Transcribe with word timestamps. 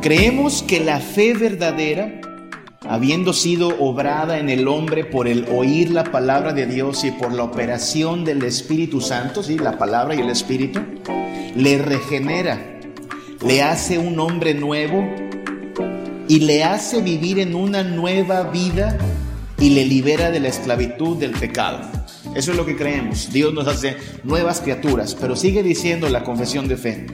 Creemos 0.00 0.64
que 0.64 0.80
la 0.80 0.98
fe 0.98 1.34
verdadera, 1.34 2.20
habiendo 2.88 3.32
sido 3.32 3.68
obrada 3.78 4.38
en 4.38 4.48
el 4.48 4.66
hombre 4.66 5.04
por 5.04 5.28
el 5.28 5.44
oír 5.52 5.90
la 5.90 6.04
palabra 6.04 6.52
de 6.52 6.66
Dios 6.66 7.04
y 7.04 7.10
por 7.10 7.32
la 7.32 7.44
operación 7.44 8.24
del 8.24 8.42
Espíritu 8.42 9.00
Santo, 9.00 9.42
¿sí? 9.42 9.58
la 9.58 9.78
palabra 9.78 10.14
y 10.14 10.20
el 10.20 10.30
Espíritu, 10.30 10.80
le 11.54 11.78
regenera, 11.78 12.58
le 13.46 13.62
hace 13.62 13.98
un 13.98 14.18
hombre 14.18 14.54
nuevo 14.54 15.06
y 16.26 16.40
le 16.40 16.64
hace 16.64 17.02
vivir 17.02 17.38
en 17.38 17.54
una 17.54 17.84
nueva 17.84 18.44
vida 18.44 18.98
y 19.60 19.70
le 19.70 19.84
libera 19.84 20.30
de 20.30 20.40
la 20.40 20.48
esclavitud 20.48 21.18
del 21.18 21.32
pecado. 21.32 21.80
Eso 22.34 22.52
es 22.52 22.56
lo 22.56 22.64
que 22.64 22.76
creemos. 22.76 23.30
Dios 23.32 23.52
nos 23.52 23.68
hace 23.68 23.96
nuevas 24.24 24.60
criaturas, 24.60 25.14
pero 25.14 25.36
sigue 25.36 25.62
diciendo 25.62 26.08
la 26.08 26.24
confesión 26.24 26.66
de 26.66 26.76
fe. 26.76 27.06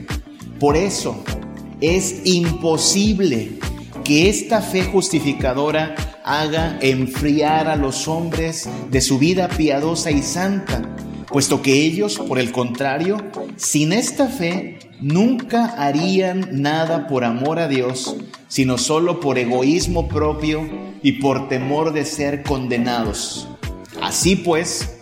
Por 0.59 0.77
eso 0.77 1.23
es 1.81 2.21
imposible 2.23 3.59
que 4.03 4.29
esta 4.29 4.61
fe 4.61 4.83
justificadora 4.83 5.95
haga 6.23 6.77
enfriar 6.81 7.67
a 7.67 7.75
los 7.75 8.07
hombres 8.07 8.69
de 8.89 9.01
su 9.01 9.19
vida 9.19 9.49
piadosa 9.49 10.11
y 10.11 10.21
santa, 10.21 10.81
puesto 11.27 11.61
que 11.61 11.85
ellos, 11.85 12.17
por 12.17 12.39
el 12.39 12.51
contrario, 12.51 13.17
sin 13.57 13.91
esta 13.91 14.27
fe, 14.27 14.79
nunca 15.01 15.65
harían 15.77 16.61
nada 16.61 17.07
por 17.07 17.23
amor 17.23 17.59
a 17.59 17.67
Dios, 17.67 18.15
sino 18.47 18.77
solo 18.77 19.19
por 19.19 19.37
egoísmo 19.37 20.07
propio 20.07 20.86
y 21.01 21.13
por 21.13 21.49
temor 21.49 21.93
de 21.93 22.05
ser 22.05 22.43
condenados. 22.43 23.47
Así 24.01 24.35
pues, 24.35 24.97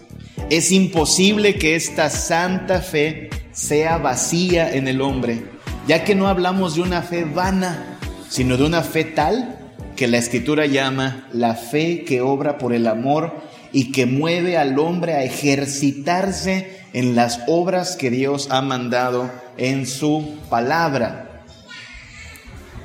es 0.50 0.72
imposible 0.72 1.56
que 1.56 1.76
esta 1.76 2.10
santa 2.10 2.82
fe 2.82 3.30
sea 3.52 3.98
vacía 3.98 4.74
en 4.74 4.88
el 4.88 5.02
hombre 5.02 5.56
ya 5.88 6.04
que 6.04 6.16
no 6.16 6.28
hablamos 6.28 6.76
de 6.76 6.82
una 6.82 7.02
fe 7.02 7.26
vana, 7.26 7.98
sino 8.30 8.58
de 8.58 8.64
una 8.64 8.82
fe 8.82 9.04
tal 9.04 9.60
que 9.96 10.08
la 10.08 10.18
escritura 10.18 10.66
llama 10.66 11.28
la 11.32 11.56
fe 11.56 12.04
que 12.04 12.22
obra 12.22 12.58
por 12.58 12.74
el 12.74 12.88
amor 12.88 13.34
y 13.72 13.92
que 13.92 14.06
mueve 14.06 14.58
al 14.58 14.80
hombre 14.80 15.14
a 15.14 15.24
ejercitarse 15.24 16.82
en 16.94 17.16
las 17.16 17.42
obras 17.48 17.96
que 17.96 18.10
Dios 18.10 18.48
ha 18.50 18.62
mandado 18.62 19.30
en 19.58 19.86
su 19.86 20.38
palabra. 20.50 21.44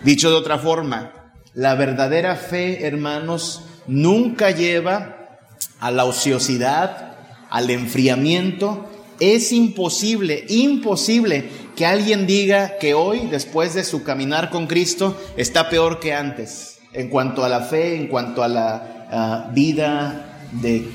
Dicho 0.05 0.31
de 0.31 0.37
otra 0.37 0.59
forma, 0.59 1.13
la 1.55 1.75
verdadera 1.75 2.37
fe, 2.37 2.87
hermanos, 2.87 3.63
nunca 3.87 4.51
lleva 4.51 5.39
a 5.81 5.91
la 5.91 6.05
ociosidad, 6.05 7.17
al 7.51 7.71
enfriamiento. 7.71 8.89
Es 9.19 9.53
imposible, 9.53 10.45
imposible 10.49 11.49
que 11.77 11.87
alguien 11.87 12.27
diga 12.27 12.79
que 12.79 12.95
hoy, 12.95 13.27
después 13.31 13.75
de 13.75 13.85
su 13.85 14.03
caminar 14.03 14.51
con 14.51 14.67
Cristo, 14.67 15.17
está 15.37 15.69
peor 15.69 15.99
que 16.01 16.15
antes, 16.15 16.79
en 16.93 17.09
cuanto 17.09 17.45
a 17.45 17.49
la 17.49 17.61
fe, 17.61 17.97
en 17.97 18.07
cuanto 18.07 18.43
a 18.43 18.49
la 18.49 19.07
ah, 19.11 19.51
vida 19.53 20.49
de 20.53 20.89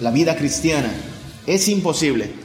la 0.00 0.10
vida 0.10 0.36
cristiana. 0.36 0.90
Es 1.46 1.68
imposible. 1.68 2.41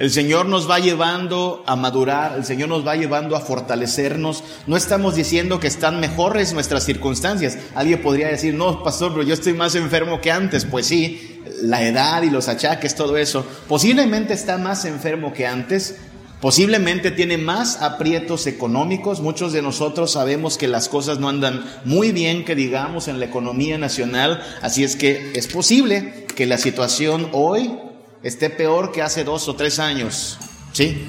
El 0.00 0.10
Señor 0.10 0.46
nos 0.46 0.68
va 0.68 0.78
llevando 0.78 1.62
a 1.66 1.76
madurar, 1.76 2.32
el 2.34 2.46
Señor 2.46 2.70
nos 2.70 2.86
va 2.86 2.96
llevando 2.96 3.36
a 3.36 3.40
fortalecernos. 3.40 4.42
No 4.66 4.78
estamos 4.78 5.14
diciendo 5.14 5.60
que 5.60 5.66
están 5.66 6.00
mejores 6.00 6.54
nuestras 6.54 6.84
circunstancias. 6.84 7.58
Alguien 7.74 8.00
podría 8.00 8.28
decir, 8.28 8.54
no, 8.54 8.82
pastor, 8.82 9.12
pero 9.12 9.24
yo 9.24 9.34
estoy 9.34 9.52
más 9.52 9.74
enfermo 9.74 10.22
que 10.22 10.32
antes. 10.32 10.64
Pues 10.64 10.86
sí, 10.86 11.42
la 11.60 11.86
edad 11.86 12.22
y 12.22 12.30
los 12.30 12.48
achaques, 12.48 12.94
todo 12.94 13.18
eso. 13.18 13.44
Posiblemente 13.68 14.32
está 14.32 14.56
más 14.56 14.86
enfermo 14.86 15.34
que 15.34 15.46
antes, 15.46 15.96
Posiblemente 16.40 17.10
tiene 17.10 17.36
más 17.36 17.82
aprietos 17.82 18.46
económicos. 18.46 19.20
Muchos 19.20 19.52
de 19.52 19.60
nosotros 19.60 20.12
sabemos 20.12 20.56
que 20.56 20.68
las 20.68 20.88
cosas 20.88 21.18
no 21.18 21.28
andan 21.28 21.66
muy 21.84 22.12
bien, 22.12 22.46
que 22.46 22.54
digamos, 22.54 23.08
en 23.08 23.20
la 23.20 23.26
economía 23.26 23.76
nacional. 23.76 24.42
Así 24.62 24.82
es 24.82 24.96
que 24.96 25.32
es 25.34 25.48
posible 25.48 26.24
que 26.34 26.46
la 26.46 26.56
situación 26.56 27.28
hoy 27.32 27.70
esté 28.22 28.50
peor 28.50 28.92
que 28.92 29.02
hace 29.02 29.24
dos 29.24 29.48
o 29.48 29.56
tres 29.56 29.78
años. 29.78 30.38
¿Sí? 30.72 31.06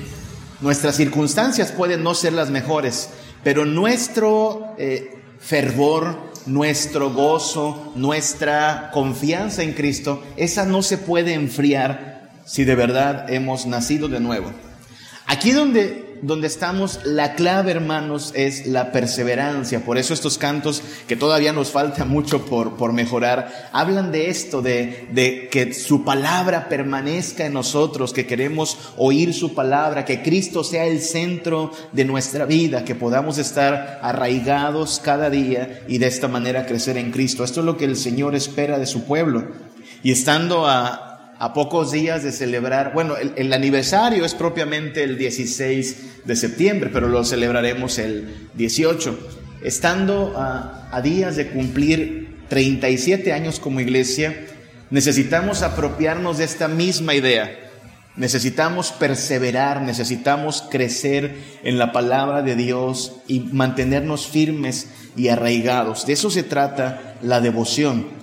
Nuestras 0.61 0.95
circunstancias 0.95 1.71
pueden 1.71 2.03
no 2.03 2.13
ser 2.13 2.33
las 2.33 2.49
mejores, 2.49 3.09
pero 3.43 3.65
nuestro 3.65 4.75
eh, 4.77 5.21
fervor, 5.39 6.31
nuestro 6.45 7.11
gozo, 7.11 7.93
nuestra 7.95 8.91
confianza 8.93 9.63
en 9.63 9.73
Cristo, 9.73 10.23
esa 10.37 10.65
no 10.65 10.83
se 10.83 10.97
puede 10.97 11.33
enfriar 11.33 12.29
si 12.45 12.63
de 12.63 12.75
verdad 12.75 13.31
hemos 13.31 13.65
nacido 13.65 14.07
de 14.07 14.19
nuevo. 14.19 14.51
Aquí 15.25 15.51
donde, 15.51 16.10
donde 16.21 16.47
estamos, 16.47 16.99
la 17.03 17.35
clave, 17.35 17.71
hermanos, 17.71 18.31
es 18.35 18.67
la 18.67 18.91
perseverancia. 18.91 19.83
Por 19.83 19.97
eso 19.97 20.13
estos 20.13 20.37
cantos, 20.37 20.83
que 21.07 21.15
todavía 21.15 21.53
nos 21.53 21.71
falta 21.71 22.05
mucho 22.05 22.45
por, 22.45 22.77
por 22.77 22.93
mejorar, 22.93 23.69
hablan 23.71 24.11
de 24.11 24.29
esto, 24.29 24.61
de, 24.61 25.07
de 25.11 25.49
que 25.49 25.73
su 25.73 26.03
palabra 26.03 26.69
permanezca 26.69 27.45
en 27.45 27.53
nosotros, 27.53 28.13
que 28.13 28.27
queremos 28.27 28.77
oír 28.97 29.33
su 29.33 29.53
palabra, 29.53 30.05
que 30.05 30.21
Cristo 30.21 30.63
sea 30.63 30.85
el 30.85 31.01
centro 31.01 31.71
de 31.91 32.05
nuestra 32.05 32.45
vida, 32.45 32.85
que 32.85 32.95
podamos 32.95 33.37
estar 33.37 33.99
arraigados 34.01 35.01
cada 35.03 35.29
día 35.29 35.83
y 35.87 35.97
de 35.97 36.07
esta 36.07 36.27
manera 36.27 36.65
crecer 36.65 36.97
en 36.97 37.11
Cristo. 37.11 37.43
Esto 37.43 37.61
es 37.61 37.65
lo 37.65 37.77
que 37.77 37.85
el 37.85 37.97
Señor 37.97 38.35
espera 38.35 38.77
de 38.77 38.85
su 38.85 39.03
pueblo. 39.05 39.47
Y 40.03 40.11
estando 40.11 40.67
a, 40.67 41.10
a 41.41 41.53
pocos 41.53 41.91
días 41.91 42.21
de 42.21 42.31
celebrar, 42.31 42.93
bueno, 42.93 43.15
el, 43.17 43.51
aniversario 43.51 44.23
es 44.23 44.35
propiamente 44.35 45.03
el 45.03 45.17
16 45.17 46.23
de 46.23 46.35
septiembre, 46.35 46.91
pero 46.93 47.07
lo 47.07 47.23
celebraremos 47.23 47.97
el 47.97 48.47
18. 48.53 49.17
Estando 49.63 50.35
a, 50.37 51.01
días 51.01 51.35
de 51.35 51.49
cumplir 51.49 52.45
37 52.47 53.33
años 53.33 53.59
como 53.59 53.79
iglesia, 53.79 54.35
necesitamos 54.91 55.63
apropiarnos 55.63 56.37
de 56.37 56.43
esta 56.43 56.67
misma 56.67 57.15
idea. 57.15 57.49
Necesitamos 58.15 58.91
perseverar, 58.91 59.81
necesitamos 59.81 60.67
crecer 60.69 61.33
en 61.63 61.79
la 61.79 61.91
palabra 61.91 62.43
de 62.43 62.55
Dios 62.55 63.13
y 63.27 63.39
mantenernos 63.39 64.27
firmes 64.27 64.89
y 65.17 65.29
arraigados. 65.29 66.05
De 66.05 66.13
eso 66.13 66.29
se 66.29 66.43
trata 66.43 67.15
la 67.23 67.41
devoción. 67.41 68.20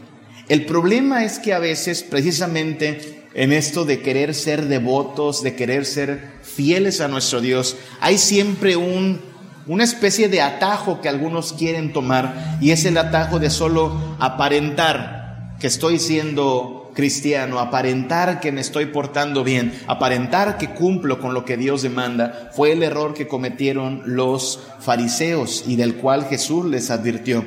El 0.48 0.64
problema 0.64 1.24
es 1.24 1.38
que 1.38 1.52
a 1.52 1.58
veces, 1.58 2.02
precisamente 2.02 3.26
en 3.34 3.52
esto 3.52 3.84
de 3.84 4.00
querer 4.00 4.34
ser 4.34 4.66
devotos, 4.66 5.42
de 5.42 5.54
querer 5.54 5.84
ser 5.84 6.32
fieles 6.42 7.00
a 7.00 7.08
nuestro 7.08 7.40
Dios, 7.40 7.76
hay 8.00 8.16
siempre 8.16 8.76
un, 8.76 9.20
una 9.66 9.84
especie 9.84 10.28
de 10.28 10.40
atajo 10.40 11.00
que 11.02 11.08
algunos 11.08 11.52
quieren 11.52 11.92
tomar 11.92 12.58
y 12.60 12.70
es 12.70 12.84
el 12.86 12.96
atajo 12.96 13.38
de 13.38 13.50
solo 13.50 14.16
aparentar 14.18 15.56
que 15.60 15.66
estoy 15.66 15.98
siendo 15.98 16.90
cristiano, 16.94 17.60
aparentar 17.60 18.40
que 18.40 18.50
me 18.50 18.60
estoy 18.60 18.86
portando 18.86 19.44
bien, 19.44 19.72
aparentar 19.86 20.58
que 20.58 20.70
cumplo 20.70 21.20
con 21.20 21.34
lo 21.34 21.44
que 21.44 21.56
Dios 21.56 21.82
demanda, 21.82 22.50
fue 22.52 22.72
el 22.72 22.82
error 22.82 23.14
que 23.14 23.28
cometieron 23.28 24.02
los 24.04 24.60
fariseos 24.80 25.62
y 25.66 25.76
del 25.76 25.96
cual 25.96 26.24
Jesús 26.24 26.66
les 26.66 26.90
advirtió. 26.90 27.44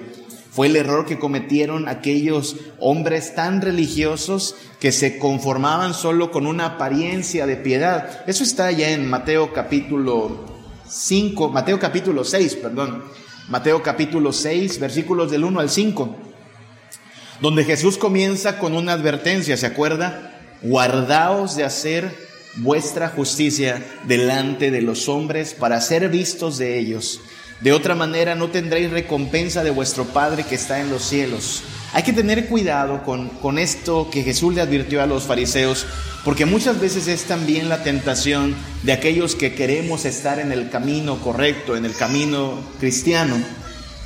Fue 0.52 0.68
el 0.68 0.76
error 0.76 1.06
que 1.06 1.18
cometieron 1.18 1.88
aquellos 1.88 2.58
hombres 2.78 3.36
tan 3.36 3.62
religiosos 3.62 4.56
que 4.82 4.92
se 4.92 5.18
conformaban 5.18 5.94
solo 5.94 6.30
con 6.30 6.46
una 6.46 6.66
apariencia 6.66 7.46
de 7.46 7.56
piedad. 7.56 8.22
Eso 8.28 8.44
está 8.44 8.70
ya 8.70 8.90
en 8.90 9.10
Mateo 9.10 9.54
capítulo 9.54 10.46
5, 10.90 11.50
Mateo 11.52 11.80
capítulo 11.80 12.26
6, 12.26 12.56
perdón. 12.58 13.02
Mateo 13.48 13.82
capítulo 13.82 14.34
6, 14.34 14.78
versículos 14.82 15.32
del 15.32 15.46
1 15.46 15.58
al 15.62 15.70
5, 15.70 16.16
donde 17.40 17.64
Jesús 17.64 17.98
comienza 17.98 18.60
con 18.60 18.76
una 18.76 18.92
advertencia, 18.92 19.56
¿se 19.56 19.68
acuerda? 19.68 20.34
Guardaos 20.62 21.56
de 21.56 21.64
hacer 21.64 22.14
vuestra 22.58 23.08
justicia 23.08 23.82
delante 24.06 24.70
de 24.70 24.82
los 24.82 25.08
hombres 25.08 25.54
para 25.54 25.80
ser 25.80 26.10
vistos 26.10 26.58
de 26.58 26.78
ellos. 26.78 27.22
De 27.62 27.72
otra 27.74 27.94
manera 27.94 28.34
no 28.34 28.50
tendréis 28.50 28.90
recompensa 28.90 29.64
de 29.64 29.70
vuestro 29.70 30.06
Padre 30.06 30.44
que 30.44 30.56
está 30.56 30.80
en 30.80 30.90
los 30.90 31.04
cielos. 31.04 31.62
Hay 31.94 32.02
que 32.02 32.14
tener 32.14 32.48
cuidado 32.48 33.04
con, 33.04 33.30
con, 33.30 33.60
esto 33.60 34.10
que 34.10 34.24
Jesús 34.24 34.56
le 34.56 34.62
advirtió 34.62 35.02
a 35.02 35.06
los 35.06 35.24
fariseos, 35.24 35.86
porque 36.26 36.46
muchas 36.46 36.80
veces 36.80 37.08
es 37.08 37.26
también 37.26 37.70
la 37.70 37.84
tentación 37.84 38.56
de 38.82 38.94
aquellos 38.94 39.36
que 39.36 39.54
queremos 39.54 40.06
estar 40.06 40.40
en 40.40 40.52
el 40.52 40.70
camino 40.70 41.20
correcto, 41.20 41.76
en 41.76 41.86
el 41.86 41.94
camino 41.94 42.60
cristiano. 42.80 43.36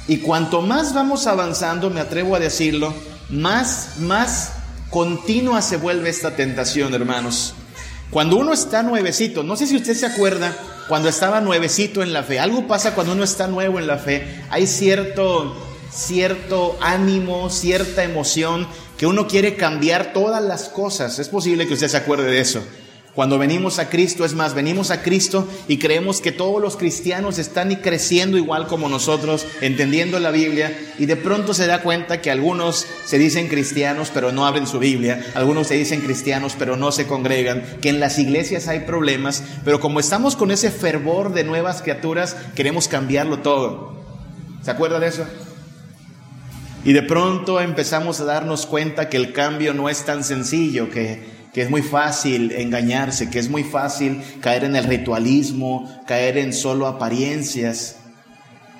Y 0.07 0.17
cuanto 0.17 0.61
más 0.61 0.93
vamos 0.93 1.25
avanzando, 1.25 1.89
me 1.89 2.01
atrevo 2.01 2.35
a 2.35 2.39
decirlo, 2.39 2.93
más, 3.29 3.99
más 3.99 4.53
continua 4.89 5.61
se 5.61 5.77
vuelve 5.77 6.09
esta 6.09 6.35
tentación, 6.35 6.93
hermanos. 6.93 7.53
Cuando 8.11 8.37
uno 8.37 8.53
está 8.53 8.83
nuevecito, 8.83 9.43
no 9.43 9.55
sé 9.55 9.65
si 9.65 9.75
usted 9.75 9.95
se 9.95 10.05
acuerda, 10.05 10.55
cuando 10.87 11.09
estaba 11.09 11.41
nuevecito 11.41 12.03
en 12.03 12.13
la 12.13 12.23
fe. 12.23 12.39
Algo 12.39 12.67
pasa 12.67 12.93
cuando 12.93 13.13
uno 13.13 13.23
está 13.23 13.47
nuevo 13.47 13.79
en 13.79 13.87
la 13.87 13.97
fe. 13.97 14.43
Hay 14.49 14.67
cierto, 14.67 15.55
cierto 15.91 16.77
ánimo, 16.81 17.49
cierta 17.49 18.03
emoción 18.03 18.67
que 18.97 19.07
uno 19.07 19.27
quiere 19.27 19.55
cambiar 19.55 20.13
todas 20.13 20.43
las 20.43 20.69
cosas. 20.69 21.19
Es 21.19 21.29
posible 21.29 21.67
que 21.67 21.73
usted 21.73 21.87
se 21.87 21.97
acuerde 21.97 22.29
de 22.29 22.39
eso. 22.39 22.63
Cuando 23.15 23.39
venimos 23.39 23.79
a 23.79 23.87
Cristo, 23.89 24.25
es 24.25 24.33
más, 24.33 24.53
venimos 24.53 24.91
a 24.91 25.01
Cristo 25.01 25.47
y 25.69 25.77
creemos 25.77 26.19
que 26.19 26.33
todos 26.33 26.61
los 26.61 26.75
cristianos 26.75 27.39
están 27.39 27.71
y 27.71 27.77
creciendo 27.77 28.37
igual 28.37 28.67
como 28.67 28.89
nosotros, 28.89 29.47
entendiendo 29.61 30.19
la 30.19 30.31
Biblia, 30.31 30.77
y 30.99 31.05
de 31.05 31.15
pronto 31.15 31.53
se 31.53 31.65
da 31.65 31.81
cuenta 31.81 32.19
que 32.19 32.29
algunos 32.29 32.85
se 33.05 33.17
dicen 33.17 33.47
cristianos 33.47 34.11
pero 34.13 34.33
no 34.33 34.45
abren 34.45 34.67
su 34.67 34.79
Biblia, 34.79 35.25
algunos 35.33 35.67
se 35.67 35.75
dicen 35.75 36.01
cristianos 36.01 36.57
pero 36.59 36.75
no 36.75 36.91
se 36.91 37.07
congregan, 37.07 37.63
que 37.81 37.87
en 37.87 38.01
las 38.01 38.19
iglesias 38.19 38.67
hay 38.67 38.81
problemas, 38.81 39.43
pero 39.63 39.79
como 39.79 40.01
estamos 40.01 40.35
con 40.35 40.51
ese 40.51 40.69
fervor 40.69 41.33
de 41.33 41.45
nuevas 41.45 41.81
criaturas, 41.81 42.35
queremos 42.53 42.89
cambiarlo 42.89 43.39
todo. 43.39 43.95
¿Se 44.61 44.71
acuerda 44.71 44.99
de 44.99 45.07
eso? 45.07 45.25
Y 46.83 46.91
de 46.91 47.01
pronto 47.01 47.61
empezamos 47.61 48.19
a 48.19 48.25
darnos 48.25 48.65
cuenta 48.65 49.07
que 49.07 49.15
el 49.15 49.31
cambio 49.31 49.73
no 49.73 49.87
es 49.87 50.03
tan 50.03 50.25
sencillo, 50.25 50.89
que 50.89 51.34
que 51.55 51.61
es 51.61 51.69
muy 51.69 51.83
fácil 51.83 52.51
engañarse, 52.51 53.29
que 53.29 53.39
es 53.39 53.49
muy 53.49 53.63
fácil 53.63 54.21
caer 54.41 54.65
en 54.65 54.75
el 54.75 54.83
ritualismo, 54.83 55.89
caer 56.05 56.37
en 56.37 56.51
solo 56.51 56.85
apariencias. 56.85 57.95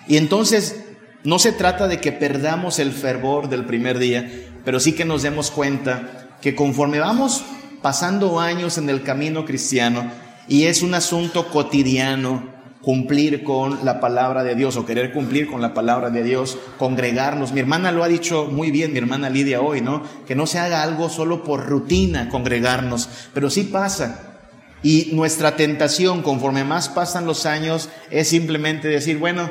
Y 0.10 0.18
entonces 0.18 0.84
no 1.24 1.40
se 1.40 1.54
trata 1.54 1.88
de 1.88 2.02
que 2.02 2.12
perdamos 2.12 2.80
el 2.80 2.92
fervor 2.92 3.48
del 3.48 3.64
primer 3.64 3.98
día, 3.98 4.30
pero 4.66 4.82
sí 4.82 4.92
que 4.92 5.06
nos 5.06 5.22
demos 5.22 5.52
cuenta 5.52 6.28
que 6.42 6.54
conforme 6.54 7.00
vamos 7.00 7.46
pasando 7.82 8.42
años 8.42 8.78
en 8.78 8.90
el 8.90 9.04
camino 9.04 9.46
cristiano 9.46 10.12
y 10.50 10.66
es 10.66 10.82
un 10.82 10.96
asunto 10.96 11.48
cotidiano, 11.48 12.55
cumplir 12.86 13.44
con 13.44 13.84
la 13.84 14.00
palabra 14.00 14.44
de 14.44 14.54
Dios 14.54 14.78
o 14.78 14.86
querer 14.86 15.12
cumplir 15.12 15.48
con 15.48 15.60
la 15.60 15.74
palabra 15.74 16.12
de 16.12 16.22
Dios, 16.22 16.60
congregarnos. 16.78 17.52
Mi 17.52 17.60
hermana 17.60 17.92
lo 17.92 18.04
ha 18.04 18.08
dicho 18.08 18.46
muy 18.46 18.70
bien, 18.70 18.94
mi 18.94 19.00
hermana 19.00 19.32
Lidia 19.32 19.60
hoy, 19.60 19.82
¿no? 19.82 20.04
Que 20.28 20.36
no 20.36 20.46
se 20.46 20.60
haga 20.60 20.84
algo 20.84 21.10
solo 21.10 21.44
por 21.44 21.66
rutina 21.66 22.30
congregarnos, 22.30 23.10
pero 23.34 23.50
sí 23.50 23.64
pasa. 23.64 24.36
Y 24.84 25.10
nuestra 25.14 25.56
tentación, 25.56 26.22
conforme 26.22 26.64
más 26.64 26.88
pasan 26.88 27.26
los 27.26 27.48
años, 27.48 27.90
es 28.12 28.28
simplemente 28.28 28.88
decir, 28.88 29.18
bueno, 29.18 29.50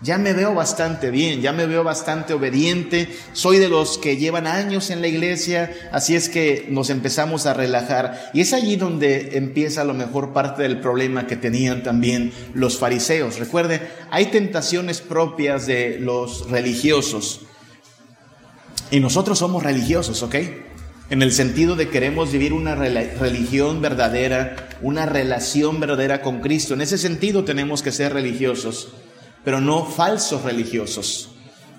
ya 0.00 0.18
me 0.18 0.32
veo 0.32 0.54
bastante 0.54 1.10
bien, 1.10 1.40
ya 1.40 1.52
me 1.52 1.66
veo 1.66 1.84
bastante 1.84 2.34
obediente, 2.34 3.08
soy 3.32 3.58
de 3.58 3.68
los 3.68 3.96
que 3.96 4.16
llevan 4.16 4.46
años 4.46 4.90
en 4.90 5.00
la 5.00 5.08
iglesia, 5.08 5.72
así 5.92 6.14
es 6.14 6.28
que 6.28 6.66
nos 6.68 6.90
empezamos 6.90 7.46
a 7.46 7.54
relajar. 7.54 8.30
Y 8.34 8.40
es 8.40 8.52
allí 8.52 8.76
donde 8.76 9.38
empieza 9.38 9.82
a 9.82 9.84
lo 9.84 9.94
mejor 9.94 10.32
parte 10.32 10.62
del 10.62 10.80
problema 10.80 11.26
que 11.26 11.36
tenían 11.36 11.82
también 11.82 12.32
los 12.54 12.78
fariseos. 12.78 13.38
Recuerde, 13.38 13.80
hay 14.10 14.26
tentaciones 14.26 15.00
propias 15.00 15.66
de 15.66 15.98
los 16.00 16.50
religiosos. 16.50 17.42
Y 18.90 19.00
nosotros 19.00 19.38
somos 19.38 19.62
religiosos, 19.62 20.22
¿ok? 20.22 20.34
En 21.10 21.22
el 21.22 21.32
sentido 21.32 21.76
de 21.76 21.88
queremos 21.88 22.32
vivir 22.32 22.52
una 22.52 22.74
religión 22.74 23.80
verdadera, 23.80 24.68
una 24.82 25.06
relación 25.06 25.80
verdadera 25.80 26.20
con 26.20 26.40
Cristo. 26.40 26.74
En 26.74 26.80
ese 26.80 26.98
sentido 26.98 27.44
tenemos 27.44 27.82
que 27.82 27.92
ser 27.92 28.12
religiosos 28.12 28.88
pero 29.44 29.60
no 29.60 29.84
falsos 29.84 30.42
religiosos, 30.42 31.30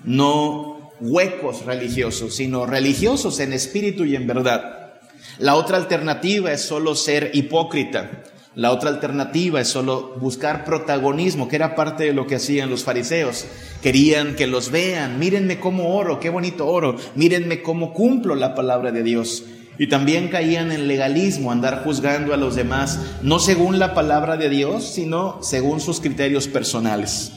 no 0.04 0.92
huecos 1.00 1.64
religiosos, 1.64 2.36
sino 2.36 2.66
religiosos 2.66 3.40
en 3.40 3.52
espíritu 3.52 4.04
y 4.04 4.16
en 4.16 4.26
verdad. 4.26 4.94
La 5.38 5.56
otra 5.56 5.76
alternativa 5.76 6.52
es 6.52 6.62
solo 6.62 6.94
ser 6.94 7.30
hipócrita. 7.34 8.22
La 8.54 8.72
otra 8.72 8.88
alternativa 8.88 9.60
es 9.60 9.68
solo 9.68 10.14
buscar 10.18 10.64
protagonismo, 10.64 11.46
que 11.46 11.56
era 11.56 11.74
parte 11.74 12.04
de 12.04 12.14
lo 12.14 12.26
que 12.26 12.36
hacían 12.36 12.70
los 12.70 12.84
fariseos. 12.84 13.44
Querían 13.82 14.34
que 14.34 14.46
los 14.46 14.70
vean, 14.70 15.18
mírenme 15.18 15.60
cómo 15.60 15.94
oro, 15.94 16.20
qué 16.20 16.30
bonito 16.30 16.66
oro, 16.66 16.96
mírenme 17.14 17.60
cómo 17.60 17.92
cumplo 17.92 18.34
la 18.34 18.54
palabra 18.54 18.92
de 18.92 19.02
Dios. 19.02 19.44
Y 19.78 19.88
también 19.88 20.28
caían 20.28 20.72
en 20.72 20.88
legalismo, 20.88 21.52
andar 21.52 21.84
juzgando 21.84 22.32
a 22.32 22.38
los 22.38 22.56
demás, 22.56 22.98
no 23.20 23.38
según 23.40 23.78
la 23.78 23.92
palabra 23.92 24.38
de 24.38 24.48
Dios, 24.48 24.90
sino 24.94 25.42
según 25.42 25.80
sus 25.80 26.00
criterios 26.00 26.48
personales. 26.48 27.32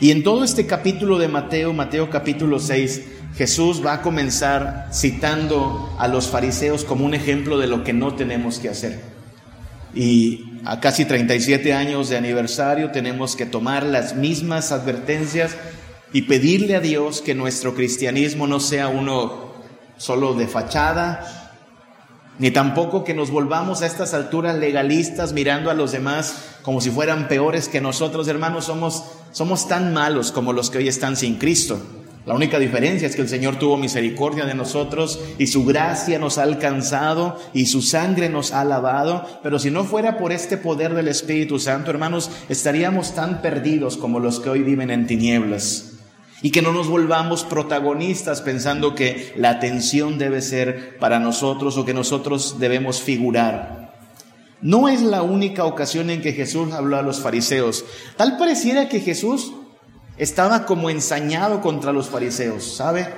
Y 0.00 0.10
en 0.10 0.22
todo 0.22 0.44
este 0.44 0.66
capítulo 0.66 1.18
de 1.18 1.28
Mateo, 1.28 1.72
Mateo 1.72 2.08
capítulo 2.10 2.60
6, 2.60 3.02
Jesús 3.36 3.84
va 3.84 3.94
a 3.94 4.02
comenzar 4.02 4.88
citando 4.92 5.94
a 5.98 6.08
los 6.08 6.28
fariseos 6.28 6.84
como 6.84 7.04
un 7.04 7.14
ejemplo 7.14 7.58
de 7.58 7.66
lo 7.66 7.84
que 7.84 7.92
no 7.92 8.14
tenemos 8.14 8.58
que 8.58 8.68
hacer. 8.68 9.00
Y 9.94 10.60
a 10.64 10.80
casi 10.80 11.04
37 11.04 11.72
años 11.72 12.08
de 12.08 12.16
aniversario 12.16 12.90
tenemos 12.90 13.36
que 13.36 13.46
tomar 13.46 13.84
las 13.84 14.14
mismas 14.14 14.70
advertencias 14.70 15.56
y 16.12 16.22
pedirle 16.22 16.76
a 16.76 16.80
Dios 16.80 17.20
que 17.20 17.34
nuestro 17.34 17.74
cristianismo 17.74 18.46
no 18.46 18.60
sea 18.60 18.88
uno 18.88 19.52
solo 19.96 20.34
de 20.34 20.46
fachada, 20.46 21.48
ni 22.38 22.50
tampoco 22.50 23.02
que 23.02 23.14
nos 23.14 23.30
volvamos 23.30 23.82
a 23.82 23.86
estas 23.86 24.14
alturas 24.14 24.56
legalistas 24.56 25.32
mirando 25.32 25.70
a 25.70 25.74
los 25.74 25.92
demás 25.92 26.56
como 26.62 26.80
si 26.80 26.90
fueran 26.90 27.28
peores 27.28 27.68
que 27.68 27.80
nosotros, 27.80 28.28
hermanos, 28.28 28.66
somos, 28.66 29.04
somos 29.32 29.68
tan 29.68 29.92
malos 29.92 30.32
como 30.32 30.52
los 30.52 30.70
que 30.70 30.78
hoy 30.78 30.88
están 30.88 31.16
sin 31.16 31.36
Cristo. 31.36 31.80
La 32.28 32.34
única 32.34 32.58
diferencia 32.58 33.08
es 33.08 33.16
que 33.16 33.22
el 33.22 33.28
Señor 33.28 33.58
tuvo 33.58 33.78
misericordia 33.78 34.44
de 34.44 34.54
nosotros 34.54 35.18
y 35.38 35.46
su 35.46 35.64
gracia 35.64 36.18
nos 36.18 36.36
ha 36.36 36.42
alcanzado 36.42 37.38
y 37.54 37.64
su 37.64 37.80
sangre 37.80 38.28
nos 38.28 38.52
ha 38.52 38.66
lavado. 38.66 39.24
Pero 39.42 39.58
si 39.58 39.70
no 39.70 39.84
fuera 39.84 40.18
por 40.18 40.30
este 40.30 40.58
poder 40.58 40.92
del 40.92 41.08
Espíritu 41.08 41.58
Santo, 41.58 41.90
hermanos, 41.90 42.30
estaríamos 42.50 43.14
tan 43.14 43.40
perdidos 43.40 43.96
como 43.96 44.20
los 44.20 44.40
que 44.40 44.50
hoy 44.50 44.62
viven 44.62 44.90
en 44.90 45.06
tinieblas. 45.06 45.92
Y 46.42 46.50
que 46.50 46.60
no 46.60 46.70
nos 46.70 46.88
volvamos 46.88 47.44
protagonistas 47.44 48.42
pensando 48.42 48.94
que 48.94 49.32
la 49.34 49.48
atención 49.48 50.18
debe 50.18 50.42
ser 50.42 50.98
para 50.98 51.20
nosotros 51.20 51.78
o 51.78 51.86
que 51.86 51.94
nosotros 51.94 52.58
debemos 52.60 53.00
figurar. 53.00 53.87
No 54.60 54.88
es 54.88 55.02
la 55.02 55.22
única 55.22 55.64
ocasión 55.64 56.10
en 56.10 56.20
que 56.20 56.32
Jesús 56.32 56.72
habló 56.72 56.96
a 56.96 57.02
los 57.02 57.20
fariseos. 57.20 57.84
Tal 58.16 58.36
pareciera 58.36 58.88
que 58.88 59.00
Jesús 59.00 59.52
estaba 60.16 60.66
como 60.66 60.90
ensañado 60.90 61.60
contra 61.60 61.92
los 61.92 62.08
fariseos, 62.08 62.76
¿sabe? 62.76 63.08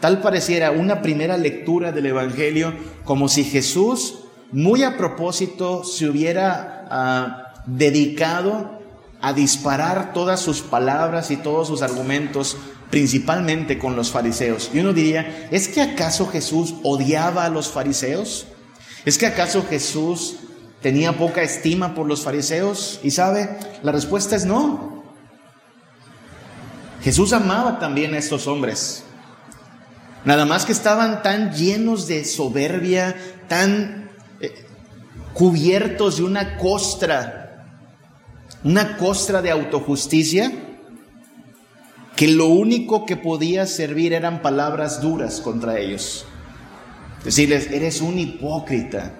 Tal 0.00 0.20
pareciera 0.20 0.70
una 0.70 1.02
primera 1.02 1.36
lectura 1.36 1.92
del 1.92 2.06
Evangelio 2.06 2.72
como 3.04 3.28
si 3.28 3.44
Jesús, 3.44 4.20
muy 4.52 4.82
a 4.82 4.96
propósito, 4.96 5.84
se 5.84 6.08
hubiera 6.08 6.86
ah, 6.90 7.52
dedicado 7.66 8.78
a 9.22 9.32
disparar 9.32 10.12
todas 10.12 10.40
sus 10.40 10.62
palabras 10.62 11.30
y 11.30 11.36
todos 11.36 11.68
sus 11.68 11.82
argumentos, 11.82 12.56
principalmente 12.90 13.78
con 13.78 13.96
los 13.96 14.10
fariseos. 14.10 14.70
Y 14.72 14.80
uno 14.80 14.92
diría, 14.92 15.48
¿es 15.50 15.68
que 15.68 15.82
acaso 15.82 16.26
Jesús 16.26 16.74
odiaba 16.82 17.44
a 17.44 17.50
los 17.50 17.68
fariseos? 17.68 18.46
¿Es 19.04 19.18
que 19.18 19.26
acaso 19.26 19.64
Jesús 19.68 20.36
tenía 20.80 21.16
poca 21.16 21.42
estima 21.42 21.94
por 21.94 22.06
los 22.06 22.22
fariseos? 22.22 23.00
Y 23.02 23.10
sabe, 23.10 23.58
la 23.82 23.92
respuesta 23.92 24.36
es 24.36 24.44
no. 24.44 25.04
Jesús 27.02 27.32
amaba 27.32 27.78
también 27.78 28.14
a 28.14 28.18
estos 28.18 28.46
hombres. 28.46 29.04
Nada 30.24 30.44
más 30.44 30.66
que 30.66 30.72
estaban 30.72 31.22
tan 31.22 31.52
llenos 31.54 32.06
de 32.06 32.24
soberbia, 32.24 33.16
tan 33.48 34.10
eh, 34.40 34.66
cubiertos 35.32 36.18
de 36.18 36.24
una 36.24 36.58
costra 36.58 37.40
una 38.62 38.96
costra 38.96 39.40
de 39.42 39.50
autojusticia 39.50 40.52
que 42.16 42.28
lo 42.28 42.46
único 42.46 43.06
que 43.06 43.16
podía 43.16 43.66
servir 43.66 44.12
eran 44.12 44.42
palabras 44.42 45.00
duras 45.00 45.40
contra 45.40 45.78
ellos. 45.78 46.26
Decirles, 47.24 47.70
eres 47.70 48.02
un 48.02 48.18
hipócrita. 48.18 49.14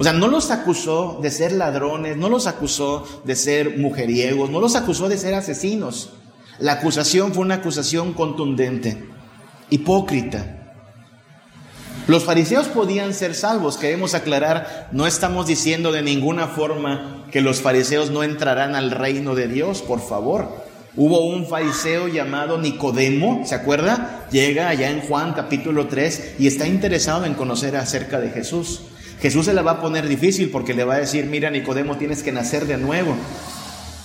O 0.00 0.02
sea, 0.02 0.14
no 0.14 0.28
los 0.28 0.50
acusó 0.50 1.18
de 1.20 1.30
ser 1.30 1.52
ladrones, 1.52 2.16
no 2.16 2.30
los 2.30 2.46
acusó 2.46 3.06
de 3.24 3.36
ser 3.36 3.76
mujeriegos, 3.76 4.48
no 4.48 4.58
los 4.58 4.74
acusó 4.74 5.10
de 5.10 5.18
ser 5.18 5.34
asesinos. 5.34 6.14
La 6.58 6.72
acusación 6.72 7.34
fue 7.34 7.44
una 7.44 7.56
acusación 7.56 8.14
contundente, 8.14 9.04
hipócrita. 9.68 10.72
Los 12.06 12.24
fariseos 12.24 12.68
podían 12.68 13.12
ser 13.12 13.34
salvos, 13.34 13.76
queremos 13.76 14.14
aclarar, 14.14 14.88
no 14.90 15.06
estamos 15.06 15.46
diciendo 15.46 15.92
de 15.92 16.00
ninguna 16.00 16.48
forma 16.48 17.26
que 17.30 17.42
los 17.42 17.60
fariseos 17.60 18.10
no 18.10 18.22
entrarán 18.22 18.74
al 18.76 18.92
reino 18.92 19.34
de 19.34 19.48
Dios, 19.48 19.82
por 19.82 20.00
favor. 20.00 20.64
Hubo 20.96 21.26
un 21.26 21.46
fariseo 21.46 22.08
llamado 22.08 22.56
Nicodemo, 22.56 23.42
¿se 23.44 23.54
acuerda? 23.54 24.26
Llega 24.30 24.70
allá 24.70 24.88
en 24.88 25.02
Juan 25.02 25.34
capítulo 25.34 25.88
3 25.88 26.36
y 26.38 26.46
está 26.46 26.66
interesado 26.66 27.26
en 27.26 27.34
conocer 27.34 27.76
acerca 27.76 28.18
de 28.18 28.30
Jesús. 28.30 28.80
Jesús 29.20 29.46
se 29.46 29.54
la 29.54 29.62
va 29.62 29.72
a 29.72 29.80
poner 29.80 30.08
difícil 30.08 30.50
porque 30.50 30.74
le 30.74 30.84
va 30.84 30.94
a 30.94 30.98
decir, 30.98 31.26
mira 31.26 31.50
Nicodemo, 31.50 31.96
tienes 31.96 32.22
que 32.22 32.32
nacer 32.32 32.66
de 32.66 32.78
nuevo. 32.78 33.14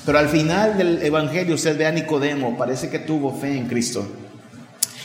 Pero 0.05 0.19
al 0.19 0.29
final 0.29 0.77
del 0.77 1.01
Evangelio 1.01 1.55
usted 1.55 1.77
ve 1.77 1.87
a 1.87 1.91
Nicodemo, 1.91 2.57
parece 2.57 2.89
que 2.89 2.99
tuvo 2.99 3.33
fe 3.33 3.57
en 3.57 3.67
Cristo. 3.67 4.07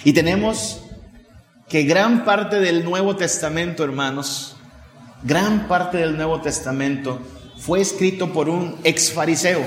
Y 0.05 0.12
tenemos 0.12 0.81
que 1.69 1.85
gran 1.85 2.25
parte 2.25 2.59
del 2.59 2.85
Nuevo 2.85 3.17
Testamento, 3.17 3.85
hermanos, 3.85 4.57
gran 5.23 5.69
parte 5.69 5.99
del 5.99 6.17
Nuevo 6.17 6.40
Testamento 6.40 7.21
fue 7.57 7.81
escrito 7.81 8.33
por 8.33 8.49
un 8.49 8.76
ex 8.85 9.12
fariseo, 9.12 9.62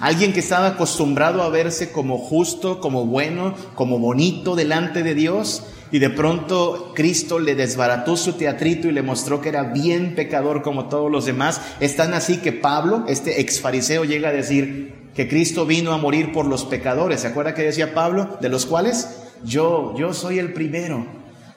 alguien 0.00 0.32
que 0.32 0.40
estaba 0.40 0.68
acostumbrado 0.68 1.42
a 1.42 1.48
verse 1.48 1.92
como 1.92 2.18
justo, 2.18 2.80
como 2.80 3.06
bueno, 3.06 3.54
como 3.74 3.98
bonito 3.98 4.56
delante 4.56 5.02
de 5.02 5.14
Dios, 5.14 5.62
y 5.92 5.98
de 5.98 6.08
pronto 6.08 6.92
Cristo 6.96 7.38
le 7.38 7.54
desbarató 7.54 8.16
su 8.16 8.32
teatrito 8.32 8.88
y 8.88 8.92
le 8.92 9.02
mostró 9.02 9.42
que 9.42 9.50
era 9.50 9.62
bien 9.62 10.14
pecador 10.14 10.62
como 10.62 10.88
todos 10.88 11.12
los 11.12 11.26
demás. 11.26 11.60
Es 11.80 11.96
tan 11.96 12.14
así 12.14 12.38
que 12.38 12.50
Pablo, 12.50 13.04
este 13.08 13.42
ex 13.42 13.60
fariseo, 13.60 14.04
llega 14.04 14.30
a 14.30 14.32
decir 14.32 14.94
que 15.14 15.28
Cristo 15.28 15.66
vino 15.66 15.92
a 15.92 15.98
morir 15.98 16.32
por 16.32 16.46
los 16.46 16.64
pecadores. 16.64 17.20
¿Se 17.20 17.26
acuerda 17.26 17.54
que 17.54 17.62
decía 17.62 17.92
Pablo? 17.92 18.38
De 18.40 18.48
los 18.48 18.64
cuales 18.64 19.06
yo, 19.44 19.94
yo 19.98 20.14
soy 20.14 20.38
el 20.38 20.54
primero. 20.54 21.06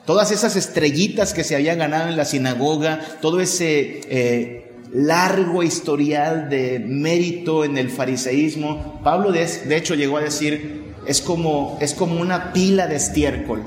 Todas 0.04 0.30
esas 0.30 0.54
estrellitas 0.54 1.32
que 1.32 1.42
se 1.42 1.56
habían 1.56 1.78
ganado 1.78 2.10
en 2.10 2.16
la 2.18 2.26
sinagoga, 2.26 3.00
todo 3.22 3.40
ese 3.40 4.02
eh, 4.10 4.70
largo 4.92 5.62
historial 5.62 6.50
de 6.50 6.78
mérito 6.78 7.64
en 7.64 7.78
el 7.78 7.88
fariseísmo, 7.88 9.00
Pablo 9.02 9.32
de, 9.32 9.46
de 9.46 9.76
hecho 9.78 9.94
llegó 9.94 10.18
a 10.18 10.20
decir, 10.20 10.92
es 11.06 11.22
como, 11.22 11.78
es 11.80 11.94
como 11.94 12.20
una 12.20 12.52
pila 12.52 12.86
de 12.86 12.96
estiércol. 12.96 13.64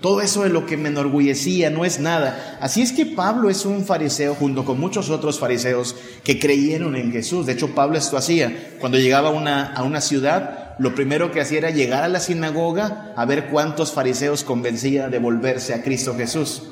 Todo 0.00 0.20
eso 0.20 0.42
de 0.42 0.50
lo 0.50 0.66
que 0.66 0.76
me 0.76 0.90
enorgullecía 0.90 1.70
no 1.70 1.84
es 1.84 2.00
nada. 2.00 2.58
Así 2.60 2.82
es 2.82 2.92
que 2.92 3.06
Pablo 3.06 3.48
es 3.48 3.64
un 3.64 3.84
fariseo 3.84 4.34
junto 4.34 4.64
con 4.64 4.78
muchos 4.78 5.08
otros 5.08 5.38
fariseos 5.38 5.96
que 6.22 6.38
creyeron 6.38 6.96
en 6.96 7.12
Jesús. 7.12 7.46
De 7.46 7.52
hecho, 7.52 7.74
Pablo 7.74 7.96
esto 7.96 8.16
hacía. 8.16 8.74
Cuando 8.78 8.98
llegaba 8.98 9.30
a 9.30 9.32
una, 9.32 9.72
a 9.72 9.82
una 9.82 10.02
ciudad, 10.02 10.74
lo 10.78 10.94
primero 10.94 11.32
que 11.32 11.40
hacía 11.40 11.58
era 11.58 11.70
llegar 11.70 12.04
a 12.04 12.08
la 12.08 12.20
sinagoga 12.20 13.12
a 13.16 13.24
ver 13.24 13.48
cuántos 13.48 13.92
fariseos 13.92 14.44
convencía 14.44 15.08
de 15.08 15.18
volverse 15.18 15.72
a 15.72 15.82
Cristo 15.82 16.14
Jesús. 16.14 16.64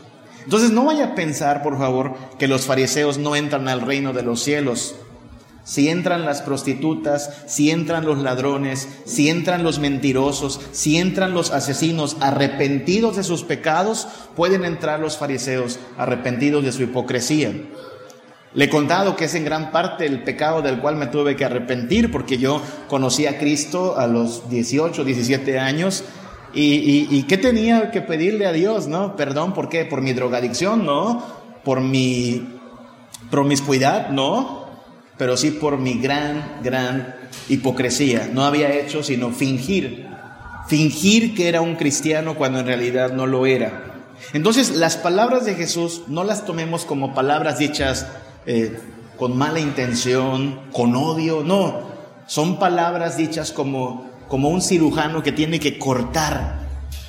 Entonces 0.45 0.73
no 0.73 0.85
vaya 0.85 1.07
a 1.07 1.15
pensar, 1.15 1.63
por 1.63 1.79
favor, 1.79 2.15
que 2.39 2.49
los 2.49 2.67
fariseos 2.67 3.17
no 3.17 3.35
entran 3.35 3.67
al 3.69 3.81
reino 3.81 4.13
de 4.13 4.23
los 4.23 4.43
cielos 4.43 4.97
si 5.65 5.89
entran 5.89 6.27
las 6.27 6.43
prostitutas, 6.43 7.43
si 7.47 7.71
entran 7.71 8.05
los 8.05 8.19
ladrones, 8.19 8.87
si 9.07 9.31
entran 9.31 9.63
los 9.63 9.79
mentirosos, 9.79 10.61
si 10.73 10.99
entran 10.99 11.33
los 11.33 11.51
asesinos 11.51 12.19
arrepentidos 12.21 13.17
de 13.17 13.25
sus 13.25 13.43
pecados, 13.43 14.07
pueden 14.37 14.65
entrar 14.65 15.01
los 15.01 15.17
fariseos 15.17 15.79
arrepentidos 15.97 16.63
de 16.65 16.73
su 16.73 16.83
hipocresía. 16.83 17.53
Le 18.53 18.67
he 18.67 18.69
contado 18.69 19.17
que 19.17 19.25
es 19.25 19.35
en 19.35 19.45
gran 19.45 19.73
parte 19.73 20.07
el 20.07 20.23
pecado 20.23 20.63
del 20.63 20.79
cual 20.79 20.97
me 20.97 21.09
tuve 21.09 21.35
que 21.35 21.45
arrepentir 21.45 22.13
porque 22.13 22.39
yo 22.39 22.61
conocí 22.87 23.27
a 23.27 23.39
Cristo 23.39 23.99
a 23.99 24.07
los 24.07 24.49
18, 24.49 25.03
17 25.03 25.59
años 25.59 26.05
y, 26.53 27.09
y, 27.11 27.23
¿qué 27.25 27.37
tenía 27.37 27.91
que 27.91 28.01
pedirle 28.01 28.47
a 28.47 28.53
Dios? 28.53 28.87
¿No? 28.87 29.17
Perdón, 29.17 29.55
¿por 29.55 29.69
qué? 29.69 29.85
Por 29.85 30.03
mi 30.03 30.13
drogadicción, 30.13 30.87
¿no? 30.87 31.21
Por 31.65 31.81
mi 31.81 32.47
promiscuidad, 33.29 34.11
¿no? 34.11 34.64
Pero 35.17 35.37
sí 35.37 35.51
por 35.51 35.79
mi 35.79 35.95
gran, 35.95 36.59
gran 36.63 37.15
hipocresía. 37.49 38.29
No 38.33 38.45
había 38.45 38.73
hecho 38.75 39.03
sino 39.03 39.31
fingir, 39.31 40.07
fingir 40.69 41.35
que 41.35 41.49
era 41.49 41.61
un 41.61 41.77
cristiano 41.77 42.35
cuando 42.35 42.61
en 42.61 42.67
realidad 42.67 43.13
no 43.13 43.27
lo 43.27 43.47
era. 43.47 43.95
Entonces 44.33 44.77
las 44.77 44.97
palabras 44.97 45.45
de 45.45 45.55
Jesús 45.55 46.03
no 46.09 46.25
las 46.25 46.45
tomemos 46.45 46.85
como 46.85 47.15
palabras 47.15 47.59
dichas 47.59 48.07
eh, 48.47 48.79
con 49.17 49.37
mala 49.37 49.61
intención, 49.61 50.61
con 50.73 50.97
odio, 50.97 51.43
no, 51.45 51.93
son 52.27 52.59
palabras 52.59 53.17
dichas 53.17 53.53
como, 53.53 54.11
como 54.29 54.49
un 54.49 54.63
cirujano 54.63 55.23
que 55.23 55.33
tiene 55.33 55.61
que 55.61 55.79
cortar 55.79 56.64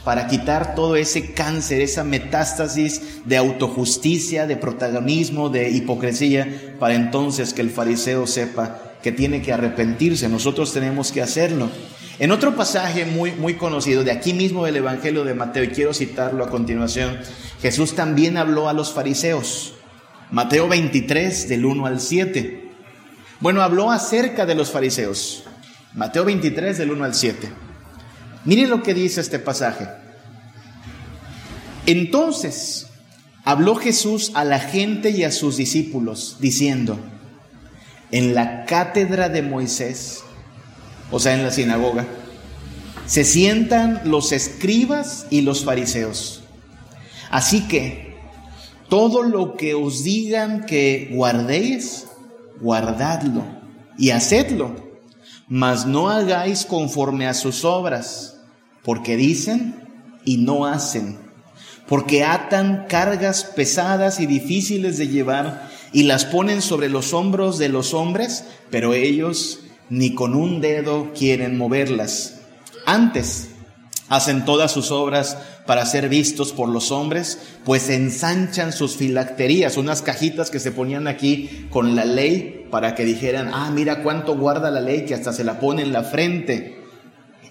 para 0.05 0.27
quitar 0.27 0.75
todo 0.75 0.95
ese 0.95 1.31
cáncer, 1.31 1.81
esa 1.81 2.03
metástasis 2.03 3.25
de 3.25 3.38
autojusticia, 3.38 4.45
de 4.45 4.55
protagonismo, 4.55 5.50
de 5.50 5.71
hipocresía, 5.71 6.75
para 6.79 6.93
entonces 6.93 7.55
que 7.55 7.62
el 7.62 7.71
fariseo 7.71 8.27
sepa 8.27 8.81
que 9.01 9.12
tiene 9.12 9.41
que 9.41 9.51
arrepentirse. 9.51 10.29
Nosotros 10.29 10.71
tenemos 10.74 11.12
que 11.12 11.24
hacerlo. 11.24 11.69
En 12.19 12.31
otro 12.31 12.55
pasaje 12.55 13.05
muy, 13.05 13.31
muy 13.31 13.55
conocido 13.55 14.03
de 14.03 14.12
aquí 14.12 14.33
mismo 14.33 14.63
del 14.63 14.77
Evangelio 14.77 15.25
de 15.25 15.33
Mateo, 15.33 15.63
y 15.63 15.69
quiero 15.69 15.91
citarlo 15.91 16.43
a 16.43 16.50
continuación, 16.51 17.17
Jesús 17.59 17.95
también 17.95 18.38
habló 18.38 18.69
a 18.69 18.74
los 18.74 18.93
fariseos. 18.93 19.74
Mateo 20.29 20.67
23, 20.67 21.50
del 21.50 21.65
1 21.65 21.85
al 21.88 22.00
7. 22.00 22.71
Bueno, 23.39 23.63
habló 23.63 23.89
acerca 23.89 24.45
de 24.45 24.53
los 24.53 24.69
fariseos. 24.69 25.45
Mateo 25.95 26.25
23, 26.25 26.77
del 26.77 26.91
1 26.91 27.03
al 27.03 27.15
7. 27.15 27.64
Miren 28.45 28.69
lo 28.69 28.83
que 28.83 28.93
dice 28.93 29.21
este 29.21 29.39
pasaje. 29.39 29.87
Entonces 31.87 32.87
habló 33.43 33.75
Jesús 33.75 34.31
a 34.35 34.43
la 34.43 34.59
gente 34.59 35.09
y 35.09 35.23
a 35.23 35.31
sus 35.31 35.57
discípulos, 35.57 36.37
diciendo, 36.39 36.99
en 38.11 38.33
la 38.33 38.65
cátedra 38.65 39.29
de 39.29 39.41
Moisés, 39.41 40.23
o 41.11 41.19
sea, 41.19 41.33
en 41.33 41.43
la 41.43 41.51
sinagoga, 41.51 42.05
se 43.05 43.23
sientan 43.23 44.01
los 44.05 44.31
escribas 44.31 45.27
y 45.29 45.41
los 45.41 45.63
fariseos. 45.63 46.43
Así 47.29 47.67
que 47.67 48.15
todo 48.89 49.23
lo 49.23 49.57
que 49.57 49.73
os 49.73 50.03
digan 50.03 50.65
que 50.65 51.09
guardéis, 51.11 52.05
guardadlo 52.61 53.43
y 53.97 54.11
hacedlo, 54.11 54.75
mas 55.47 55.85
no 55.85 56.09
hagáis 56.09 56.65
conforme 56.65 57.27
a 57.27 57.33
sus 57.33 57.63
obras 57.63 58.34
porque 58.85 59.17
dicen 59.17 59.75
y 60.23 60.37
no 60.37 60.65
hacen, 60.67 61.17
porque 61.87 62.23
atan 62.23 62.85
cargas 62.87 63.43
pesadas 63.43 64.19
y 64.19 64.27
difíciles 64.27 64.97
de 64.97 65.07
llevar 65.07 65.69
y 65.91 66.03
las 66.03 66.23
ponen 66.23 66.61
sobre 66.61 66.87
los 66.87 67.13
hombros 67.13 67.57
de 67.57 67.69
los 67.69 67.93
hombres, 67.93 68.45
pero 68.69 68.93
ellos 68.93 69.59
ni 69.89 70.13
con 70.13 70.35
un 70.35 70.61
dedo 70.61 71.11
quieren 71.13 71.57
moverlas. 71.57 72.41
Antes 72.85 73.49
hacen 74.07 74.45
todas 74.45 74.71
sus 74.71 74.91
obras 74.91 75.37
para 75.65 75.85
ser 75.87 76.09
vistos 76.09 76.53
por 76.53 76.69
los 76.69 76.91
hombres, 76.91 77.39
pues 77.63 77.89
ensanchan 77.89 78.71
sus 78.71 78.97
filacterías, 78.97 79.77
unas 79.77 80.03
cajitas 80.03 80.51
que 80.51 80.59
se 80.59 80.71
ponían 80.71 81.07
aquí 81.07 81.67
con 81.71 81.95
la 81.95 82.05
ley 82.05 82.67
para 82.69 82.93
que 82.93 83.03
dijeran, 83.03 83.49
ah, 83.51 83.71
mira 83.73 84.03
cuánto 84.03 84.37
guarda 84.37 84.69
la 84.69 84.81
ley, 84.81 85.05
que 85.05 85.15
hasta 85.15 85.33
se 85.33 85.43
la 85.43 85.59
pone 85.59 85.81
en 85.81 85.91
la 85.91 86.03
frente 86.03 86.75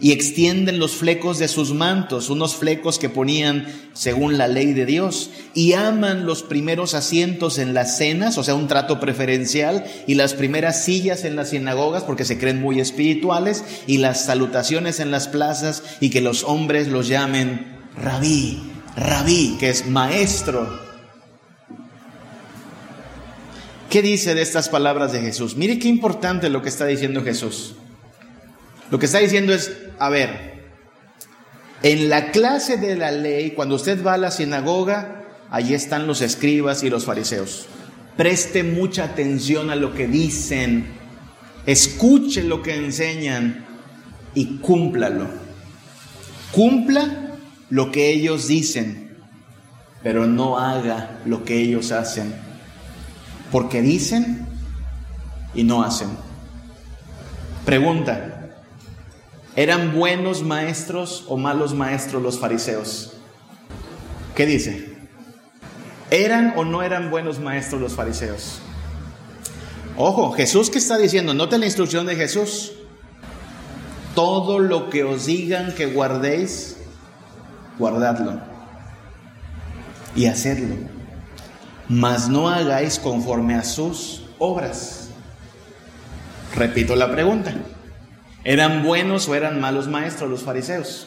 y 0.04 0.12
extienden 0.12 0.78
los 0.78 0.96
flecos 0.96 1.38
de 1.38 1.49
sus 1.49 1.73
mantos, 1.73 2.28
unos 2.28 2.56
flecos 2.56 2.99
que 2.99 3.08
ponían 3.08 3.68
según 3.94 4.37
la 4.37 4.49
ley 4.49 4.75
de 4.75 4.84
Dios, 4.84 5.30
y 5.54 5.73
aman 5.73 6.26
los 6.26 6.42
primeros 6.42 6.92
asientos 6.92 7.56
en 7.56 7.73
las 7.73 7.96
cenas, 7.96 8.37
o 8.37 8.44
sea, 8.44 8.54
un 8.54 8.68
trato 8.68 9.00
preferencial, 9.00 9.87
y 10.06 10.16
las 10.16 10.34
primeras 10.34 10.84
sillas 10.84 11.25
en 11.25 11.37
las 11.37 11.49
sinagogas 11.49 12.02
porque 12.02 12.26
se 12.26 12.37
creen 12.37 12.61
muy 12.61 12.80
espirituales, 12.80 13.64
y 13.87 13.96
las 13.96 14.26
salutaciones 14.26 15.00
en 15.00 15.11
las 15.11 15.26
plazas, 15.26 15.82
y 16.00 16.11
que 16.11 16.20
los 16.20 16.44
hombres 16.44 16.88
los 16.88 17.08
llamen 17.08 17.75
rabí, 17.96 18.62
rabí, 18.96 19.56
que 19.58 19.70
es 19.70 19.87
maestro. 19.87 20.82
¿Qué 23.88 24.02
dice 24.02 24.34
de 24.34 24.42
estas 24.42 24.68
palabras 24.68 25.12
de 25.12 25.23
Jesús? 25.23 25.56
Mire 25.56 25.78
qué 25.78 25.88
importante 25.88 26.50
lo 26.50 26.61
que 26.61 26.68
está 26.68 26.84
diciendo 26.84 27.25
Jesús. 27.25 27.76
Lo 28.90 28.99
que 28.99 29.06
está 29.06 29.18
diciendo 29.18 29.54
es, 29.54 29.73
a 29.98 30.08
ver, 30.08 30.54
en 31.82 32.08
la 32.08 32.30
clase 32.30 32.76
de 32.76 32.96
la 32.96 33.10
ley, 33.10 33.50
cuando 33.50 33.74
usted 33.74 34.02
va 34.04 34.14
a 34.14 34.18
la 34.18 34.30
sinagoga, 34.30 35.24
allí 35.50 35.74
están 35.74 36.06
los 36.06 36.22
escribas 36.22 36.82
y 36.82 36.90
los 36.90 37.04
fariseos. 37.04 37.66
Preste 38.16 38.62
mucha 38.62 39.04
atención 39.04 39.70
a 39.70 39.76
lo 39.76 39.92
que 39.92 40.06
dicen, 40.06 40.86
escuche 41.66 42.42
lo 42.42 42.62
que 42.62 42.74
enseñan 42.74 43.66
y 44.34 44.58
cúmplalo. 44.58 45.26
Cumpla 46.52 47.36
lo 47.70 47.90
que 47.90 48.10
ellos 48.10 48.46
dicen, 48.48 49.18
pero 50.02 50.26
no 50.26 50.58
haga 50.58 51.18
lo 51.26 51.44
que 51.44 51.58
ellos 51.58 51.92
hacen, 51.92 52.34
porque 53.50 53.82
dicen 53.82 54.46
y 55.54 55.64
no 55.64 55.82
hacen. 55.82 56.08
Pregunta, 57.64 58.33
¿Eran 59.56 59.94
buenos 59.94 60.42
maestros 60.42 61.25
o 61.28 61.37
malos 61.37 61.75
maestros 61.75 62.23
los 62.23 62.38
fariseos? 62.40 63.12
¿Qué 64.34 64.46
dice? 64.46 64.94
¿Eran 66.11 66.54
o 66.56 66.64
no 66.64 66.82
eran 66.82 67.11
buenos 67.11 67.38
maestros 67.38 67.80
los 67.80 67.94
fariseos? 67.94 68.61
Ojo, 69.96 70.32
Jesús 70.32 70.70
que 70.70 70.78
está 70.78 70.99
diciendo, 70.99 71.34
note 71.34 71.58
la 71.58 71.66
instrucción 71.66 72.06
de 72.06 72.16
Jesús. 72.16 72.73
Todo 74.16 74.58
lo 74.58 74.90
que 74.90 75.04
os 75.04 75.26
digan 75.26 75.73
que 75.75 75.87
guardéis, 75.87 76.76
guardadlo 77.78 78.40
y 80.16 80.26
hacedlo. 80.26 80.76
Mas 81.88 82.28
no 82.28 82.49
hagáis 82.49 82.99
conforme 82.99 83.54
a 83.54 83.62
sus 83.62 84.25
obras. 84.38 85.11
Repito 86.54 86.96
la 86.96 87.11
pregunta. 87.11 87.54
¿Eran 88.44 88.84
buenos 88.84 89.26
o 89.28 89.34
eran 89.34 89.58
malos 89.58 89.88
maestros 89.88 90.30
los 90.30 90.42
fariseos? 90.42 91.06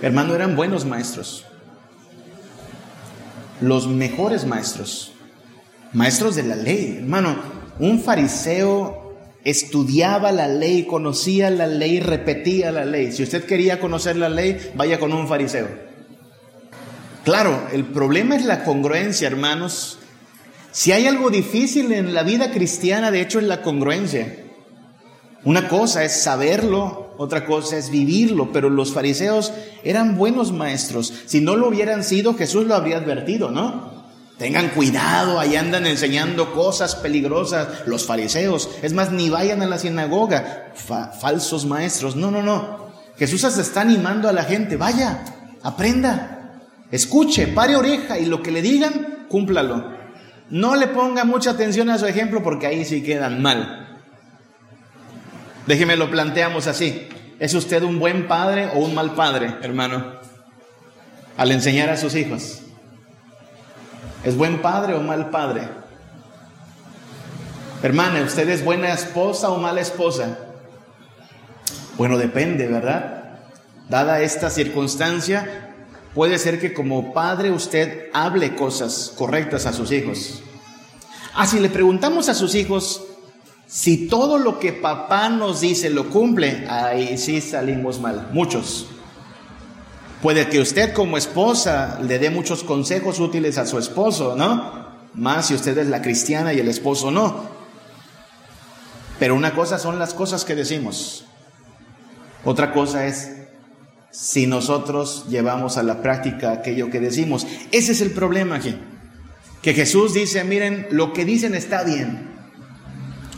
Hermano, 0.00 0.34
eran 0.34 0.56
buenos 0.56 0.86
maestros. 0.86 1.44
Los 3.60 3.86
mejores 3.86 4.46
maestros. 4.46 5.12
Maestros 5.92 6.36
de 6.36 6.44
la 6.44 6.56
ley. 6.56 6.96
Hermano, 7.00 7.36
un 7.78 8.00
fariseo 8.00 9.14
estudiaba 9.44 10.32
la 10.32 10.48
ley, 10.48 10.84
conocía 10.84 11.50
la 11.50 11.66
ley, 11.66 12.00
repetía 12.00 12.72
la 12.72 12.86
ley. 12.86 13.12
Si 13.12 13.22
usted 13.22 13.44
quería 13.44 13.78
conocer 13.78 14.16
la 14.16 14.30
ley, 14.30 14.72
vaya 14.74 14.98
con 14.98 15.12
un 15.12 15.28
fariseo. 15.28 15.68
Claro, 17.24 17.68
el 17.72 17.84
problema 17.84 18.36
es 18.36 18.44
la 18.46 18.64
congruencia, 18.64 19.26
hermanos. 19.26 19.98
Si 20.70 20.92
hay 20.92 21.06
algo 21.06 21.28
difícil 21.28 21.92
en 21.92 22.14
la 22.14 22.22
vida 22.22 22.52
cristiana, 22.52 23.10
de 23.10 23.20
hecho, 23.20 23.38
es 23.38 23.44
la 23.44 23.60
congruencia. 23.60 24.47
Una 25.48 25.66
cosa 25.66 26.04
es 26.04 26.12
saberlo, 26.12 27.14
otra 27.16 27.46
cosa 27.46 27.78
es 27.78 27.88
vivirlo, 27.88 28.52
pero 28.52 28.68
los 28.68 28.92
fariseos 28.92 29.50
eran 29.82 30.18
buenos 30.18 30.52
maestros. 30.52 31.10
Si 31.24 31.40
no 31.40 31.56
lo 31.56 31.68
hubieran 31.68 32.04
sido, 32.04 32.34
Jesús 32.34 32.66
lo 32.66 32.74
habría 32.74 32.98
advertido, 32.98 33.50
¿no? 33.50 34.12
Tengan 34.36 34.68
cuidado, 34.68 35.40
ahí 35.40 35.56
andan 35.56 35.86
enseñando 35.86 36.52
cosas 36.52 36.96
peligrosas 36.96 37.86
los 37.86 38.04
fariseos. 38.04 38.68
Es 38.82 38.92
más, 38.92 39.10
ni 39.10 39.30
vayan 39.30 39.62
a 39.62 39.66
la 39.66 39.78
sinagoga, 39.78 40.74
falsos 41.18 41.64
maestros. 41.64 42.14
No, 42.14 42.30
no, 42.30 42.42
no. 42.42 42.90
Jesús 43.16 43.40
se 43.40 43.62
está 43.62 43.80
animando 43.80 44.28
a 44.28 44.34
la 44.34 44.44
gente, 44.44 44.76
vaya, 44.76 45.24
aprenda, 45.62 46.60
escuche, 46.90 47.46
pare 47.46 47.74
oreja 47.74 48.18
y 48.18 48.26
lo 48.26 48.42
que 48.42 48.50
le 48.50 48.60
digan, 48.60 49.24
cúmplalo. 49.30 49.96
No 50.50 50.76
le 50.76 50.88
ponga 50.88 51.24
mucha 51.24 51.52
atención 51.52 51.88
a 51.88 51.96
su 51.96 52.04
ejemplo 52.04 52.42
porque 52.42 52.66
ahí 52.66 52.84
sí 52.84 53.02
quedan 53.02 53.40
mal. 53.40 53.87
Déjeme 55.68 55.96
lo 55.96 56.10
planteamos 56.10 56.66
así. 56.66 57.06
¿Es 57.38 57.52
usted 57.52 57.82
un 57.82 57.98
buen 57.98 58.26
padre 58.26 58.70
o 58.72 58.78
un 58.78 58.94
mal 58.94 59.14
padre, 59.14 59.54
hermano? 59.60 60.14
Al 61.36 61.52
enseñar 61.52 61.90
a 61.90 61.98
sus 61.98 62.14
hijos. 62.14 62.60
¿Es 64.24 64.34
buen 64.34 64.62
padre 64.62 64.94
o 64.94 65.02
mal 65.02 65.28
padre? 65.28 65.68
Hermana, 67.82 68.22
¿usted 68.22 68.48
es 68.48 68.64
buena 68.64 68.94
esposa 68.94 69.50
o 69.50 69.58
mala 69.58 69.82
esposa? 69.82 70.38
Bueno, 71.98 72.16
depende, 72.16 72.66
¿verdad? 72.66 73.40
Dada 73.90 74.22
esta 74.22 74.48
circunstancia, 74.48 75.74
puede 76.14 76.38
ser 76.38 76.60
que 76.60 76.72
como 76.72 77.12
padre 77.12 77.50
usted 77.50 78.08
hable 78.14 78.56
cosas 78.56 79.12
correctas 79.14 79.66
a 79.66 79.74
sus 79.74 79.92
hijos. 79.92 80.42
Ah, 81.34 81.46
si 81.46 81.60
le 81.60 81.68
preguntamos 81.68 82.30
a 82.30 82.34
sus 82.34 82.54
hijos 82.54 83.04
si 83.68 84.08
todo 84.08 84.38
lo 84.38 84.58
que 84.58 84.72
papá 84.72 85.28
nos 85.28 85.60
dice 85.60 85.90
lo 85.90 86.08
cumple, 86.08 86.66
ahí 86.70 87.18
sí 87.18 87.42
salimos 87.42 88.00
mal, 88.00 88.30
muchos. 88.32 88.86
Puede 90.22 90.48
que 90.48 90.58
usted 90.58 90.94
como 90.94 91.18
esposa 91.18 92.00
le 92.02 92.18
dé 92.18 92.30
muchos 92.30 92.64
consejos 92.64 93.20
útiles 93.20 93.58
a 93.58 93.66
su 93.66 93.78
esposo, 93.78 94.34
¿no? 94.34 94.88
Más 95.12 95.46
si 95.46 95.54
usted 95.54 95.76
es 95.76 95.86
la 95.86 96.00
cristiana 96.00 96.54
y 96.54 96.60
el 96.60 96.68
esposo 96.68 97.10
no. 97.10 97.42
Pero 99.18 99.34
una 99.34 99.54
cosa 99.54 99.78
son 99.78 99.98
las 99.98 100.14
cosas 100.14 100.46
que 100.46 100.54
decimos. 100.54 101.26
Otra 102.44 102.72
cosa 102.72 103.06
es 103.06 103.32
si 104.10 104.46
nosotros 104.46 105.26
llevamos 105.28 105.76
a 105.76 105.82
la 105.82 106.00
práctica 106.00 106.52
aquello 106.52 106.88
que 106.88 107.00
decimos. 107.00 107.46
Ese 107.70 107.92
es 107.92 108.00
el 108.00 108.12
problema 108.12 108.56
aquí. 108.56 108.76
Que 109.60 109.74
Jesús 109.74 110.14
dice, 110.14 110.42
miren, 110.44 110.86
lo 110.90 111.12
que 111.12 111.26
dicen 111.26 111.54
está 111.54 111.84
bien. 111.84 112.27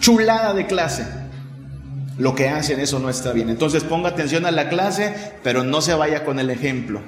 Chulada 0.00 0.54
de 0.54 0.66
clase 0.66 1.04
lo 2.20 2.34
que 2.34 2.48
hacen, 2.48 2.80
eso 2.80 2.98
no 2.98 3.08
está 3.08 3.32
bien. 3.32 3.48
Entonces 3.48 3.82
ponga 3.82 4.10
atención 4.10 4.44
a 4.44 4.50
la 4.50 4.68
clase, 4.68 5.14
pero 5.42 5.64
no 5.64 5.80
se 5.80 5.94
vaya 5.94 6.24
con 6.24 6.38
el 6.38 6.50
ejemplo. 6.50 7.00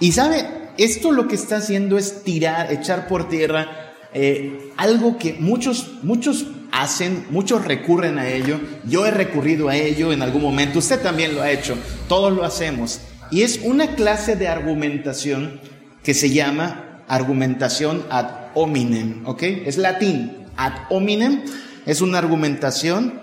Y 0.00 0.12
sabe, 0.12 0.46
esto 0.76 1.12
lo 1.12 1.28
que 1.28 1.34
está 1.34 1.56
haciendo 1.56 1.96
es 1.96 2.22
tirar, 2.24 2.70
echar 2.70 3.08
por 3.08 3.28
tierra 3.28 3.94
eh, 4.12 4.72
algo 4.76 5.16
que 5.18 5.34
muchos, 5.40 5.92
muchos 6.02 6.46
hacen, 6.72 7.26
muchos 7.30 7.64
recurren 7.64 8.18
a 8.18 8.28
ello. 8.28 8.60
Yo 8.84 9.06
he 9.06 9.10
recurrido 9.10 9.68
a 9.68 9.76
ello 9.76 10.12
en 10.12 10.20
algún 10.20 10.42
momento, 10.42 10.78
usted 10.78 11.00
también 11.00 11.34
lo 11.34 11.42
ha 11.42 11.50
hecho, 11.50 11.76
todos 12.06 12.32
lo 12.32 12.44
hacemos. 12.44 13.00
Y 13.30 13.42
es 13.42 13.60
una 13.62 13.94
clase 13.94 14.36
de 14.36 14.48
argumentación 14.48 15.60
que 16.02 16.14
se 16.14 16.30
llama 16.30 17.02
argumentación 17.08 18.04
ad 18.10 18.50
hominem, 18.54 19.26
¿ok? 19.26 19.42
Es 19.42 19.78
latín, 19.78 20.46
ad 20.56 20.72
hominem 20.90 21.42
es 21.86 22.00
una 22.00 22.18
argumentación 22.18 23.20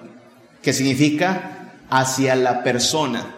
que 0.61 0.73
significa 0.73 1.73
hacia 1.89 2.35
la 2.35 2.63
persona. 2.63 3.35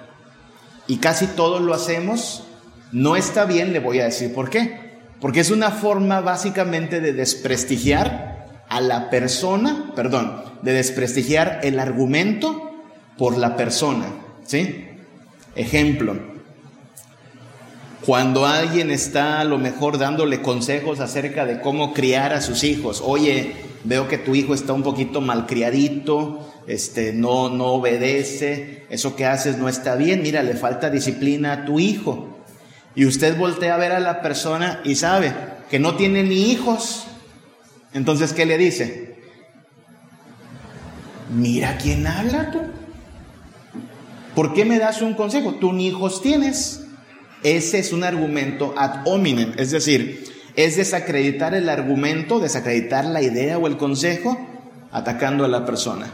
Y 0.87 0.97
casi 0.97 1.27
todos 1.27 1.61
lo 1.61 1.73
hacemos. 1.73 2.43
No 2.91 3.15
está 3.15 3.45
bien, 3.45 3.73
le 3.73 3.79
voy 3.79 3.99
a 3.99 4.05
decir 4.05 4.33
por 4.33 4.49
qué. 4.49 4.97
Porque 5.21 5.41
es 5.41 5.51
una 5.51 5.71
forma 5.71 6.21
básicamente 6.21 7.01
de 7.01 7.13
desprestigiar 7.13 8.47
a 8.69 8.81
la 8.81 9.09
persona, 9.09 9.91
perdón, 9.95 10.41
de 10.61 10.73
desprestigiar 10.73 11.59
el 11.63 11.79
argumento 11.79 12.71
por 13.17 13.37
la 13.37 13.55
persona. 13.55 14.05
¿Sí? 14.45 14.87
Ejemplo, 15.55 16.15
cuando 18.05 18.45
alguien 18.45 18.91
está 18.91 19.39
a 19.39 19.43
lo 19.43 19.57
mejor 19.57 19.97
dándole 19.97 20.41
consejos 20.41 20.99
acerca 20.99 21.45
de 21.45 21.61
cómo 21.61 21.93
criar 21.93 22.33
a 22.33 22.41
sus 22.41 22.63
hijos, 22.63 23.03
oye, 23.05 23.53
veo 23.83 24.07
que 24.07 24.17
tu 24.17 24.35
hijo 24.35 24.53
está 24.53 24.73
un 24.73 24.83
poquito 24.83 25.21
malcriadito, 25.21 26.53
este, 26.67 27.13
no, 27.13 27.49
no 27.49 27.67
obedece, 27.67 28.85
eso 28.89 29.15
que 29.15 29.25
haces 29.25 29.57
no 29.57 29.69
está 29.69 29.95
bien, 29.95 30.21
mira, 30.21 30.43
le 30.43 30.55
falta 30.55 30.89
disciplina 30.89 31.53
a 31.53 31.65
tu 31.65 31.79
hijo. 31.79 32.37
Y 32.95 33.05
usted 33.05 33.37
voltea 33.37 33.75
a 33.75 33.77
ver 33.77 33.91
a 33.91 33.99
la 33.99 34.21
persona 34.21 34.81
y 34.83 34.95
sabe 34.95 35.33
que 35.69 35.79
no 35.79 35.95
tiene 35.95 36.23
ni 36.23 36.51
hijos. 36.51 37.05
Entonces, 37.93 38.33
¿qué 38.33 38.45
le 38.45 38.57
dice? 38.57 39.15
Mira 41.33 41.77
quién 41.77 42.05
habla 42.07 42.51
tú. 42.51 42.59
¿Por 44.35 44.53
qué 44.53 44.65
me 44.65 44.79
das 44.79 45.01
un 45.01 45.13
consejo? 45.13 45.55
Tú 45.55 45.73
ni 45.73 45.87
hijos 45.87 46.21
tienes. 46.21 46.85
Ese 47.43 47.79
es 47.79 47.93
un 47.93 48.03
argumento 48.03 48.73
ad 48.77 49.07
hominem, 49.07 49.53
es 49.57 49.71
decir, 49.71 50.25
es 50.59 50.75
desacreditar 50.75 51.53
el 51.53 51.69
argumento, 51.69 52.41
desacreditar 52.41 53.05
la 53.05 53.21
idea 53.21 53.57
o 53.57 53.65
el 53.65 53.77
consejo, 53.77 54.37
atacando 54.91 55.45
a 55.45 55.47
la 55.47 55.65
persona. 55.65 56.11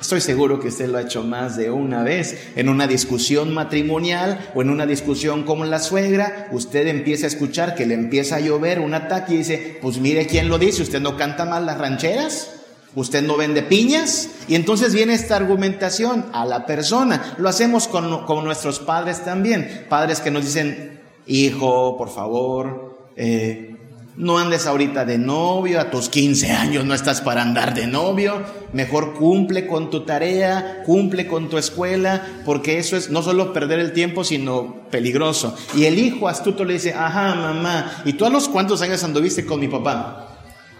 Estoy 0.00 0.20
seguro 0.20 0.60
que 0.60 0.68
usted 0.68 0.88
lo 0.88 0.98
ha 0.98 1.02
hecho 1.02 1.24
más 1.24 1.56
de 1.56 1.68
una 1.68 2.04
vez. 2.04 2.50
En 2.54 2.68
una 2.68 2.86
discusión 2.86 3.52
matrimonial 3.52 4.52
o 4.54 4.62
en 4.62 4.70
una 4.70 4.86
discusión 4.86 5.42
con 5.42 5.68
la 5.70 5.80
suegra, 5.80 6.46
usted 6.52 6.86
empieza 6.86 7.26
a 7.26 7.30
escuchar 7.30 7.74
que 7.74 7.84
le 7.84 7.94
empieza 7.94 8.36
a 8.36 8.40
llover 8.40 8.78
un 8.78 8.94
ataque 8.94 9.34
y 9.34 9.38
dice, 9.38 9.78
pues 9.82 9.98
mire 9.98 10.28
quién 10.28 10.48
lo 10.48 10.58
dice, 10.58 10.82
usted 10.82 11.00
no 11.00 11.16
canta 11.16 11.44
mal 11.44 11.66
las 11.66 11.78
rancheras, 11.78 12.60
usted 12.94 13.24
no 13.24 13.36
vende 13.36 13.62
piñas. 13.62 14.28
Y 14.46 14.54
entonces 14.54 14.94
viene 14.94 15.14
esta 15.14 15.34
argumentación 15.34 16.26
a 16.32 16.44
la 16.44 16.64
persona. 16.64 17.34
Lo 17.38 17.48
hacemos 17.48 17.88
con, 17.88 18.24
con 18.24 18.44
nuestros 18.44 18.78
padres 18.78 19.24
también. 19.24 19.86
Padres 19.88 20.20
que 20.20 20.30
nos 20.30 20.44
dicen, 20.44 21.00
hijo, 21.26 21.96
por 21.98 22.08
favor, 22.08 22.87
eh, 23.18 23.74
no 24.16 24.38
andes 24.38 24.66
ahorita 24.66 25.04
de 25.04 25.18
novio, 25.18 25.80
a 25.80 25.90
tus 25.90 26.08
15 26.08 26.50
años 26.50 26.84
no 26.84 26.94
estás 26.94 27.20
para 27.20 27.42
andar 27.42 27.74
de 27.74 27.86
novio, 27.86 28.42
mejor 28.72 29.14
cumple 29.14 29.66
con 29.66 29.90
tu 29.90 30.04
tarea, 30.04 30.82
cumple 30.86 31.26
con 31.26 31.48
tu 31.48 31.58
escuela, 31.58 32.26
porque 32.44 32.78
eso 32.78 32.96
es 32.96 33.10
no 33.10 33.22
solo 33.22 33.52
perder 33.52 33.80
el 33.80 33.92
tiempo, 33.92 34.24
sino 34.24 34.82
peligroso. 34.90 35.56
Y 35.76 35.84
el 35.84 35.98
hijo 35.98 36.28
astuto 36.28 36.64
le 36.64 36.74
dice, 36.74 36.94
ajá, 36.94 37.34
mamá, 37.34 38.02
¿y 38.04 38.12
tú 38.14 38.24
a 38.24 38.30
los 38.30 38.48
cuántos 38.48 38.82
años 38.82 39.02
anduviste 39.02 39.44
con 39.44 39.60
mi 39.60 39.68
papá? 39.68 40.28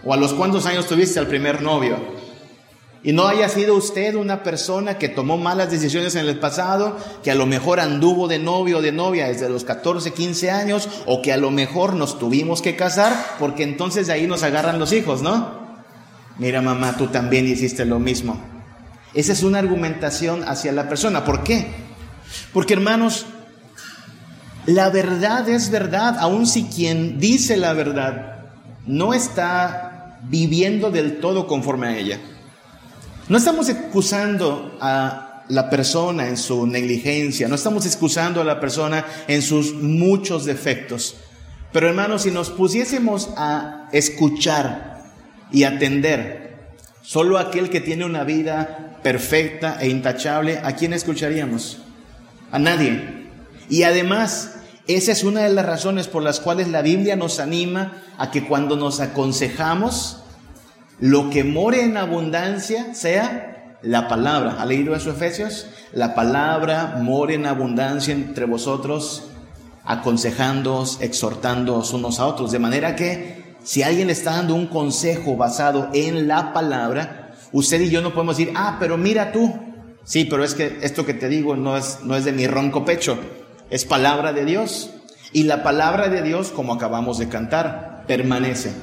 ¿O 0.03 0.13
a 0.13 0.17
los 0.17 0.33
cuántos 0.33 0.65
años 0.65 0.87
tuviste 0.87 1.19
al 1.19 1.27
primer 1.27 1.61
novio? 1.61 1.97
Y 3.01 3.13
no 3.13 3.27
haya 3.27 3.47
sido 3.47 3.75
usted 3.75 4.15
una 4.15 4.43
persona 4.43 4.97
que 4.97 5.07
tomó 5.07 5.37
malas 5.37 5.71
decisiones 5.71 6.15
en 6.15 6.27
el 6.27 6.37
pasado, 6.37 6.97
que 7.23 7.31
a 7.31 7.35
lo 7.35 7.45
mejor 7.45 7.79
anduvo 7.79 8.27
de 8.27 8.39
novio 8.39 8.79
o 8.79 8.81
de 8.81 8.91
novia 8.91 9.27
desde 9.27 9.49
los 9.49 9.63
14, 9.63 10.11
15 10.11 10.51
años, 10.51 10.89
o 11.05 11.21
que 11.21 11.31
a 11.31 11.37
lo 11.37 11.49
mejor 11.49 11.93
nos 11.93 12.19
tuvimos 12.19 12.61
que 12.61 12.75
casar, 12.75 13.13
porque 13.39 13.63
entonces 13.63 14.07
de 14.07 14.13
ahí 14.13 14.27
nos 14.27 14.43
agarran 14.43 14.79
los 14.79 14.91
hijos, 14.91 15.21
¿no? 15.21 15.59
Mira 16.37 16.61
mamá, 16.61 16.97
tú 16.97 17.07
también 17.07 17.47
hiciste 17.47 17.85
lo 17.85 17.99
mismo. 17.99 18.37
Esa 19.13 19.31
es 19.33 19.43
una 19.43 19.59
argumentación 19.59 20.43
hacia 20.43 20.71
la 20.71 20.89
persona. 20.89 21.23
¿Por 21.23 21.43
qué? 21.43 21.67
Porque 22.53 22.73
hermanos, 22.73 23.25
la 24.65 24.89
verdad 24.89 25.47
es 25.49 25.71
verdad, 25.71 26.17
aun 26.19 26.45
si 26.45 26.65
quien 26.65 27.19
dice 27.19 27.57
la 27.57 27.73
verdad 27.73 28.29
no 28.85 29.13
está 29.13 30.19
viviendo 30.23 30.91
del 30.91 31.19
todo 31.19 31.47
conforme 31.47 31.87
a 31.87 31.97
ella. 31.97 32.19
No 33.29 33.37
estamos 33.37 33.69
excusando 33.69 34.75
a 34.81 35.43
la 35.49 35.69
persona 35.69 36.27
en 36.27 36.35
su 36.35 36.65
negligencia, 36.65 37.47
no 37.47 37.53
estamos 37.53 37.85
excusando 37.85 38.41
a 38.41 38.43
la 38.43 38.59
persona 38.59 39.05
en 39.27 39.43
sus 39.43 39.75
muchos 39.75 40.45
defectos. 40.45 41.15
Pero 41.71 41.87
hermanos, 41.87 42.23
si 42.23 42.31
nos 42.31 42.49
pusiésemos 42.49 43.29
a 43.37 43.87
escuchar 43.91 45.03
y 45.51 45.63
atender 45.63 46.71
solo 47.03 47.37
aquel 47.37 47.69
que 47.69 47.81
tiene 47.81 48.03
una 48.03 48.23
vida 48.23 48.97
perfecta 49.03 49.77
e 49.79 49.89
intachable, 49.89 50.59
¿a 50.63 50.75
quién 50.75 50.93
escucharíamos? 50.93 51.83
A 52.51 52.57
nadie. 52.57 53.29
Y 53.69 53.83
además, 53.83 54.55
esa 54.87 55.11
es 55.11 55.23
una 55.23 55.41
de 55.41 55.53
las 55.53 55.67
razones 55.67 56.07
por 56.07 56.23
las 56.23 56.39
cuales 56.39 56.67
la 56.67 56.81
Biblia 56.81 57.15
nos 57.15 57.39
anima 57.39 58.01
a 58.17 58.31
que 58.31 58.47
cuando 58.47 58.75
nos 58.75 58.99
aconsejamos, 58.99 60.18
lo 60.99 61.29
que 61.29 61.43
more 61.43 61.81
en 61.81 61.97
abundancia 61.97 62.93
sea 62.93 63.77
La 63.81 64.09
palabra, 64.09 64.57
¿ha 64.59 64.65
leído 64.65 64.93
eso 64.93 65.11
Efesios? 65.11 65.67
La 65.93 66.13
palabra 66.13 66.99
mora 67.01 67.33
en 67.33 67.45
abundancia 67.45 68.13
entre 68.13 68.43
vosotros, 68.43 69.29
aconsejándoos, 69.85 70.99
exhortándoos 70.99 71.93
unos 71.93 72.19
a 72.19 72.25
otros. 72.25 72.51
De 72.51 72.59
manera 72.59 72.97
que 72.97 73.55
si 73.63 73.81
alguien 73.81 74.09
está 74.09 74.31
dando 74.31 74.53
un 74.55 74.67
consejo 74.67 75.37
basado 75.37 75.89
en 75.93 76.27
la 76.27 76.51
palabra, 76.51 77.31
usted 77.53 77.79
y 77.79 77.89
yo 77.89 78.01
no 78.01 78.13
podemos 78.13 78.35
decir, 78.37 78.53
ah, 78.57 78.75
pero 78.81 78.97
mira 78.97 79.31
tú. 79.31 79.57
Sí, 80.03 80.25
pero 80.25 80.43
es 80.43 80.55
que 80.55 80.79
esto 80.81 81.05
que 81.05 81.13
te 81.13 81.29
digo 81.29 81.55
no 81.55 81.77
es, 81.77 81.99
no 82.03 82.17
es 82.17 82.25
de 82.25 82.33
mi 82.33 82.47
ronco 82.47 82.83
pecho, 82.83 83.17
es 83.69 83.85
palabra 83.85 84.33
de 84.33 84.43
Dios. 84.43 84.89
Y 85.31 85.43
la 85.43 85.63
palabra 85.63 86.09
de 86.09 86.21
Dios, 86.21 86.49
como 86.49 86.73
acabamos 86.73 87.17
de 87.17 87.29
cantar, 87.29 88.03
permanece. 88.07 88.73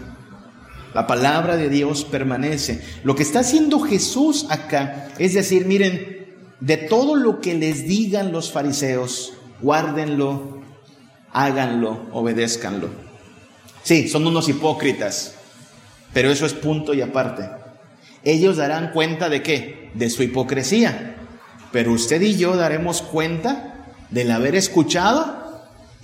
La 0.96 1.06
palabra 1.06 1.58
de 1.58 1.68
Dios 1.68 2.06
permanece. 2.06 2.80
Lo 3.04 3.14
que 3.14 3.22
está 3.22 3.40
haciendo 3.40 3.80
Jesús 3.80 4.46
acá 4.48 5.08
es 5.18 5.34
decir, 5.34 5.66
miren, 5.66 6.24
de 6.60 6.78
todo 6.78 7.16
lo 7.16 7.42
que 7.42 7.52
les 7.52 7.86
digan 7.86 8.32
los 8.32 8.50
fariseos, 8.50 9.34
guárdenlo, 9.60 10.62
háganlo, 11.34 12.06
obedézcanlo. 12.12 12.88
Sí, 13.82 14.08
son 14.08 14.26
unos 14.26 14.48
hipócritas, 14.48 15.34
pero 16.14 16.30
eso 16.30 16.46
es 16.46 16.54
punto 16.54 16.94
y 16.94 17.02
aparte. 17.02 17.46
Ellos 18.24 18.56
darán 18.56 18.90
cuenta 18.92 19.28
de 19.28 19.42
qué? 19.42 19.90
De 19.92 20.08
su 20.08 20.22
hipocresía. 20.22 21.16
Pero 21.72 21.92
usted 21.92 22.22
y 22.22 22.38
yo 22.38 22.56
daremos 22.56 23.02
cuenta 23.02 23.84
del 24.08 24.30
haber 24.30 24.56
escuchado 24.56 25.45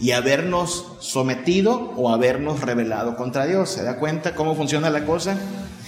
y 0.00 0.12
habernos 0.12 0.96
sometido 1.00 1.92
o 1.96 2.10
habernos 2.10 2.60
rebelado 2.60 3.16
contra 3.16 3.46
Dios. 3.46 3.70
¿Se 3.70 3.82
da 3.82 3.98
cuenta 3.98 4.34
cómo 4.34 4.54
funciona 4.54 4.90
la 4.90 5.04
cosa? 5.04 5.36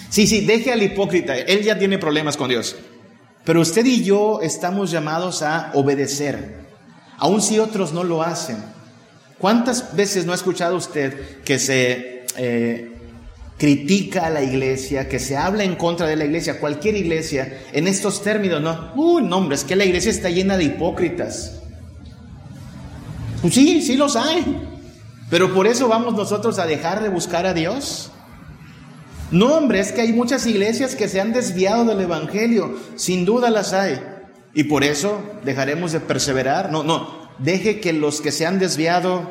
Sí, 0.09 0.27
sí, 0.27 0.45
deje 0.45 0.71
al 0.71 0.83
hipócrita, 0.83 1.35
él 1.37 1.63
ya 1.63 1.77
tiene 1.77 1.97
problemas 1.97 2.37
con 2.37 2.49
Dios. 2.49 2.75
Pero 3.43 3.61
usted 3.61 3.85
y 3.85 4.03
yo 4.03 4.39
estamos 4.41 4.91
llamados 4.91 5.41
a 5.41 5.71
obedecer, 5.73 6.65
aun 7.17 7.41
si 7.41 7.59
otros 7.59 7.93
no 7.93 8.03
lo 8.03 8.23
hacen. 8.23 8.57
¿Cuántas 9.37 9.95
veces 9.95 10.25
no 10.25 10.31
ha 10.31 10.35
escuchado 10.35 10.75
usted 10.75 11.41
que 11.43 11.59
se 11.59 12.25
eh, 12.37 12.95
critica 13.57 14.27
a 14.27 14.29
la 14.29 14.41
iglesia, 14.41 15.07
que 15.07 15.19
se 15.19 15.37
habla 15.37 15.63
en 15.63 15.75
contra 15.75 16.07
de 16.07 16.15
la 16.15 16.25
iglesia, 16.25 16.59
cualquier 16.59 16.95
iglesia, 16.95 17.61
en 17.73 17.87
estos 17.87 18.23
términos, 18.23 18.61
no? 18.61 18.93
Uy, 18.95 19.23
no, 19.23 19.37
hombre, 19.37 19.55
es 19.55 19.63
que 19.63 19.75
la 19.75 19.85
iglesia 19.85 20.11
está 20.11 20.29
llena 20.29 20.57
de 20.57 20.65
hipócritas. 20.65 21.61
Pues 23.45 23.53
sí, 23.53 23.79
sí 23.83 23.95
los 23.95 24.15
hay. 24.15 24.43
Pero 25.29 25.53
por 25.53 25.67
eso 25.67 25.87
vamos 25.87 26.15
nosotros 26.15 26.57
a 26.57 26.65
dejar 26.65 27.03
de 27.03 27.09
buscar 27.09 27.45
a 27.45 27.53
Dios. 27.53 28.09
No, 29.29 29.53
hombre, 29.53 29.81
es 29.81 29.91
que 29.91 30.01
hay 30.01 30.13
muchas 30.13 30.47
iglesias 30.47 30.95
que 30.95 31.07
se 31.07 31.21
han 31.21 31.31
desviado 31.31 31.85
del 31.85 32.01
Evangelio. 32.01 32.75
Sin 32.95 33.23
duda 33.23 33.51
las 33.51 33.71
hay. 33.73 34.01
Y 34.55 34.63
por 34.63 34.83
eso 34.83 35.21
dejaremos 35.43 35.91
de 35.91 35.99
perseverar. 35.99 36.71
No, 36.71 36.83
no. 36.83 37.29
Deje 37.37 37.79
que 37.79 37.93
los 37.93 38.19
que 38.19 38.31
se 38.31 38.47
han 38.47 38.57
desviado 38.57 39.29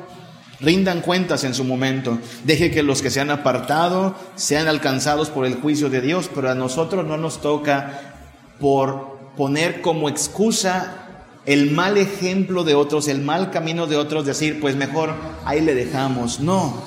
rindan 0.60 1.00
cuentas 1.00 1.42
en 1.42 1.52
su 1.52 1.64
momento. 1.64 2.16
Deje 2.44 2.70
que 2.70 2.84
los 2.84 3.02
que 3.02 3.10
se 3.10 3.20
han 3.20 3.32
apartado 3.32 4.14
sean 4.36 4.68
alcanzados 4.68 5.28
por 5.28 5.44
el 5.44 5.56
juicio 5.56 5.90
de 5.90 6.00
Dios. 6.00 6.30
Pero 6.32 6.52
a 6.52 6.54
nosotros 6.54 7.04
no 7.04 7.16
nos 7.16 7.40
toca 7.40 8.14
por 8.60 9.32
poner 9.36 9.80
como 9.80 10.08
excusa 10.08 11.03
el 11.46 11.72
mal 11.72 11.98
ejemplo 11.98 12.64
de 12.64 12.74
otros, 12.74 13.08
el 13.08 13.20
mal 13.20 13.50
camino 13.50 13.86
de 13.86 13.96
otros, 13.96 14.24
decir, 14.24 14.60
pues 14.60 14.76
mejor 14.76 15.14
ahí 15.44 15.60
le 15.60 15.74
dejamos. 15.74 16.40
No. 16.40 16.82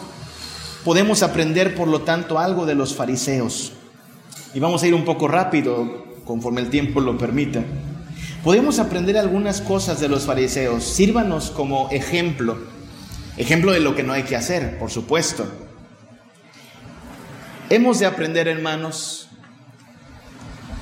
Podemos 0.83 1.21
aprender, 1.21 1.75
por 1.75 1.87
lo 1.87 2.01
tanto, 2.01 2.39
algo 2.39 2.65
de 2.65 2.75
los 2.75 2.95
fariseos. 2.95 3.73
Y 4.53 4.59
vamos 4.59 4.81
a 4.81 4.87
ir 4.87 4.93
un 4.93 5.05
poco 5.05 5.27
rápido, 5.27 6.05
conforme 6.25 6.61
el 6.61 6.69
tiempo 6.69 7.01
lo 7.01 7.17
permita. 7.17 7.63
Podemos 8.43 8.79
aprender 8.79 9.17
algunas 9.17 9.61
cosas 9.61 9.99
de 9.99 10.07
los 10.07 10.25
fariseos. 10.25 10.83
Sírvanos 10.83 11.51
como 11.51 11.89
ejemplo. 11.91 12.57
Ejemplo 13.35 13.71
de 13.71 13.79
lo 13.79 13.95
que 13.95 14.03
no 14.03 14.13
hay 14.13 14.23
que 14.23 14.35
hacer, 14.35 14.79
por 14.79 14.89
supuesto. 14.89 15.45
Hemos 17.69 17.99
de 17.99 18.05
aprender, 18.05 18.47
hermanos, 18.47 19.27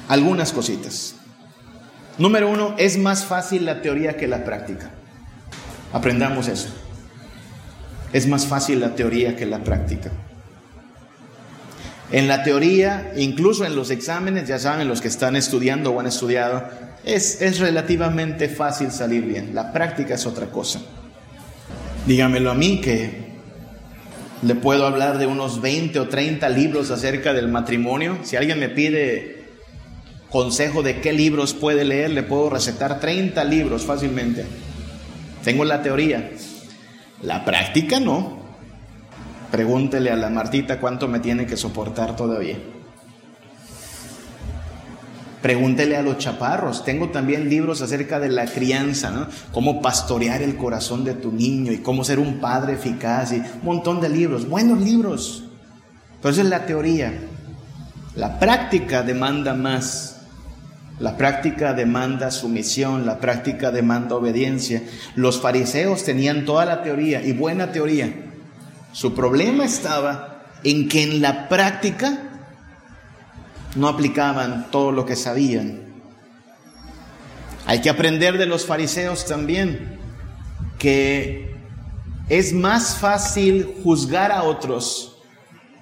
algunas 0.08 0.54
cositas. 0.54 1.15
Número 2.18 2.50
uno, 2.50 2.76
es 2.78 2.98
más 2.98 3.26
fácil 3.26 3.66
la 3.66 3.82
teoría 3.82 4.16
que 4.16 4.28
la 4.28 4.46
práctica. 4.46 4.92
Aprendamos 5.92 6.48
eso. 6.48 6.70
Es 8.14 8.28
más 8.28 8.48
fácil 8.48 8.80
la 8.80 8.96
teoría 8.96 9.36
que 9.36 9.46
la 9.46 9.64
práctica. 9.64 10.12
En 12.12 12.28
la 12.28 12.44
teoría, 12.44 13.12
incluso 13.18 13.66
en 13.66 13.76
los 13.76 13.90
exámenes, 13.90 14.48
ya 14.48 14.60
saben, 14.60 14.88
los 14.88 15.02
que 15.02 15.10
están 15.10 15.36
estudiando 15.36 15.92
o 15.92 16.00
han 16.00 16.08
estudiado, 16.08 16.64
es, 17.04 17.42
es 17.42 17.60
relativamente 17.60 18.48
fácil 18.48 18.92
salir 18.92 19.24
bien. 19.24 19.54
La 19.54 19.74
práctica 19.74 20.14
es 20.14 20.26
otra 20.26 20.48
cosa. 20.48 20.82
Dígamelo 22.08 22.52
a 22.52 22.56
mí 22.56 22.80
que 22.80 23.26
le 24.42 24.56
puedo 24.56 24.86
hablar 24.86 25.18
de 25.18 25.26
unos 25.26 25.62
20 25.62 26.00
o 26.00 26.08
30 26.08 26.48
libros 26.50 26.92
acerca 26.92 27.34
del 27.34 27.48
matrimonio. 27.48 28.20
Si 28.24 28.36
alguien 28.36 28.60
me 28.60 28.70
pide 28.70 29.35
consejo 30.36 30.84
de 30.84 31.00
qué 31.00 31.14
libros 31.14 31.54
puede 31.54 31.86
leer, 31.86 32.12
le 32.12 32.22
puedo 32.22 32.50
recetar 32.50 33.00
30 33.00 33.42
libros 33.46 33.86
fácilmente. 33.86 34.46
Tengo 35.46 35.64
la 35.64 35.82
teoría. 35.82 36.30
La 37.22 37.46
práctica 37.46 38.02
no. 38.02 38.36
Pregúntele 39.50 40.12
a 40.12 40.18
la 40.18 40.30
Martita 40.30 40.82
cuánto 40.82 41.08
me 41.08 41.22
tiene 41.22 41.46
que 41.46 41.56
soportar 41.56 42.18
todavía. 42.18 42.58
Pregúntele 45.42 45.96
a 45.96 46.02
los 46.02 46.18
chaparros. 46.18 46.84
Tengo 46.84 47.12
también 47.12 47.48
libros 47.48 47.82
acerca 47.82 48.20
de 48.20 48.28
la 48.28 48.46
crianza, 48.46 49.12
¿no? 49.12 49.28
Cómo 49.54 49.82
pastorear 49.82 50.42
el 50.42 50.58
corazón 50.58 51.06
de 51.06 51.14
tu 51.14 51.32
niño 51.32 51.72
y 51.72 51.78
cómo 51.78 52.04
ser 52.04 52.20
un 52.20 52.42
padre 52.42 52.74
eficaz 52.74 53.32
y 53.32 53.38
un 53.38 53.64
montón 53.64 54.02
de 54.02 54.10
libros, 54.10 54.50
buenos 54.50 54.82
libros. 54.82 55.46
Pero 56.22 56.34
esa 56.34 56.42
es 56.42 56.50
la 56.50 56.66
teoría. 56.66 57.14
La 58.18 58.38
práctica 58.38 59.02
demanda 59.02 59.54
más. 59.54 60.15
La 61.00 61.18
práctica 61.18 61.74
demanda 61.74 62.32
sumisión, 62.32 63.06
la 63.06 63.20
práctica 63.20 63.72
demanda 63.72 64.16
obediencia. 64.16 64.82
Los 65.16 65.42
fariseos 65.42 66.04
tenían 66.04 66.46
toda 66.46 66.66
la 66.66 66.84
teoría 66.84 67.22
y 67.22 67.34
buena 67.34 67.72
teoría. 67.72 68.14
Su 68.94 69.14
problema 69.14 69.66
estaba 69.66 70.44
en 70.64 70.88
que 70.88 71.04
en 71.04 71.22
la 71.22 71.50
práctica 71.50 72.18
no 73.76 73.90
aplicaban 73.90 74.72
todo 74.72 74.94
lo 74.94 75.06
que 75.06 75.18
sabían. 75.18 75.82
Hay 77.66 77.82
que 77.82 77.90
aprender 77.90 78.38
de 78.38 78.46
los 78.46 78.66
fariseos 78.66 79.26
también 79.26 80.00
que 80.80 81.56
es 82.30 82.54
más 82.54 82.98
fácil 82.98 83.76
juzgar 83.84 84.32
a 84.32 84.44
otros 84.44 85.18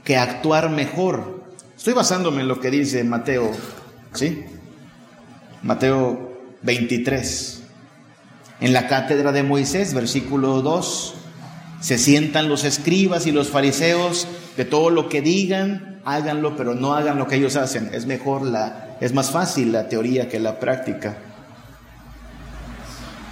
que 0.03 0.17
actuar 0.17 0.69
mejor. 0.69 1.43
Estoy 1.77 1.93
basándome 1.93 2.41
en 2.41 2.47
lo 2.47 2.59
que 2.59 2.71
dice 2.71 3.03
Mateo, 3.03 3.51
¿sí? 4.13 4.43
Mateo 5.63 6.41
23. 6.63 7.63
En 8.59 8.73
la 8.73 8.87
cátedra 8.87 9.31
de 9.31 9.43
Moisés, 9.43 9.93
versículo 9.93 10.61
2, 10.61 11.15
se 11.79 11.97
sientan 11.97 12.49
los 12.49 12.65
escribas 12.65 13.27
y 13.27 13.31
los 13.31 13.49
fariseos, 13.49 14.27
de 14.57 14.65
todo 14.65 14.89
lo 14.89 15.07
que 15.07 15.21
digan, 15.21 16.01
háganlo, 16.03 16.57
pero 16.57 16.75
no 16.75 16.93
hagan 16.93 17.17
lo 17.17 17.27
que 17.27 17.37
ellos 17.37 17.55
hacen. 17.55 17.89
Es 17.93 18.05
mejor 18.05 18.41
la, 18.41 18.97
es 18.99 19.13
más 19.13 19.31
fácil 19.31 19.71
la 19.71 19.87
teoría 19.87 20.27
que 20.27 20.39
la 20.39 20.59
práctica. 20.59 21.17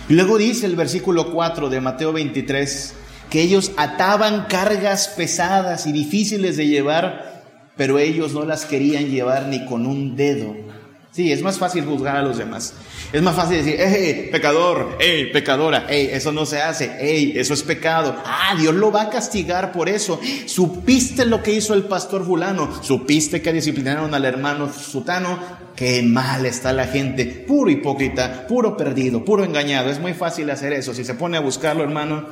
Luego 0.08 0.38
dice 0.38 0.66
el 0.66 0.78
versículo 0.78 1.34
4 1.34 1.70
de 1.70 1.82
Mateo 1.82 2.14
23 2.14 2.96
que 3.30 3.42
ellos 3.42 3.72
ataban 3.76 4.46
cargas 4.48 5.10
pesadas 5.10 5.86
y 5.86 5.92
difíciles 5.92 6.56
de 6.56 6.68
llevar, 6.68 7.44
pero 7.76 8.00
ellos 8.00 8.34
no 8.34 8.46
las 8.46 8.66
querían 8.66 9.10
llevar 9.10 9.48
ni 9.48 9.66
con 9.66 9.86
un 9.86 10.16
dedo. 10.16 10.81
Sí, 11.12 11.30
es 11.30 11.42
más 11.42 11.58
fácil 11.58 11.84
juzgar 11.84 12.16
a 12.16 12.22
los 12.22 12.38
demás. 12.38 12.74
Es 13.12 13.22
más 13.22 13.36
fácil 13.36 13.58
decir, 13.58 13.76
hey, 13.78 14.30
pecador, 14.32 14.96
hey, 14.98 15.30
pecadora, 15.34 15.86
hey, 15.90 16.10
eso 16.14 16.32
no 16.32 16.46
se 16.46 16.62
hace, 16.62 16.96
hey, 17.02 17.34
eso 17.36 17.54
es 17.54 17.64
pecado. 17.64 18.16
Ah, 18.26 18.56
Dios 18.58 18.74
lo 18.74 18.94
va 18.94 19.04
a 19.04 19.10
castigar 19.10 19.74
por 19.74 19.90
eso. 19.90 20.22
Supiste 20.46 21.26
lo 21.26 21.44
que 21.44 21.54
hizo 21.54 21.74
el 21.74 21.84
pastor 21.84 22.26
fulano, 22.26 22.82
supiste 22.82 23.42
que 23.42 23.52
disciplinaron 23.52 24.14
al 24.14 24.24
hermano 24.24 24.72
sutano. 24.72 25.38
Qué 25.76 26.02
mal 26.02 26.46
está 26.46 26.72
la 26.72 26.88
gente, 26.88 27.26
puro 27.26 27.70
hipócrita, 27.70 28.48
puro 28.48 28.78
perdido, 28.78 29.26
puro 29.26 29.44
engañado. 29.44 29.90
Es 29.90 30.00
muy 30.00 30.14
fácil 30.14 30.50
hacer 30.50 30.72
eso. 30.72 30.94
Si 30.94 31.04
se 31.04 31.16
pone 31.16 31.36
a 31.36 31.42
buscarlo, 31.42 31.84
hermano, 31.84 32.26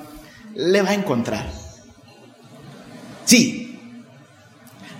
le 0.56 0.82
va 0.82 0.92
a 0.92 0.94
encontrar. 0.94 1.52
Sí, 3.26 3.69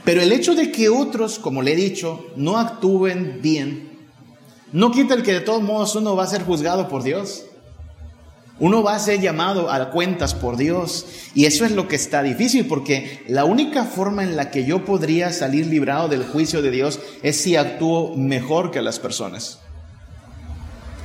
pero 0.04 0.22
el 0.22 0.32
hecho 0.32 0.56
de 0.56 0.72
que 0.72 0.90
otros, 0.90 1.40
como 1.40 1.62
le 1.62 1.74
he 1.74 1.76
dicho, 1.76 2.26
no 2.36 2.58
actúen 2.58 3.40
bien, 3.42 3.90
no 4.72 4.92
quita 4.92 5.16
el 5.16 5.24
que 5.24 5.34
de 5.34 5.42
todos 5.42 5.64
modos 5.64 5.96
uno 5.96 6.16
va 6.16 6.24
a 6.24 6.28
ser 6.28 6.44
juzgado 6.44 6.88
por 6.88 7.04
Dios. 7.04 7.46
Uno 8.60 8.84
va 8.84 8.96
a 8.96 9.00
ser 9.00 9.22
llamado 9.22 9.72
a 9.72 9.90
cuentas 9.90 10.34
por 10.36 10.58
Dios. 10.58 11.06
Y 11.34 11.46
eso 11.46 11.66
es 11.66 11.72
lo 11.72 11.88
que 11.88 11.96
está 11.96 12.22
difícil, 12.22 12.68
porque 12.68 13.24
la 13.28 13.46
única 13.46 13.86
forma 13.86 14.24
en 14.24 14.36
la 14.36 14.52
que 14.52 14.66
yo 14.66 14.84
podría 14.84 15.32
salir 15.32 15.66
librado 15.68 16.10
del 16.10 16.26
juicio 16.26 16.62
de 16.62 16.70
Dios 16.70 17.00
es 17.24 17.38
si 17.38 17.56
actúo 17.56 18.16
mejor 18.16 18.70
que 18.72 18.82
las 18.82 19.00
personas. 19.00 19.60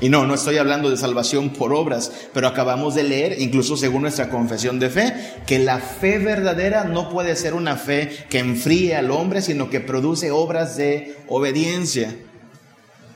Y 0.00 0.08
no, 0.08 0.26
no 0.26 0.34
estoy 0.34 0.58
hablando 0.58 0.90
de 0.90 0.96
salvación 0.96 1.50
por 1.50 1.72
obras, 1.72 2.12
pero 2.32 2.48
acabamos 2.48 2.94
de 2.94 3.04
leer, 3.04 3.40
incluso 3.40 3.76
según 3.76 4.02
nuestra 4.02 4.28
confesión 4.28 4.78
de 4.80 4.90
fe, 4.90 5.14
que 5.46 5.58
la 5.58 5.78
fe 5.78 6.18
verdadera 6.18 6.84
no 6.84 7.08
puede 7.08 7.36
ser 7.36 7.54
una 7.54 7.76
fe 7.76 8.10
que 8.28 8.40
enfríe 8.40 8.96
al 8.96 9.10
hombre, 9.10 9.40
sino 9.40 9.70
que 9.70 9.80
produce 9.80 10.30
obras 10.30 10.76
de 10.76 11.16
obediencia. 11.28 12.14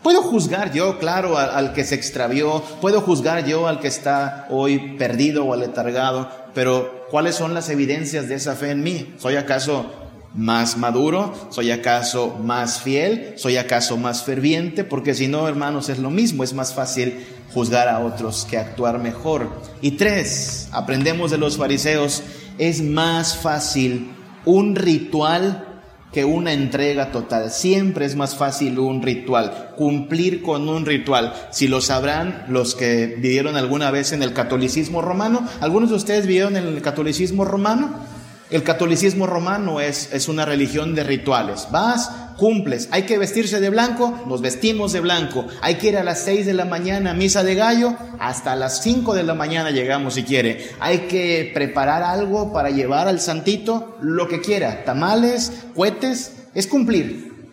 Puedo 0.02 0.22
juzgar 0.22 0.72
yo, 0.72 0.98
claro, 0.98 1.36
al, 1.36 1.72
que 1.72 1.84
se 1.84 1.96
extravió, 1.96 2.62
puedo 2.80 3.00
juzgar 3.00 3.44
yo 3.44 3.66
al 3.66 3.80
que 3.80 3.88
está 3.88 4.46
hoy 4.48 4.96
perdido 4.96 5.44
o 5.44 5.52
aletargado, 5.52 6.30
pero 6.54 7.06
¿cuáles 7.10 7.34
son 7.34 7.52
las 7.52 7.68
evidencias 7.68 8.28
de 8.28 8.36
esa 8.36 8.54
fe 8.54 8.70
en 8.70 8.84
mí? 8.84 9.14
¿Soy 9.18 9.34
acaso 9.34 10.07
más 10.34 10.76
maduro? 10.76 11.34
¿Soy 11.50 11.70
acaso 11.70 12.36
más 12.42 12.80
fiel? 12.80 13.34
¿Soy 13.36 13.56
acaso 13.56 13.96
más 13.96 14.24
ferviente? 14.24 14.84
Porque 14.84 15.14
si 15.14 15.28
no, 15.28 15.48
hermanos, 15.48 15.88
es 15.88 15.98
lo 15.98 16.10
mismo, 16.10 16.44
es 16.44 16.54
más 16.54 16.74
fácil 16.74 17.24
juzgar 17.52 17.88
a 17.88 18.00
otros 18.00 18.46
que 18.48 18.58
actuar 18.58 18.98
mejor. 18.98 19.50
Y 19.80 19.92
tres, 19.92 20.68
aprendemos 20.72 21.30
de 21.30 21.38
los 21.38 21.56
fariseos, 21.56 22.22
es 22.58 22.82
más 22.82 23.36
fácil 23.36 24.10
un 24.44 24.76
ritual 24.76 25.64
que 26.12 26.24
una 26.24 26.52
entrega 26.52 27.10
total. 27.12 27.50
Siempre 27.50 28.06
es 28.06 28.16
más 28.16 28.36
fácil 28.36 28.78
un 28.78 29.02
ritual, 29.02 29.72
cumplir 29.76 30.42
con 30.42 30.68
un 30.68 30.86
ritual. 30.86 31.34
Si 31.50 31.68
lo 31.68 31.80
sabrán 31.80 32.44
los 32.48 32.74
que 32.74 33.16
vivieron 33.18 33.56
alguna 33.56 33.90
vez 33.90 34.12
en 34.12 34.22
el 34.22 34.32
catolicismo 34.32 35.02
romano, 35.02 35.46
algunos 35.60 35.90
de 35.90 35.96
ustedes 35.96 36.26
vivieron 36.26 36.56
en 36.56 36.66
el 36.66 36.82
catolicismo 36.82 37.44
romano. 37.44 38.17
El 38.50 38.62
catolicismo 38.62 39.26
romano 39.26 39.80
es, 39.80 40.10
es 40.12 40.26
una 40.28 40.46
religión 40.46 40.94
de 40.94 41.04
rituales. 41.04 41.68
Vas, 41.70 42.10
cumples. 42.38 42.88
Hay 42.92 43.02
que 43.02 43.18
vestirse 43.18 43.60
de 43.60 43.68
blanco, 43.68 44.22
nos 44.26 44.40
vestimos 44.40 44.92
de 44.92 45.00
blanco. 45.00 45.44
Hay 45.60 45.74
que 45.74 45.88
ir 45.88 45.98
a 45.98 46.04
las 46.04 46.20
6 46.20 46.46
de 46.46 46.54
la 46.54 46.64
mañana 46.64 47.10
a 47.10 47.14
misa 47.14 47.42
de 47.42 47.54
gallo, 47.54 47.94
hasta 48.18 48.56
las 48.56 48.82
5 48.82 49.12
de 49.12 49.24
la 49.24 49.34
mañana 49.34 49.70
llegamos 49.70 50.14
si 50.14 50.22
quiere. 50.22 50.70
Hay 50.80 51.00
que 51.00 51.50
preparar 51.52 52.02
algo 52.02 52.50
para 52.52 52.70
llevar 52.70 53.06
al 53.06 53.20
santito, 53.20 53.98
lo 54.00 54.28
que 54.28 54.40
quiera. 54.40 54.84
Tamales, 54.84 55.52
cohetes, 55.74 56.44
es 56.54 56.66
cumplir. 56.66 57.50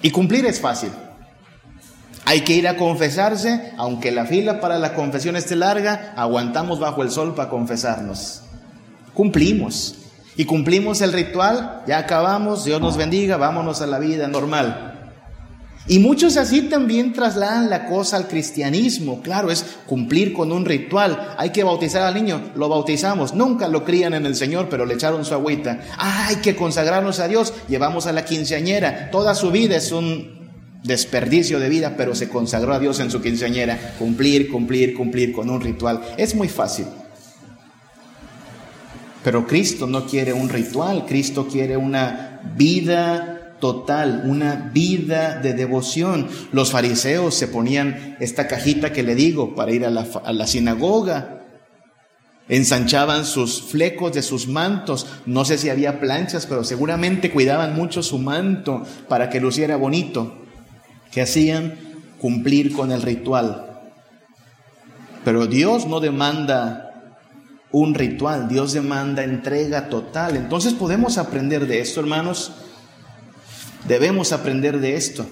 Y 0.00 0.10
cumplir 0.10 0.46
es 0.46 0.60
fácil. 0.60 0.90
Hay 2.24 2.40
que 2.40 2.54
ir 2.54 2.66
a 2.68 2.78
confesarse, 2.78 3.72
aunque 3.76 4.10
la 4.10 4.24
fila 4.24 4.60
para 4.60 4.78
la 4.78 4.94
confesión 4.94 5.36
esté 5.36 5.56
larga, 5.56 6.14
aguantamos 6.16 6.80
bajo 6.80 7.02
el 7.02 7.10
sol 7.10 7.34
para 7.34 7.50
confesarnos. 7.50 8.43
Cumplimos. 9.14 9.96
Y 10.36 10.44
cumplimos 10.44 11.00
el 11.00 11.12
ritual, 11.12 11.82
ya 11.86 11.98
acabamos, 11.98 12.64
Dios 12.64 12.80
nos 12.80 12.96
bendiga, 12.96 13.36
vámonos 13.36 13.80
a 13.80 13.86
la 13.86 14.00
vida 14.00 14.26
normal. 14.26 14.94
Y 15.86 15.98
muchos 15.98 16.38
así 16.38 16.62
también 16.62 17.12
trasladan 17.12 17.68
la 17.68 17.86
cosa 17.86 18.16
al 18.16 18.26
cristianismo. 18.26 19.20
Claro, 19.22 19.50
es 19.50 19.64
cumplir 19.86 20.32
con 20.32 20.50
un 20.50 20.64
ritual. 20.64 21.34
Hay 21.36 21.50
que 21.50 21.62
bautizar 21.62 22.02
al 22.02 22.14
niño, 22.14 22.52
lo 22.56 22.70
bautizamos. 22.70 23.34
Nunca 23.34 23.68
lo 23.68 23.84
crían 23.84 24.14
en 24.14 24.24
el 24.24 24.34
Señor, 24.34 24.68
pero 24.70 24.86
le 24.86 24.94
echaron 24.94 25.26
su 25.26 25.34
agüita. 25.34 25.80
Ah, 25.98 26.26
hay 26.28 26.36
que 26.36 26.56
consagrarnos 26.56 27.20
a 27.20 27.28
Dios, 27.28 27.52
llevamos 27.68 28.06
a 28.06 28.12
la 28.12 28.24
quinceañera. 28.24 29.10
Toda 29.10 29.34
su 29.34 29.50
vida 29.50 29.76
es 29.76 29.92
un 29.92 30.50
desperdicio 30.82 31.60
de 31.60 31.68
vida, 31.68 31.94
pero 31.98 32.14
se 32.14 32.30
consagró 32.30 32.72
a 32.72 32.78
Dios 32.78 32.98
en 33.00 33.10
su 33.10 33.20
quinceañera. 33.20 33.94
Cumplir, 33.98 34.50
cumplir, 34.50 34.94
cumplir 34.94 35.32
con 35.32 35.50
un 35.50 35.60
ritual. 35.60 36.00
Es 36.16 36.34
muy 36.34 36.48
fácil. 36.48 36.86
Pero 39.24 39.46
Cristo 39.46 39.86
no 39.86 40.06
quiere 40.06 40.34
un 40.34 40.50
ritual, 40.50 41.06
Cristo 41.06 41.48
quiere 41.48 41.78
una 41.78 42.42
vida 42.56 43.56
total, 43.58 44.24
una 44.26 44.70
vida 44.74 45.40
de 45.40 45.54
devoción. 45.54 46.28
Los 46.52 46.70
fariseos 46.70 47.34
se 47.34 47.48
ponían 47.48 48.18
esta 48.20 48.46
cajita 48.46 48.92
que 48.92 49.02
le 49.02 49.14
digo 49.14 49.54
para 49.54 49.72
ir 49.72 49.86
a 49.86 49.90
la, 49.90 50.46
sinagoga. 50.46 51.40
Ensanchaban 52.50 53.24
sus 53.24 53.62
flecos 53.62 54.12
de 54.12 54.20
sus 54.20 54.46
mantos. 54.46 55.06
No 55.24 55.46
sé 55.46 55.56
si 55.56 55.70
había 55.70 56.00
planchas, 56.00 56.44
pero 56.44 56.62
seguramente 56.62 57.30
cuidaban 57.30 57.74
mucho 57.74 58.02
su 58.02 58.18
manto 58.18 58.82
para 59.08 59.30
que 59.30 59.40
luciera 59.40 59.76
bonito. 59.76 60.44
Que 61.10 61.22
hacían 61.22 61.78
cumplir 62.18 62.74
con 62.74 62.92
el 62.92 63.00
ritual. 63.00 63.80
Pero 65.24 65.46
Dios 65.46 65.86
no 65.86 66.00
demanda 66.00 66.83
un 67.74 67.92
ritual, 67.92 68.46
Dios 68.48 68.72
demanda 68.72 69.24
entrega 69.24 69.88
total. 69.88 70.36
Entonces 70.36 70.74
podemos 70.74 71.18
aprender 71.18 71.66
de 71.66 71.80
esto, 71.80 71.98
hermanos. 71.98 72.52
Debemos 73.88 74.32
aprender 74.32 74.78
de 74.78 74.94
esto. 74.94 75.26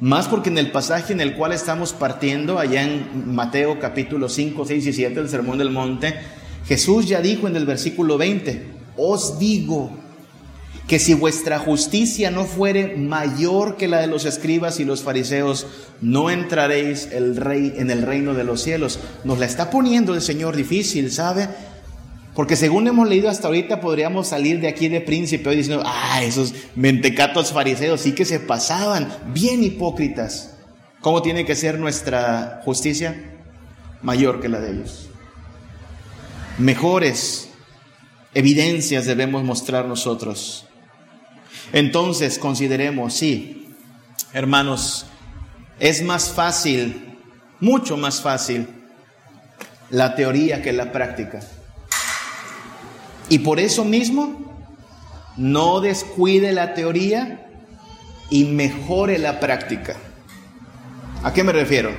Más 0.00 0.26
porque 0.26 0.50
en 0.50 0.58
el 0.58 0.72
pasaje 0.72 1.12
en 1.12 1.20
el 1.20 1.36
cual 1.36 1.52
estamos 1.52 1.92
partiendo, 1.92 2.58
allá 2.58 2.82
en 2.82 3.32
Mateo 3.32 3.78
capítulo 3.78 4.28
5, 4.28 4.64
6 4.66 4.86
y 4.88 4.92
7, 4.92 5.20
el 5.20 5.28
Sermón 5.28 5.58
del 5.58 5.70
Monte, 5.70 6.16
Jesús 6.66 7.06
ya 7.06 7.20
dijo 7.20 7.46
en 7.46 7.54
el 7.54 7.64
versículo 7.64 8.18
20, 8.18 8.66
os 8.96 9.38
digo 9.38 9.96
que 10.92 10.98
si 10.98 11.14
vuestra 11.14 11.58
justicia 11.58 12.30
no 12.30 12.44
fuere 12.44 12.98
mayor 12.98 13.78
que 13.78 13.88
la 13.88 14.02
de 14.02 14.08
los 14.08 14.26
escribas 14.26 14.78
y 14.78 14.84
los 14.84 15.02
fariseos, 15.02 15.66
no 16.02 16.28
entraréis 16.28 17.08
el 17.12 17.36
rey, 17.36 17.72
en 17.78 17.90
el 17.90 18.02
reino 18.02 18.34
de 18.34 18.44
los 18.44 18.60
cielos. 18.60 18.98
Nos 19.24 19.38
la 19.38 19.46
está 19.46 19.70
poniendo 19.70 20.14
el 20.14 20.20
Señor 20.20 20.54
difícil, 20.54 21.10
¿sabe? 21.10 21.48
Porque 22.34 22.56
según 22.56 22.88
hemos 22.88 23.08
leído 23.08 23.30
hasta 23.30 23.46
ahorita, 23.48 23.80
podríamos 23.80 24.28
salir 24.28 24.60
de 24.60 24.68
aquí 24.68 24.90
de 24.90 25.00
príncipe 25.00 25.48
diciendo, 25.56 25.82
ah, 25.86 26.22
esos 26.22 26.52
mentecatos 26.74 27.54
fariseos 27.54 28.02
sí 28.02 28.12
que 28.12 28.26
se 28.26 28.38
pasaban, 28.38 29.08
bien 29.32 29.64
hipócritas. 29.64 30.58
¿Cómo 31.00 31.22
tiene 31.22 31.46
que 31.46 31.54
ser 31.54 31.78
nuestra 31.78 32.60
justicia? 32.66 33.40
Mayor 34.02 34.42
que 34.42 34.50
la 34.50 34.60
de 34.60 34.72
ellos. 34.72 35.08
Mejores 36.58 37.48
evidencias 38.34 39.06
debemos 39.06 39.42
mostrar 39.42 39.86
nosotros. 39.86 40.66
Entonces 41.72 42.38
consideremos, 42.38 43.14
sí, 43.14 43.74
hermanos, 44.32 45.06
es 45.80 46.02
más 46.02 46.30
fácil, 46.30 47.18
mucho 47.60 47.96
más 47.96 48.20
fácil, 48.20 48.68
la 49.90 50.14
teoría 50.14 50.62
que 50.62 50.72
la 50.72 50.92
práctica. 50.92 51.40
Y 53.28 53.38
por 53.38 53.58
eso 53.58 53.84
mismo, 53.84 54.42
no 55.36 55.80
descuide 55.80 56.52
la 56.52 56.74
teoría 56.74 57.46
y 58.30 58.44
mejore 58.44 59.18
la 59.18 59.40
práctica. 59.40 59.96
¿A 61.22 61.32
qué 61.32 61.42
me 61.42 61.52
refiero? 61.52 61.90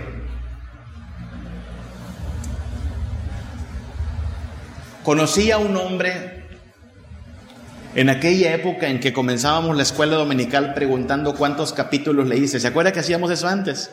Conocí 5.03 5.51
a 5.51 5.57
un 5.57 5.75
hombre 5.75 6.42
en 7.95 8.10
aquella 8.10 8.53
época 8.53 8.88
en 8.88 8.99
que 8.99 9.13
comenzábamos 9.13 9.77
la 9.77 9.84
escuela 9.84 10.15
dominical 10.15 10.73
preguntando 10.73 11.36
cuántos 11.36 11.73
capítulos 11.73 12.27
leíste, 12.27 12.60
¿se 12.60 12.67
acuerda 12.67 12.91
que 12.91 12.99
hacíamos 12.99 13.29
eso 13.29 13.47
antes? 13.47 13.91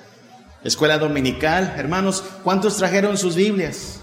Escuela 0.65 0.99
dominical, 0.99 1.75
hermanos, 1.77 2.25
¿cuántos 2.43 2.77
trajeron 2.77 3.19
sus 3.19 3.35
Biblias? 3.35 4.01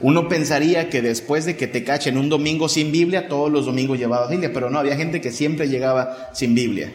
Uno 0.00 0.28
pensaría 0.28 0.90
que 0.90 1.00
después 1.00 1.44
de 1.44 1.56
que 1.56 1.66
te 1.66 1.84
cachen 1.84 2.18
un 2.18 2.28
domingo 2.28 2.68
sin 2.68 2.92
Biblia, 2.92 3.28
todos 3.28 3.50
los 3.50 3.66
domingos 3.66 3.98
llevaba 3.98 4.28
Biblia, 4.28 4.50
pero 4.52 4.68
no, 4.68 4.78
había 4.78 4.96
gente 4.96 5.20
que 5.20 5.30
siempre 5.30 5.68
llegaba 5.68 6.30
sin 6.34 6.54
Biblia. 6.54 6.92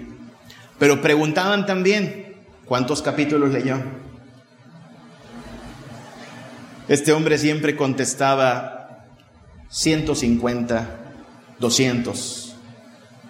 Pero 0.77 1.01
preguntaban 1.01 1.65
también, 1.65 2.35
¿cuántos 2.65 3.01
capítulos 3.01 3.51
leyó? 3.51 3.77
Este 6.87 7.13
hombre 7.13 7.37
siempre 7.37 7.75
contestaba 7.75 9.05
150 9.69 11.06
200. 11.59 12.55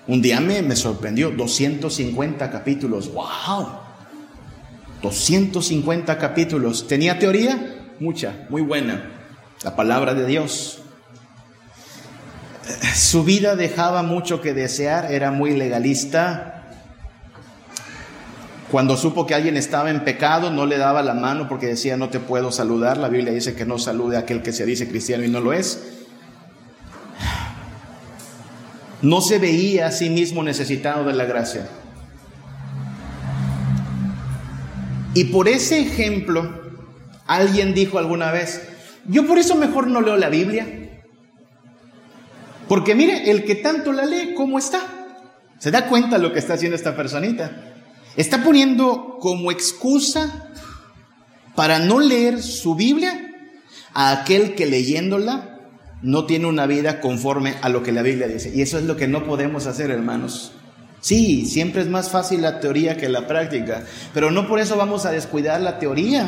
Un 0.08 0.22
día 0.22 0.40
me, 0.40 0.62
me 0.62 0.76
sorprendió, 0.76 1.32
250 1.32 2.50
capítulos. 2.50 3.12
¡Wow! 3.13 3.68
250 5.02 6.18
capítulos. 6.18 6.88
¿Tenía 6.88 7.20
teoría? 7.20 7.76
Mucha, 8.00 8.46
muy 8.50 8.62
buena. 8.62 9.12
La 9.63 9.76
palabra 9.76 10.13
de 10.13 10.26
Dios. 10.26 10.80
Su 12.96 13.24
vida 13.24 13.56
dejaba 13.56 14.04
mucho 14.04 14.42
que 14.42 14.54
desear, 14.54 15.12
era 15.12 15.32
muy 15.32 15.56
legalista. 15.56 16.54
Cuando 18.72 18.98
supo 18.98 19.26
que 19.26 19.34
alguien 19.34 19.56
estaba 19.56 19.90
en 19.90 20.04
pecado, 20.04 20.52
no 20.52 20.66
le 20.66 20.78
daba 20.78 21.02
la 21.02 21.13
mano 21.13 21.48
porque 21.48 21.68
decía, 21.68 21.96
no 21.96 22.10
te 22.10 22.20
puedo 22.20 22.52
saludar. 22.52 22.98
La 22.98 23.08
Biblia 23.08 23.32
dice 23.34 23.56
que 23.56 23.66
no 23.66 23.78
salude 23.80 24.18
a 24.18 24.22
aquel 24.22 24.42
que 24.42 24.52
se 24.52 24.66
dice 24.66 24.90
cristiano 24.90 25.24
y 25.24 25.30
no 25.30 25.40
lo 25.40 25.54
es. 25.54 25.96
No 29.01 29.21
se 29.21 29.39
veía 29.39 29.88
a 29.88 29.91
sí 29.91 30.10
mismo 30.10 30.43
necesitado 30.43 31.05
de 31.05 31.13
la 31.13 31.25
gracia. 31.25 31.67
Y 35.13 35.25
por 35.25 35.47
ese 35.47 35.79
ejemplo, 35.79 36.67
Alguien 37.27 37.73
dijo 37.73 37.99
alguna 37.99 38.31
vez, 38.31 38.62
yo 39.05 39.27
por 39.27 39.38
eso 39.38 39.55
mejor 39.55 39.88
no 39.88 40.01
leo 40.01 40.15
la 40.15 40.29
Biblia. 40.29 41.01
Porque 42.69 42.95
mire, 42.95 43.29
el 43.29 43.43
que 43.43 43.55
tanto 43.55 43.91
la 43.91 44.05
lee, 44.05 44.33
¿cómo 44.36 44.57
está? 44.57 44.79
¿Se 45.60 45.71
da 45.71 45.88
cuenta 45.88 46.17
lo 46.17 46.31
que 46.31 46.39
está 46.39 46.53
haciendo 46.53 46.75
esta 46.75 46.95
personita? 46.95 47.75
Está 48.15 48.43
poniendo 48.43 49.17
como 49.19 49.51
excusa 49.51 50.51
para 51.55 51.79
no 51.79 51.99
leer 51.99 52.41
su 52.41 52.75
Biblia 52.75 53.31
a 53.93 54.12
aquel 54.12 54.55
que 54.55 54.65
leyéndola 54.65 55.57
no 56.01 56.25
tiene 56.25 56.45
una 56.45 56.67
vida 56.67 56.99
conforme 56.99 57.55
a 57.62 57.69
lo 57.69 57.83
que 57.83 57.91
la 57.91 58.01
Biblia 58.01 58.27
dice. 58.27 58.51
Y 58.53 58.62
eso 58.62 58.77
es 58.77 58.86
lo 58.86 58.95
que 58.95 59.07
no 59.07 59.25
podemos 59.25 59.65
hacer, 59.65 59.91
hermanos. 59.91 60.53
Sí, 60.99 61.45
siempre 61.45 61.81
es 61.81 61.88
más 61.88 62.10
fácil 62.10 62.41
la 62.41 62.60
teoría 62.60 62.97
que 62.97 63.07
la 63.07 63.27
práctica, 63.27 63.83
pero 64.13 64.31
no 64.31 64.47
por 64.47 64.60
eso 64.60 64.77
vamos 64.77 65.05
a 65.05 65.12
descuidar 65.12 65.62
la 65.62 65.79
teoría. 65.79 66.27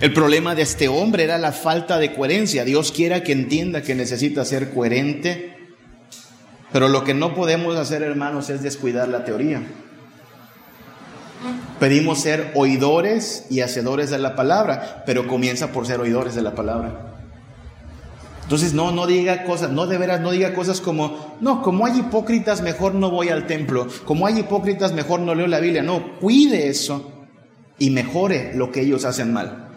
El 0.00 0.12
problema 0.12 0.54
de 0.54 0.62
este 0.62 0.88
hombre 0.88 1.24
era 1.24 1.38
la 1.38 1.52
falta 1.52 1.98
de 1.98 2.14
coherencia. 2.14 2.64
Dios 2.64 2.92
quiera 2.92 3.22
que 3.22 3.32
entienda 3.32 3.82
que 3.82 3.94
necesita 3.94 4.44
ser 4.44 4.70
coherente, 4.70 5.56
pero 6.70 6.88
lo 6.88 7.02
que 7.02 7.14
no 7.14 7.34
podemos 7.34 7.76
hacer, 7.76 8.02
hermanos, 8.02 8.50
es 8.50 8.62
descuidar 8.62 9.08
la 9.08 9.24
teoría. 9.24 9.62
Pedimos 11.80 12.20
ser 12.20 12.52
oidores 12.54 13.46
y 13.50 13.60
hacedores 13.60 14.10
de 14.10 14.18
la 14.18 14.36
palabra, 14.36 15.02
pero 15.06 15.26
comienza 15.26 15.72
por 15.72 15.86
ser 15.86 16.00
oidores 16.00 16.34
de 16.34 16.42
la 16.42 16.54
palabra. 16.54 17.07
Entonces, 18.48 18.72
no, 18.72 18.92
no 18.92 19.06
diga 19.06 19.44
cosas, 19.44 19.72
no 19.72 19.86
de 19.86 19.98
veras, 19.98 20.22
no 20.22 20.30
diga 20.30 20.54
cosas 20.54 20.80
como, 20.80 21.36
no, 21.42 21.60
como 21.60 21.84
hay 21.84 21.98
hipócritas, 21.98 22.62
mejor 22.62 22.94
no 22.94 23.10
voy 23.10 23.28
al 23.28 23.46
templo, 23.46 23.88
como 24.06 24.26
hay 24.26 24.38
hipócritas, 24.38 24.94
mejor 24.94 25.20
no 25.20 25.34
leo 25.34 25.46
la 25.46 25.60
Biblia. 25.60 25.82
No, 25.82 26.18
cuide 26.18 26.68
eso 26.68 27.12
y 27.78 27.90
mejore 27.90 28.52
lo 28.54 28.72
que 28.72 28.80
ellos 28.80 29.04
hacen 29.04 29.34
mal. 29.34 29.68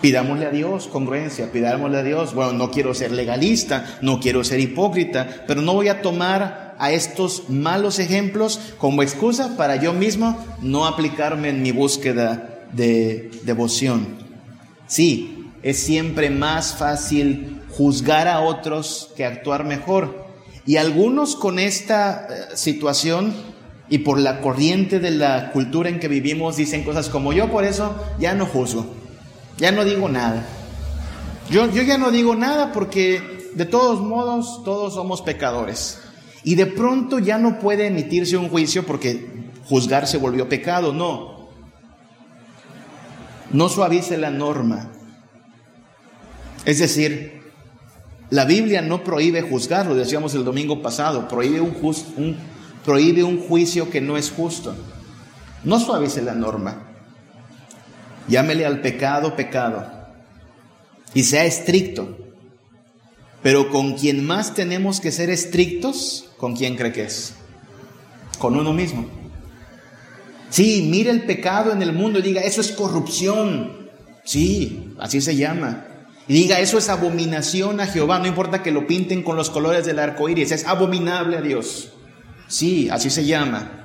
Pidámosle 0.00 0.46
a 0.46 0.50
Dios 0.50 0.88
congruencia, 0.88 1.52
pidámosle 1.52 1.98
a 1.98 2.02
Dios, 2.02 2.34
bueno, 2.34 2.52
no 2.52 2.72
quiero 2.72 2.94
ser 2.94 3.12
legalista, 3.12 4.00
no 4.02 4.18
quiero 4.18 4.42
ser 4.42 4.58
hipócrita, 4.58 5.44
pero 5.46 5.62
no 5.62 5.74
voy 5.74 5.86
a 5.86 6.02
tomar 6.02 6.74
a 6.80 6.90
estos 6.90 7.48
malos 7.48 8.00
ejemplos 8.00 8.58
como 8.76 9.04
excusa 9.04 9.56
para 9.56 9.76
yo 9.76 9.92
mismo 9.92 10.36
no 10.62 10.84
aplicarme 10.84 11.50
en 11.50 11.62
mi 11.62 11.70
búsqueda 11.70 12.66
de 12.72 13.30
devoción. 13.44 14.18
Sí, 14.88 15.39
es 15.62 15.78
siempre 15.78 16.30
más 16.30 16.74
fácil 16.74 17.62
juzgar 17.70 18.28
a 18.28 18.40
otros 18.40 19.10
que 19.16 19.24
actuar 19.24 19.64
mejor. 19.64 20.26
Y 20.66 20.76
algunos 20.76 21.36
con 21.36 21.58
esta 21.58 22.26
eh, 22.28 22.56
situación 22.56 23.32
y 23.88 23.98
por 23.98 24.18
la 24.18 24.40
corriente 24.40 25.00
de 25.00 25.10
la 25.10 25.50
cultura 25.52 25.88
en 25.88 25.98
que 25.98 26.08
vivimos 26.08 26.56
dicen 26.56 26.84
cosas 26.84 27.08
como 27.08 27.32
yo 27.32 27.50
por 27.50 27.64
eso 27.64 27.96
ya 28.18 28.34
no 28.34 28.46
juzgo, 28.46 28.86
ya 29.58 29.72
no 29.72 29.84
digo 29.84 30.08
nada. 30.08 30.46
Yo, 31.50 31.68
yo 31.70 31.82
ya 31.82 31.98
no 31.98 32.10
digo 32.10 32.36
nada 32.36 32.72
porque 32.72 33.50
de 33.54 33.64
todos 33.66 34.00
modos 34.00 34.62
todos 34.64 34.94
somos 34.94 35.22
pecadores. 35.22 36.00
Y 36.44 36.54
de 36.54 36.66
pronto 36.66 37.18
ya 37.18 37.38
no 37.38 37.58
puede 37.58 37.88
emitirse 37.88 38.36
un 38.36 38.48
juicio 38.48 38.86
porque 38.86 39.28
juzgar 39.64 40.06
se 40.06 40.16
volvió 40.18 40.48
pecado. 40.48 40.92
No. 40.92 41.48
No 43.50 43.68
suavice 43.68 44.16
la 44.16 44.30
norma. 44.30 44.90
Es 46.64 46.78
decir, 46.78 47.40
la 48.30 48.44
Biblia 48.44 48.82
no 48.82 49.02
prohíbe 49.02 49.42
juzgar, 49.42 49.86
lo 49.86 49.94
decíamos 49.94 50.34
el 50.34 50.44
domingo 50.44 50.82
pasado, 50.82 51.26
prohíbe 51.26 51.60
un, 51.60 52.36
prohíbe 52.84 53.24
un 53.24 53.40
juicio 53.40 53.90
que 53.90 54.00
no 54.00 54.16
es 54.16 54.30
justo. 54.30 54.74
No 55.64 55.80
suavice 55.80 56.22
la 56.22 56.34
norma. 56.34 56.86
Llámele 58.28 58.64
al 58.64 58.80
pecado 58.80 59.34
pecado 59.34 59.90
y 61.14 61.24
sea 61.24 61.44
estricto. 61.44 62.16
Pero 63.42 63.70
con 63.70 63.94
quien 63.94 64.24
más 64.24 64.54
tenemos 64.54 65.00
que 65.00 65.10
ser 65.10 65.30
estrictos, 65.30 66.30
¿con 66.36 66.54
quién 66.54 66.76
cree 66.76 66.92
que 66.92 67.04
es? 67.04 67.34
Con 68.38 68.54
uno 68.56 68.72
mismo. 68.72 69.06
Sí, 70.50 70.86
mire 70.90 71.10
el 71.10 71.24
pecado 71.24 71.72
en 71.72 71.80
el 71.80 71.92
mundo 71.92 72.18
y 72.18 72.22
diga, 72.22 72.42
eso 72.42 72.60
es 72.60 72.72
corrupción. 72.72 73.90
Sí, 74.24 74.94
así 74.98 75.20
se 75.20 75.36
llama. 75.36 75.86
Y 76.30 76.34
diga, 76.34 76.60
eso 76.60 76.78
es 76.78 76.88
abominación 76.88 77.80
a 77.80 77.88
Jehová, 77.88 78.20
no 78.20 78.28
importa 78.28 78.62
que 78.62 78.70
lo 78.70 78.86
pinten 78.86 79.24
con 79.24 79.34
los 79.34 79.50
colores 79.50 79.84
del 79.84 79.98
arco 79.98 80.28
iris, 80.28 80.52
es 80.52 80.64
abominable 80.64 81.36
a 81.36 81.40
Dios. 81.40 81.88
Sí, 82.46 82.88
así 82.88 83.10
se 83.10 83.24
llama. 83.24 83.80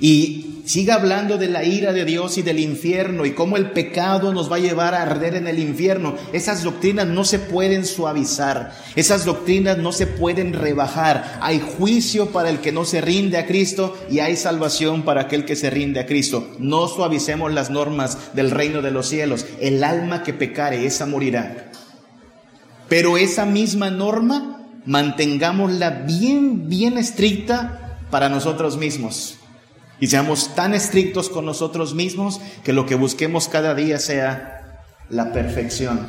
Y 0.00 0.62
siga 0.64 0.94
hablando 0.94 1.38
de 1.38 1.46
la 1.46 1.62
ira 1.62 1.92
de 1.92 2.04
Dios 2.04 2.36
y 2.36 2.42
del 2.42 2.58
infierno 2.58 3.26
y 3.26 3.30
cómo 3.30 3.56
el 3.56 3.70
pecado 3.70 4.32
nos 4.32 4.50
va 4.50 4.56
a 4.56 4.60
llevar 4.60 4.94
a 4.94 5.02
arder 5.02 5.36
en 5.36 5.46
el 5.46 5.60
infierno. 5.60 6.16
Esas 6.32 6.64
doctrinas 6.64 7.06
no 7.06 7.24
se 7.24 7.38
pueden 7.38 7.84
suavizar, 7.84 8.74
esas 8.96 9.24
doctrinas 9.24 9.78
no 9.78 9.92
se 9.92 10.08
pueden 10.08 10.54
rebajar. 10.54 11.38
Hay 11.40 11.60
juicio 11.60 12.30
para 12.30 12.50
el 12.50 12.58
que 12.58 12.72
no 12.72 12.84
se 12.84 13.00
rinde 13.00 13.38
a 13.38 13.46
Cristo 13.46 13.96
y 14.10 14.18
hay 14.18 14.34
salvación 14.34 15.02
para 15.02 15.22
aquel 15.22 15.44
que 15.44 15.54
se 15.54 15.70
rinde 15.70 16.00
a 16.00 16.06
Cristo. 16.06 16.48
No 16.58 16.88
suavicemos 16.88 17.52
las 17.52 17.70
normas 17.70 18.34
del 18.34 18.50
reino 18.50 18.82
de 18.82 18.90
los 18.90 19.08
cielos. 19.08 19.46
El 19.60 19.84
alma 19.84 20.24
que 20.24 20.32
pecare, 20.32 20.84
esa 20.84 21.06
morirá. 21.06 21.67
Pero 22.88 23.18
esa 23.18 23.44
misma 23.44 23.90
norma 23.90 24.66
mantengámosla 24.86 25.90
bien, 26.06 26.68
bien 26.68 26.96
estricta 26.96 27.98
para 28.10 28.28
nosotros 28.28 28.78
mismos. 28.78 29.36
Y 30.00 30.06
seamos 30.06 30.54
tan 30.54 30.74
estrictos 30.74 31.28
con 31.28 31.44
nosotros 31.44 31.94
mismos 31.94 32.40
que 32.64 32.72
lo 32.72 32.86
que 32.86 32.94
busquemos 32.94 33.48
cada 33.48 33.74
día 33.74 33.98
sea 33.98 34.84
la 35.10 35.32
perfección. 35.32 36.06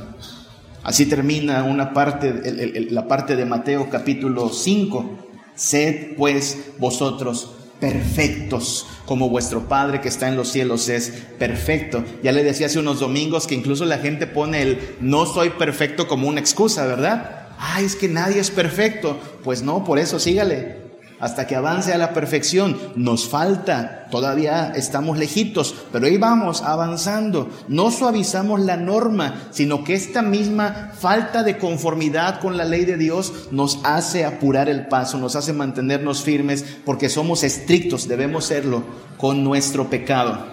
Así 0.84 1.06
termina 1.08 1.64
una 1.64 1.94
parte, 1.94 2.88
la 2.90 3.08
parte 3.08 3.36
de 3.36 3.46
Mateo 3.46 3.90
capítulo 3.90 4.50
5. 4.50 5.28
Sed 5.56 6.16
pues 6.16 6.72
vosotros 6.78 7.59
perfectos, 7.80 8.88
como 9.06 9.30
vuestro 9.30 9.68
Padre 9.68 10.02
que 10.02 10.10
está 10.10 10.28
en 10.28 10.36
los 10.36 10.50
cielos 10.50 10.90
es 10.90 11.12
perfecto. 11.38 12.04
Ya 12.24 12.32
le 12.32 12.44
decía 12.44 12.68
hace 12.68 12.80
unos 12.80 13.00
domingos 13.00 13.48
que 13.48 13.56
incluso 13.56 13.86
la 13.86 14.00
gente 14.00 14.28
pone 14.28 14.62
el 14.62 14.80
no 15.00 15.26
soy 15.26 15.52
perfecto 15.52 16.08
como 16.08 16.28
una 16.28 16.40
excusa, 16.40 16.86
¿verdad? 16.86 17.50
Ay, 17.58 17.86
es 17.86 17.96
que 17.96 18.08
nadie 18.08 18.40
es 18.40 18.52
perfecto. 18.52 19.18
Pues 19.44 19.62
no, 19.62 19.84
por 19.84 20.00
eso 20.00 20.20
sígale 20.20 20.89
hasta 21.20 21.48
que 21.48 21.56
avance 21.56 21.94
a 21.94 21.98
la 21.98 22.14
perfección. 22.14 22.78
Nos 22.96 23.28
falta, 23.28 24.08
todavía 24.10 24.72
estamos 24.76 25.18
lejitos, 25.18 25.76
pero 25.92 26.06
ahí 26.06 26.18
vamos 26.18 26.62
avanzando. 26.62 27.50
No 27.68 27.92
suavizamos 27.92 28.62
la 28.62 28.78
norma, 28.78 29.50
sino 29.52 29.84
que 29.84 29.94
esta 29.94 30.22
misma 30.22 30.92
falta 30.98 31.44
de 31.44 31.58
conformidad 31.58 32.40
con 32.40 32.58
la 32.58 32.66
ley 32.66 32.86
de 32.86 32.98
Dios 32.98 33.50
nos 33.52 33.80
hace 33.84 34.26
apurar 34.26 34.70
el 34.70 34.88
paso, 34.88 35.18
nos 35.18 35.36
hace 35.36 35.54
mantenernos 35.54 36.24
firmes, 36.24 36.64
porque 36.86 37.10
somos 37.10 37.44
estrictos, 37.44 38.08
debemos 38.08 38.46
serlo 38.46 38.84
con 39.18 39.44
nuestro 39.44 39.90
pecado. 39.90 40.46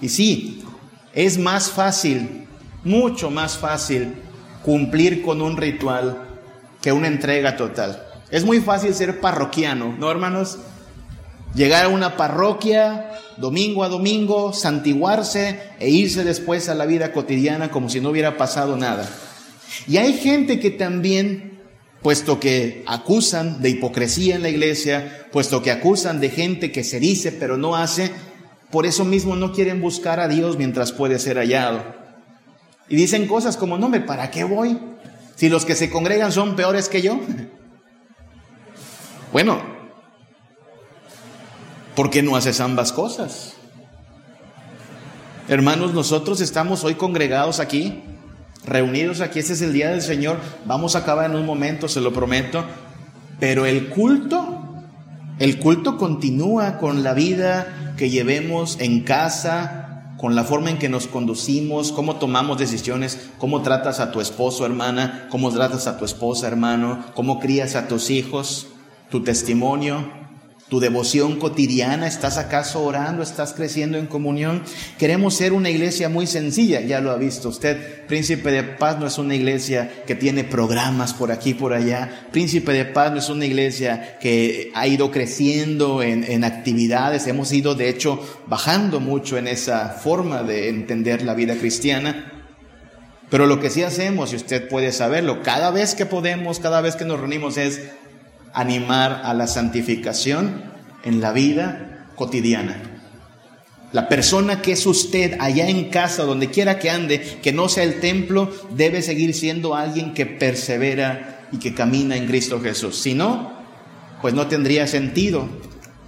Y 0.00 0.08
sí, 0.08 0.62
es 1.12 1.38
más 1.38 1.70
fácil, 1.70 2.46
mucho 2.84 3.30
más 3.30 3.58
fácil 3.58 4.14
cumplir 4.62 5.22
con 5.22 5.42
un 5.42 5.56
ritual 5.56 6.28
que 6.80 6.92
una 6.92 7.08
entrega 7.08 7.56
total. 7.56 8.11
Es 8.32 8.44
muy 8.44 8.60
fácil 8.60 8.94
ser 8.94 9.20
parroquiano, 9.20 9.94
¿no, 9.98 10.10
hermanos? 10.10 10.58
Llegar 11.54 11.84
a 11.84 11.88
una 11.88 12.16
parroquia 12.16 13.10
domingo 13.36 13.84
a 13.84 13.88
domingo, 13.88 14.54
santiguarse 14.54 15.60
e 15.78 15.90
irse 15.90 16.24
después 16.24 16.70
a 16.70 16.74
la 16.74 16.86
vida 16.86 17.12
cotidiana 17.12 17.70
como 17.70 17.90
si 17.90 18.00
no 18.00 18.08
hubiera 18.08 18.38
pasado 18.38 18.78
nada. 18.78 19.06
Y 19.86 19.98
hay 19.98 20.14
gente 20.14 20.60
que 20.60 20.70
también, 20.70 21.60
puesto 22.00 22.40
que 22.40 22.82
acusan 22.86 23.60
de 23.60 23.68
hipocresía 23.68 24.34
en 24.34 24.42
la 24.42 24.48
iglesia, 24.48 25.26
puesto 25.30 25.62
que 25.62 25.70
acusan 25.70 26.18
de 26.18 26.30
gente 26.30 26.72
que 26.72 26.84
se 26.84 27.00
dice 27.00 27.32
pero 27.32 27.58
no 27.58 27.76
hace, 27.76 28.12
por 28.70 28.86
eso 28.86 29.04
mismo 29.04 29.36
no 29.36 29.52
quieren 29.52 29.82
buscar 29.82 30.20
a 30.20 30.28
Dios 30.28 30.56
mientras 30.56 30.92
puede 30.92 31.18
ser 31.18 31.36
hallado. 31.36 31.84
Y 32.88 32.96
dicen 32.96 33.26
cosas 33.26 33.58
como, 33.58 33.76
no, 33.76 33.90
¿para 34.06 34.30
qué 34.30 34.44
voy? 34.44 34.78
Si 35.36 35.50
los 35.50 35.66
que 35.66 35.74
se 35.74 35.90
congregan 35.90 36.32
son 36.32 36.56
peores 36.56 36.88
que 36.88 37.02
yo. 37.02 37.20
Bueno, 39.32 39.62
¿por 41.96 42.10
qué 42.10 42.22
no 42.22 42.36
haces 42.36 42.60
ambas 42.60 42.92
cosas? 42.92 43.54
Hermanos, 45.48 45.94
nosotros 45.94 46.42
estamos 46.42 46.84
hoy 46.84 46.96
congregados 46.96 47.58
aquí, 47.58 48.02
reunidos 48.66 49.22
aquí, 49.22 49.38
este 49.38 49.54
es 49.54 49.62
el 49.62 49.72
día 49.72 49.88
del 49.88 50.02
Señor, 50.02 50.36
vamos 50.66 50.94
a 50.94 50.98
acabar 50.98 51.30
en 51.30 51.36
un 51.36 51.46
momento, 51.46 51.88
se 51.88 52.02
lo 52.02 52.12
prometo, 52.12 52.62
pero 53.40 53.64
el 53.64 53.88
culto, 53.88 54.84
el 55.38 55.58
culto 55.58 55.96
continúa 55.96 56.76
con 56.76 57.02
la 57.02 57.14
vida 57.14 57.94
que 57.96 58.10
llevemos 58.10 58.78
en 58.80 59.02
casa, 59.02 60.14
con 60.18 60.34
la 60.34 60.44
forma 60.44 60.68
en 60.68 60.78
que 60.78 60.90
nos 60.90 61.06
conducimos, 61.06 61.90
cómo 61.90 62.16
tomamos 62.16 62.58
decisiones, 62.58 63.30
cómo 63.38 63.62
tratas 63.62 63.98
a 63.98 64.12
tu 64.12 64.20
esposo, 64.20 64.66
hermana, 64.66 65.26
cómo 65.30 65.50
tratas 65.50 65.86
a 65.86 65.96
tu 65.96 66.04
esposa, 66.04 66.48
hermano, 66.48 67.02
cómo 67.14 67.40
crías 67.40 67.76
a 67.76 67.88
tus 67.88 68.10
hijos 68.10 68.68
tu 69.12 69.22
testimonio, 69.22 70.10
tu 70.70 70.80
devoción 70.80 71.38
cotidiana, 71.38 72.06
¿estás 72.06 72.38
acaso 72.38 72.82
orando? 72.82 73.22
¿Estás 73.22 73.52
creciendo 73.52 73.98
en 73.98 74.06
comunión? 74.06 74.62
Queremos 74.98 75.34
ser 75.34 75.52
una 75.52 75.68
iglesia 75.68 76.08
muy 76.08 76.26
sencilla, 76.26 76.80
ya 76.80 77.02
lo 77.02 77.10
ha 77.10 77.16
visto 77.16 77.50
usted. 77.50 78.06
Príncipe 78.06 78.50
de 78.50 78.62
Paz 78.62 78.98
no 78.98 79.06
es 79.06 79.18
una 79.18 79.34
iglesia 79.34 80.02
que 80.06 80.14
tiene 80.14 80.44
programas 80.44 81.12
por 81.12 81.30
aquí, 81.30 81.52
por 81.52 81.74
allá. 81.74 82.26
Príncipe 82.32 82.72
de 82.72 82.86
Paz 82.86 83.12
no 83.12 83.18
es 83.18 83.28
una 83.28 83.44
iglesia 83.44 84.16
que 84.18 84.70
ha 84.74 84.86
ido 84.86 85.10
creciendo 85.10 86.02
en, 86.02 86.24
en 86.24 86.42
actividades. 86.42 87.26
Hemos 87.26 87.52
ido, 87.52 87.74
de 87.74 87.90
hecho, 87.90 88.18
bajando 88.46 88.98
mucho 88.98 89.36
en 89.36 89.46
esa 89.46 89.90
forma 89.90 90.42
de 90.42 90.70
entender 90.70 91.20
la 91.20 91.34
vida 91.34 91.54
cristiana. 91.56 92.32
Pero 93.28 93.46
lo 93.46 93.60
que 93.60 93.70
sí 93.70 93.82
hacemos, 93.82 94.32
y 94.32 94.36
usted 94.36 94.68
puede 94.68 94.92
saberlo, 94.92 95.42
cada 95.42 95.70
vez 95.70 95.94
que 95.94 96.04
podemos, 96.04 96.60
cada 96.60 96.82
vez 96.82 96.96
que 96.96 97.06
nos 97.06 97.18
reunimos 97.18 97.56
es 97.56 97.80
animar 98.54 99.22
a 99.24 99.34
la 99.34 99.46
santificación 99.46 100.62
en 101.04 101.20
la 101.20 101.32
vida 101.32 102.06
cotidiana. 102.16 102.92
La 103.92 104.08
persona 104.08 104.62
que 104.62 104.72
es 104.72 104.86
usted 104.86 105.36
allá 105.38 105.68
en 105.68 105.90
casa, 105.90 106.24
donde 106.24 106.50
quiera 106.50 106.78
que 106.78 106.88
ande, 106.88 107.20
que 107.42 107.52
no 107.52 107.68
sea 107.68 107.84
el 107.84 108.00
templo, 108.00 108.50
debe 108.70 109.02
seguir 109.02 109.34
siendo 109.34 109.74
alguien 109.74 110.14
que 110.14 110.24
persevera 110.24 111.46
y 111.52 111.58
que 111.58 111.74
camina 111.74 112.16
en 112.16 112.26
Cristo 112.26 112.60
Jesús. 112.60 112.98
Si 112.98 113.12
no, 113.12 113.52
pues 114.22 114.32
no 114.32 114.46
tendría 114.46 114.86
sentido 114.86 115.46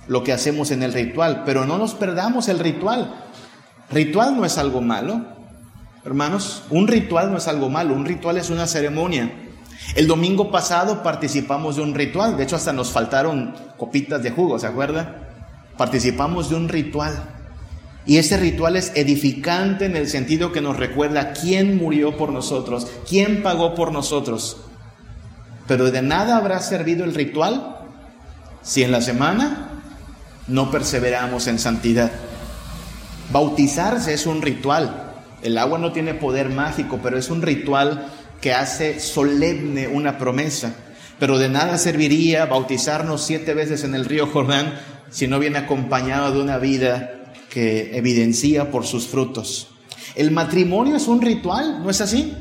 lo 0.09 0.25
que 0.25 0.33
hacemos 0.33 0.71
en 0.71 0.83
el 0.83 0.95
ritual. 0.95 1.43
Pero 1.45 1.67
no 1.67 1.77
nos 1.77 1.95
perdamos 1.95 2.49
el 2.49 2.59
ritual. 2.59 3.15
Ritual 3.91 4.35
no 4.35 4.47
es 4.47 4.57
algo 4.57 4.81
malo, 4.81 5.27
hermanos. 6.07 6.63
Un 6.71 6.89
ritual 6.89 7.31
no 7.31 7.37
es 7.37 7.49
algo 7.49 7.69
malo. 7.69 7.95
Un 7.95 8.07
ritual 8.07 8.39
es 8.39 8.49
una 8.49 8.67
ceremonia. 8.67 9.44
El 9.95 10.07
domingo 10.09 10.51
pasado 10.51 11.03
participamos 11.03 11.77
de 11.77 11.83
un 11.83 11.95
ritual, 11.95 12.37
de 12.37 12.45
hecho 12.45 12.57
hasta 12.57 12.73
nos 12.73 12.91
faltaron 12.91 13.55
copitas 13.77 14.23
de 14.23 14.31
jugo, 14.31 14.59
¿se 14.59 14.67
acuerda? 14.67 15.29
Participamos 15.77 16.51
de 16.51 16.57
un 16.57 16.69
ritual. 16.69 17.31
Y 18.07 18.19
ese 18.19 18.37
ritual 18.37 18.77
es 18.77 18.93
edificante 18.97 19.87
en 19.87 19.97
el 19.97 20.09
sentido 20.09 20.53
que 20.53 20.61
nos 20.61 20.77
recuerda 20.77 21.33
quién 21.33 21.77
murió 21.77 22.17
por 22.17 22.33
nosotros, 22.33 22.89
quién 23.09 23.43
pagó 23.43 23.75
por 23.75 23.93
nosotros. 23.93 24.59
Pero 25.67 25.91
de 25.91 26.03
nada 26.03 26.37
habrá 26.37 26.61
servido 26.61 27.05
el 27.05 27.15
ritual 27.15 27.79
si 28.63 28.83
en 28.83 28.91
la 28.91 29.01
semana 29.01 29.83
no 30.49 30.71
perseveramos 30.71 31.47
en 31.47 31.59
santidad. 31.59 32.11
Bautizarse 33.33 34.13
es 34.13 34.27
un 34.27 34.43
ritual. 34.43 35.13
El 35.43 35.57
agua 35.57 35.79
no 35.79 35.93
tiene 35.93 36.15
poder 36.15 36.51
mágico, 36.51 37.01
pero 37.03 37.17
es 37.17 37.31
un 37.31 37.43
ritual 37.43 38.07
que 38.41 38.53
hace 38.53 39.01
solemne 39.01 39.89
una 39.89 40.19
promesa. 40.19 40.75
Pero 41.19 41.39
de 41.39 41.49
nada 41.49 41.79
serviría 41.79 42.47
bautizarnos 42.47 43.25
siete 43.25 43.55
veces 43.55 43.85
en 43.85 43.95
el 43.95 44.05
río 44.05 44.27
Jordán 44.27 44.75
si 45.11 45.29
no 45.29 45.39
viene 45.39 45.59
acompañado 45.59 46.35
de 46.35 46.41
una 46.41 46.59
vida 46.59 47.33
que 47.51 47.97
evidencia 47.97 48.71
por 48.71 48.85
sus 48.85 49.07
frutos. 49.07 49.69
El 50.17 50.33
matrimonio 50.33 50.97
es 50.97 51.07
un 51.07 51.23
ritual, 51.23 51.83
¿no 51.83 51.91
es 51.91 52.01
así? 52.01 52.33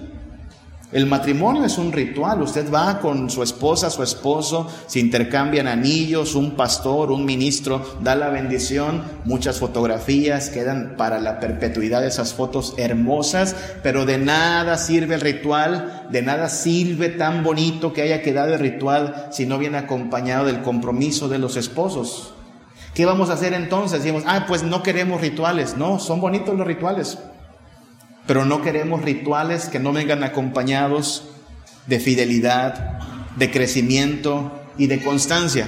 El 0.94 1.08
matrimonio 1.08 1.66
es 1.66 1.80
un 1.80 1.92
ritual. 1.92 2.44
Usted 2.44 2.72
va 2.72 3.00
con 3.00 3.32
su 3.32 3.42
esposa, 3.42 3.90
su 3.90 4.04
esposo, 4.04 4.68
se 4.86 5.00
intercambian 5.00 5.68
anillos, 5.68 6.36
un 6.36 6.52
pastor, 6.52 7.12
un 7.12 7.26
ministro 7.26 7.84
da 8.02 8.16
la 8.16 8.30
bendición, 8.30 9.02
muchas 9.26 9.58
fotografías 9.58 10.52
quedan 10.52 10.94
para 10.96 11.20
la 11.20 11.40
perpetuidad 11.40 12.06
esas 12.06 12.36
fotos 12.36 12.76
hermosas, 12.78 13.56
pero 13.82 14.06
de 14.06 14.20
nada 14.20 14.78
sirve 14.78 15.16
el 15.16 15.22
ritual, 15.22 16.06
de 16.12 16.22
nada 16.22 16.48
sirve 16.48 17.10
tan 17.10 17.44
bonito 17.44 17.92
que 17.92 18.04
haya 18.04 18.22
quedado 18.22 18.54
el 18.54 18.60
ritual 18.60 19.30
si 19.32 19.48
no 19.48 19.58
viene 19.58 19.80
acompañado 19.80 20.46
del 20.46 20.62
compromiso 20.62 21.28
de 21.28 21.40
los 21.40 21.58
esposos. 21.58 22.36
¿Qué 22.94 23.06
vamos 23.06 23.32
a 23.32 23.34
hacer 23.34 23.54
entonces? 23.54 24.04
Decimos, 24.04 24.24
ah, 24.28 24.46
pues 24.48 24.62
no 24.62 24.84
queremos 24.84 25.22
rituales. 25.22 25.76
No, 25.76 25.98
son 25.98 26.22
bonitos 26.22 26.56
los 26.56 26.68
rituales. 26.68 27.18
Pero 28.26 28.46
no 28.46 28.62
queremos 28.62 29.02
rituales 29.02 29.66
que 29.66 29.80
no 29.80 29.92
vengan 29.92 30.24
acompañados 30.24 31.26
de 31.88 32.00
fidelidad, 32.00 33.00
de 33.36 33.52
crecimiento 33.52 34.62
y 34.78 34.88
de 34.88 35.02
constancia. 35.02 35.68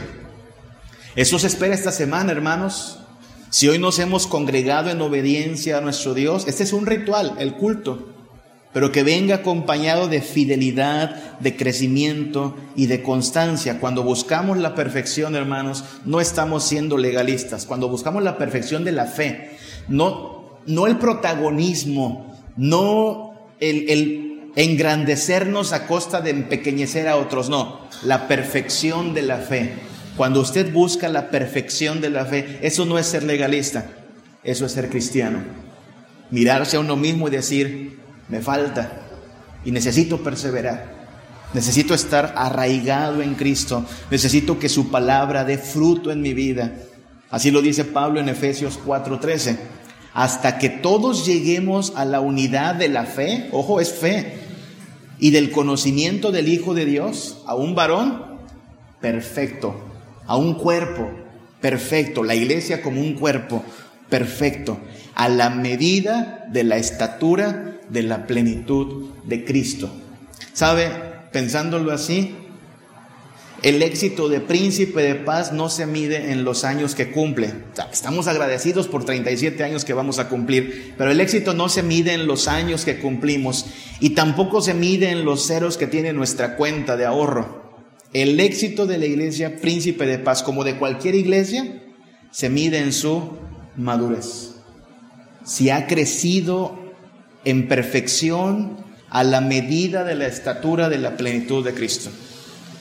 Eso 1.15 1.39
se 1.39 1.47
espera 1.47 1.73
esta 1.73 1.91
semana, 1.91 2.31
hermanos. 2.31 2.99
Si 3.49 3.69
hoy 3.69 3.79
nos 3.79 3.99
hemos 3.99 4.27
congregado 4.27 4.89
en 4.89 5.01
obediencia 5.01 5.77
a 5.77 5.81
nuestro 5.81 6.13
Dios, 6.13 6.45
este 6.47 6.63
es 6.63 6.73
un 6.73 6.85
ritual, 6.85 7.35
el 7.39 7.53
culto, 7.53 8.09
pero 8.73 8.91
que 8.91 9.03
venga 9.03 9.35
acompañado 9.35 10.09
de 10.09 10.21
fidelidad, 10.21 11.39
de 11.39 11.55
crecimiento 11.55 12.57
y 12.75 12.87
de 12.87 13.01
constancia. 13.01 13.79
Cuando 13.79 14.03
buscamos 14.03 14.57
la 14.57 14.75
perfección, 14.75 15.35
hermanos, 15.35 15.85
no 16.03 16.19
estamos 16.19 16.65
siendo 16.65 16.97
legalistas. 16.97 17.65
Cuando 17.65 17.87
buscamos 17.87 18.23
la 18.23 18.37
perfección 18.37 18.83
de 18.83 18.91
la 18.91 19.05
fe, 19.05 19.57
no, 19.87 20.59
no 20.65 20.87
el 20.87 20.97
protagonismo, 20.97 22.34
no 22.55 23.33
el, 23.59 24.51
engrandecernos 24.55 25.73
a 25.73 25.87
costa 25.87 26.21
de 26.21 26.29
empequeñecer 26.29 27.07
a 27.07 27.17
otros, 27.17 27.49
no, 27.49 27.81
la 28.03 28.27
perfección 28.27 29.13
de 29.13 29.21
la 29.21 29.37
fe. 29.37 29.73
Cuando 30.15 30.39
usted 30.39 30.71
busca 30.71 31.09
la 31.09 31.29
perfección 31.29 31.99
de 31.99 32.09
la 32.09 32.25
fe, 32.25 32.59
eso 32.61 32.85
no 32.85 32.97
es 32.97 33.05
ser 33.05 33.23
legalista, 33.23 33.85
eso 34.43 34.65
es 34.65 34.71
ser 34.71 34.89
cristiano. 34.89 35.43
Mirarse 36.31 36.77
a 36.77 36.79
uno 36.79 36.95
mismo 36.95 37.27
y 37.27 37.31
decir, 37.31 37.99
me 38.29 38.39
falta 38.41 39.01
y 39.65 39.71
necesito 39.71 40.23
perseverar. 40.23 40.95
Necesito 41.53 41.93
estar 41.93 42.33
arraigado 42.35 43.21
en 43.21 43.35
Cristo. 43.35 43.85
Necesito 44.09 44.59
que 44.59 44.69
su 44.69 44.89
palabra 44.89 45.45
dé 45.45 45.57
fruto 45.57 46.11
en 46.11 46.21
mi 46.21 46.33
vida. 46.33 46.73
Así 47.29 47.51
lo 47.51 47.61
dice 47.61 47.85
Pablo 47.85 48.19
en 48.19 48.29
Efesios 48.29 48.79
4:13 48.85 49.57
hasta 50.15 50.57
que 50.57 50.69
todos 50.69 51.25
lleguemos 51.25 51.91
a 51.97 52.05
la 52.05 52.21
unidad 52.21 52.75
de 52.75 52.87
la 52.87 53.05
fe, 53.05 53.49
ojo, 53.51 53.81
es 53.81 53.91
fe, 53.91 54.37
y 55.19 55.31
del 55.31 55.51
conocimiento 55.51 56.31
del 56.31 56.47
Hijo 56.47 56.73
de 56.73 56.85
Dios, 56.85 57.43
a 57.45 57.53
un 57.55 57.75
varón 57.75 58.23
perfecto, 59.01 59.75
a 60.25 60.37
un 60.37 60.53
cuerpo 60.55 61.11
perfecto, 61.59 62.23
la 62.23 62.33
iglesia 62.33 62.81
como 62.81 63.01
un 63.01 63.15
cuerpo 63.15 63.61
perfecto, 64.09 64.77
a 65.15 65.27
la 65.27 65.49
medida 65.49 66.45
de 66.49 66.63
la 66.63 66.77
estatura 66.77 67.81
de 67.89 68.03
la 68.03 68.25
plenitud 68.25 69.09
de 69.25 69.43
Cristo. 69.43 69.89
¿Sabe? 70.53 70.91
Pensándolo 71.33 71.91
así, 71.91 72.35
el 73.63 73.81
éxito 73.81 74.29
de 74.29 74.41
príncipe 74.41 75.01
de 75.01 75.15
paz 75.15 75.51
no 75.51 75.69
se 75.69 75.85
mide 75.85 76.31
en 76.31 76.43
los 76.43 76.63
años 76.63 76.93
que 76.93 77.11
cumple. 77.11 77.53
estamos 77.91 78.27
agradecidos 78.27 78.87
por 78.87 79.05
37 79.05 79.63
años 79.63 79.85
que 79.85 79.93
vamos 79.93 80.19
a 80.19 80.29
cumplir, 80.29 80.93
pero 80.97 81.11
el 81.11 81.19
éxito 81.19 81.53
no 81.53 81.69
se 81.69 81.81
mide 81.81 82.13
en 82.13 82.27
los 82.27 82.47
años 82.47 82.85
que 82.85 82.99
cumplimos 82.99 83.65
y 83.99 84.11
tampoco 84.11 84.61
se 84.61 84.73
mide 84.73 85.09
en 85.09 85.25
los 85.25 85.47
ceros 85.47 85.77
que 85.77 85.87
tiene 85.87 86.13
nuestra 86.13 86.57
cuenta 86.57 86.97
de 86.97 87.05
ahorro. 87.05 87.65
El 88.13 88.39
éxito 88.39 88.85
de 88.85 88.97
la 88.97 89.05
iglesia 89.05 89.57
príncipe 89.57 90.05
de 90.05 90.19
paz, 90.19 90.43
como 90.43 90.63
de 90.63 90.77
cualquier 90.77 91.15
iglesia, 91.15 91.83
se 92.31 92.49
mide 92.49 92.79
en 92.79 92.93
su 92.93 93.37
madurez. 93.75 94.55
Si 95.43 95.69
ha 95.69 95.87
crecido 95.87 96.79
en 97.45 97.67
perfección 97.67 98.77
a 99.09 99.23
la 99.23 99.39
medida 99.39 100.03
de 100.03 100.15
la 100.15 100.27
estatura 100.27 100.89
de 100.89 100.97
la 100.97 101.15
plenitud 101.15 101.63
de 101.63 101.73
Cristo. 101.73 102.09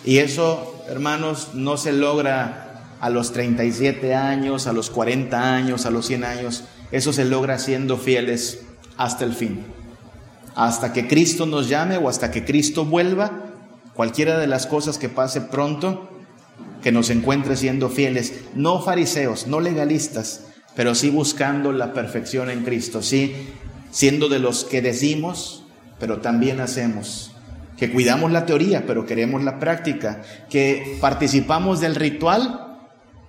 Y 0.04 0.18
eso, 0.18 0.84
hermanos, 0.88 1.50
no 1.54 1.76
se 1.76 1.92
logra 1.92 2.96
a 3.00 3.10
los 3.10 3.32
37 3.32 4.14
años, 4.14 4.66
a 4.66 4.72
los 4.72 4.90
40 4.90 5.54
años, 5.54 5.86
a 5.86 5.90
los 5.90 6.06
100 6.06 6.24
años. 6.24 6.64
Eso 6.90 7.12
se 7.12 7.24
logra 7.24 7.58
siendo 7.58 7.96
fieles 7.96 8.60
hasta 8.96 9.24
el 9.24 9.34
fin. 9.34 9.64
Hasta 10.54 10.92
que 10.92 11.08
Cristo 11.08 11.46
nos 11.46 11.68
llame 11.68 11.96
o 11.96 12.08
hasta 12.08 12.30
que 12.30 12.44
Cristo 12.44 12.84
vuelva, 12.84 13.30
cualquiera 13.94 14.38
de 14.38 14.46
las 14.46 14.66
cosas 14.66 14.98
que 14.98 15.08
pase 15.08 15.40
pronto, 15.40 16.08
que 16.82 16.92
nos 16.92 17.10
encuentre 17.10 17.56
siendo 17.56 17.88
fieles, 17.88 18.40
no 18.54 18.80
fariseos, 18.80 19.46
no 19.46 19.60
legalistas, 19.60 20.46
pero 20.76 20.94
sí 20.94 21.10
buscando 21.10 21.72
la 21.72 21.92
perfección 21.92 22.50
en 22.50 22.62
Cristo, 22.62 23.02
sí 23.02 23.34
siendo 23.90 24.28
de 24.28 24.38
los 24.38 24.64
que 24.64 24.82
decimos, 24.82 25.64
pero 25.98 26.20
también 26.20 26.60
hacemos 26.60 27.33
que 27.76 27.90
cuidamos 27.90 28.30
la 28.30 28.46
teoría, 28.46 28.84
pero 28.86 29.06
queremos 29.06 29.42
la 29.42 29.58
práctica, 29.58 30.22
que 30.48 30.98
participamos 31.00 31.80
del 31.80 31.94
ritual, 31.94 32.78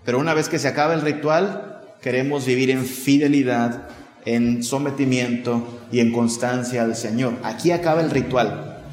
pero 0.04 0.20
una 0.20 0.34
vez 0.34 0.50
que 0.50 0.60
se 0.60 0.68
acaba 0.68 0.94
el 0.94 1.02
ritual, 1.02 1.82
queremos 2.02 2.46
vivir 2.46 2.70
en 2.70 2.86
fidelidad, 2.86 3.88
en 4.26 4.64
sometimiento 4.64 5.82
y 5.92 6.00
en 6.00 6.12
constancia 6.12 6.84
al 6.84 6.96
Señor. 6.96 7.34
Aquí 7.44 7.72
acaba 7.72 8.02
el 8.02 8.12
ritual, 8.12 8.84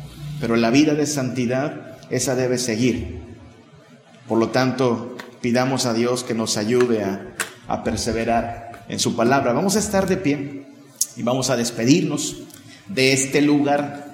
pero 0.41 0.57
la 0.57 0.71
vida 0.71 0.95
de 0.95 1.07
santidad, 1.07 1.99
esa 2.09 2.35
debe 2.35 2.59
seguir. 2.59 3.21
Por 4.27 4.39
lo 4.39 4.49
tanto, 4.49 5.17
pidamos 5.43 5.85
a 5.85 5.93
Dios 5.93 6.25
que 6.25 6.35
nos 6.35 6.57
ayude 6.57 7.05
a, 7.05 7.35
a 7.69 7.85
perseverar 7.85 8.85
en 8.89 8.99
su 8.99 9.15
palabra. 9.17 9.53
Vamos 9.53 9.77
a 9.77 9.81
estar 9.81 10.07
de 10.07 10.17
pie 10.17 10.67
y 11.17 11.23
vamos 11.23 11.51
a 11.51 11.57
despedirnos 11.57 12.43
de 12.89 13.13
este 13.13 13.43
lugar 13.43 14.12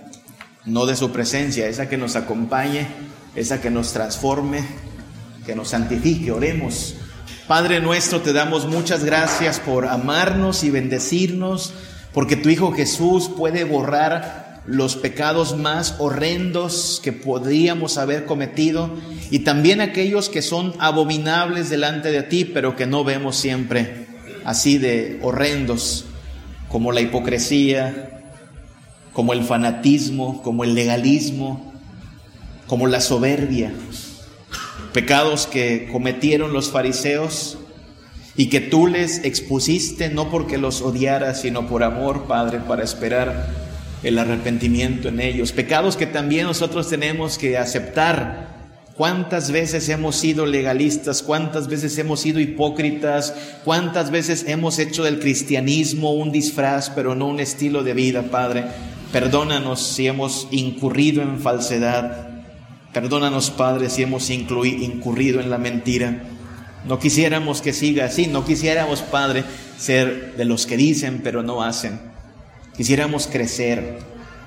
no 0.64 0.86
de 0.86 0.96
su 0.96 1.10
presencia, 1.10 1.66
esa 1.68 1.88
que 1.88 1.96
nos 1.96 2.16
acompañe, 2.16 2.86
esa 3.34 3.60
que 3.60 3.70
nos 3.70 3.92
transforme, 3.92 4.64
que 5.46 5.54
nos 5.54 5.68
santifique. 5.68 6.32
Oremos. 6.32 6.94
Padre 7.46 7.80
nuestro, 7.80 8.20
te 8.20 8.32
damos 8.32 8.66
muchas 8.66 9.04
gracias 9.04 9.60
por 9.60 9.86
amarnos 9.86 10.64
y 10.64 10.70
bendecirnos, 10.70 11.72
porque 12.12 12.36
tu 12.36 12.50
Hijo 12.50 12.72
Jesús 12.72 13.30
puede 13.34 13.64
borrar 13.64 14.62
los 14.66 14.96
pecados 14.96 15.56
más 15.56 15.94
horrendos 15.98 17.00
que 17.02 17.12
podríamos 17.12 17.96
haber 17.96 18.26
cometido 18.26 18.90
y 19.30 19.38
también 19.38 19.80
aquellos 19.80 20.28
que 20.28 20.42
son 20.42 20.74
abominables 20.78 21.70
delante 21.70 22.10
de 22.10 22.22
ti, 22.22 22.44
pero 22.44 22.76
que 22.76 22.86
no 22.86 23.02
vemos 23.02 23.36
siempre 23.36 24.06
así 24.44 24.76
de 24.76 25.18
horrendos, 25.22 26.04
como 26.68 26.92
la 26.92 27.00
hipocresía, 27.00 28.17
como 29.18 29.32
el 29.32 29.42
fanatismo, 29.42 30.42
como 30.44 30.62
el 30.62 30.76
legalismo, 30.76 31.72
como 32.68 32.86
la 32.86 33.00
soberbia 33.00 33.72
pecados 34.92 35.48
que 35.48 35.88
cometieron 35.90 36.52
los 36.52 36.70
fariseos 36.70 37.58
y 38.36 38.48
que 38.48 38.60
tú 38.60 38.86
les 38.86 39.24
expusiste 39.24 40.08
no 40.08 40.30
porque 40.30 40.56
los 40.56 40.82
odiaras, 40.82 41.40
sino 41.40 41.66
por 41.66 41.82
amor, 41.82 42.26
Padre, 42.28 42.60
para 42.60 42.84
esperar 42.84 43.48
el 44.04 44.20
arrepentimiento 44.20 45.08
en 45.08 45.18
ellos. 45.18 45.50
Pecados 45.50 45.96
que 45.96 46.06
también 46.06 46.46
nosotros 46.46 46.88
tenemos 46.88 47.38
que 47.38 47.58
aceptar. 47.58 48.56
¿Cuántas 48.94 49.50
veces 49.50 49.88
hemos 49.88 50.14
sido 50.14 50.46
legalistas? 50.46 51.24
¿Cuántas 51.24 51.66
veces 51.66 51.98
hemos 51.98 52.20
sido 52.20 52.38
hipócritas? 52.38 53.34
¿Cuántas 53.64 54.12
veces 54.12 54.44
hemos 54.46 54.78
hecho 54.78 55.02
del 55.02 55.18
cristianismo 55.18 56.12
un 56.12 56.30
disfraz, 56.30 56.90
pero 56.90 57.16
no 57.16 57.26
un 57.26 57.40
estilo 57.40 57.82
de 57.82 57.94
vida, 57.94 58.22
Padre? 58.22 58.64
Perdónanos 59.12 59.80
si 59.80 60.06
hemos 60.06 60.48
incurrido 60.50 61.22
en 61.22 61.40
falsedad. 61.40 62.28
Perdónanos, 62.92 63.50
Padre, 63.50 63.88
si 63.88 64.02
hemos 64.02 64.28
incurrido 64.28 65.40
en 65.40 65.48
la 65.48 65.56
mentira. 65.56 66.24
No 66.86 66.98
quisiéramos 66.98 67.62
que 67.62 67.72
siga 67.72 68.04
así, 68.04 68.26
no 68.26 68.44
quisiéramos, 68.44 69.00
Padre, 69.00 69.44
ser 69.78 70.36
de 70.36 70.44
los 70.44 70.66
que 70.66 70.76
dicen 70.76 71.20
pero 71.24 71.42
no 71.42 71.62
hacen. 71.62 72.00
Quisiéramos 72.76 73.26
crecer 73.26 73.98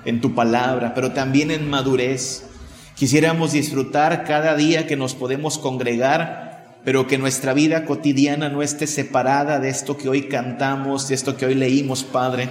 en 0.05 0.21
tu 0.21 0.35
palabra, 0.35 0.93
pero 0.93 1.11
también 1.11 1.49
en 1.49 1.67
madurez. 1.67 2.43
Quisiéramos 2.95 3.53
disfrutar 3.53 4.25
cada 4.25 4.55
día 4.55 4.85
que 4.85 4.95
nos 4.95 5.15
podemos 5.15 5.57
congregar, 5.57 6.77
pero 6.85 7.07
que 7.07 7.17
nuestra 7.17 7.53
vida 7.53 7.85
cotidiana 7.85 8.49
no 8.49 8.61
esté 8.61 8.85
separada 8.85 9.59
de 9.59 9.69
esto 9.69 9.97
que 9.97 10.07
hoy 10.07 10.23
cantamos, 10.23 11.07
de 11.07 11.15
esto 11.15 11.35
que 11.35 11.47
hoy 11.47 11.55
leímos, 11.55 12.03
Padre. 12.03 12.49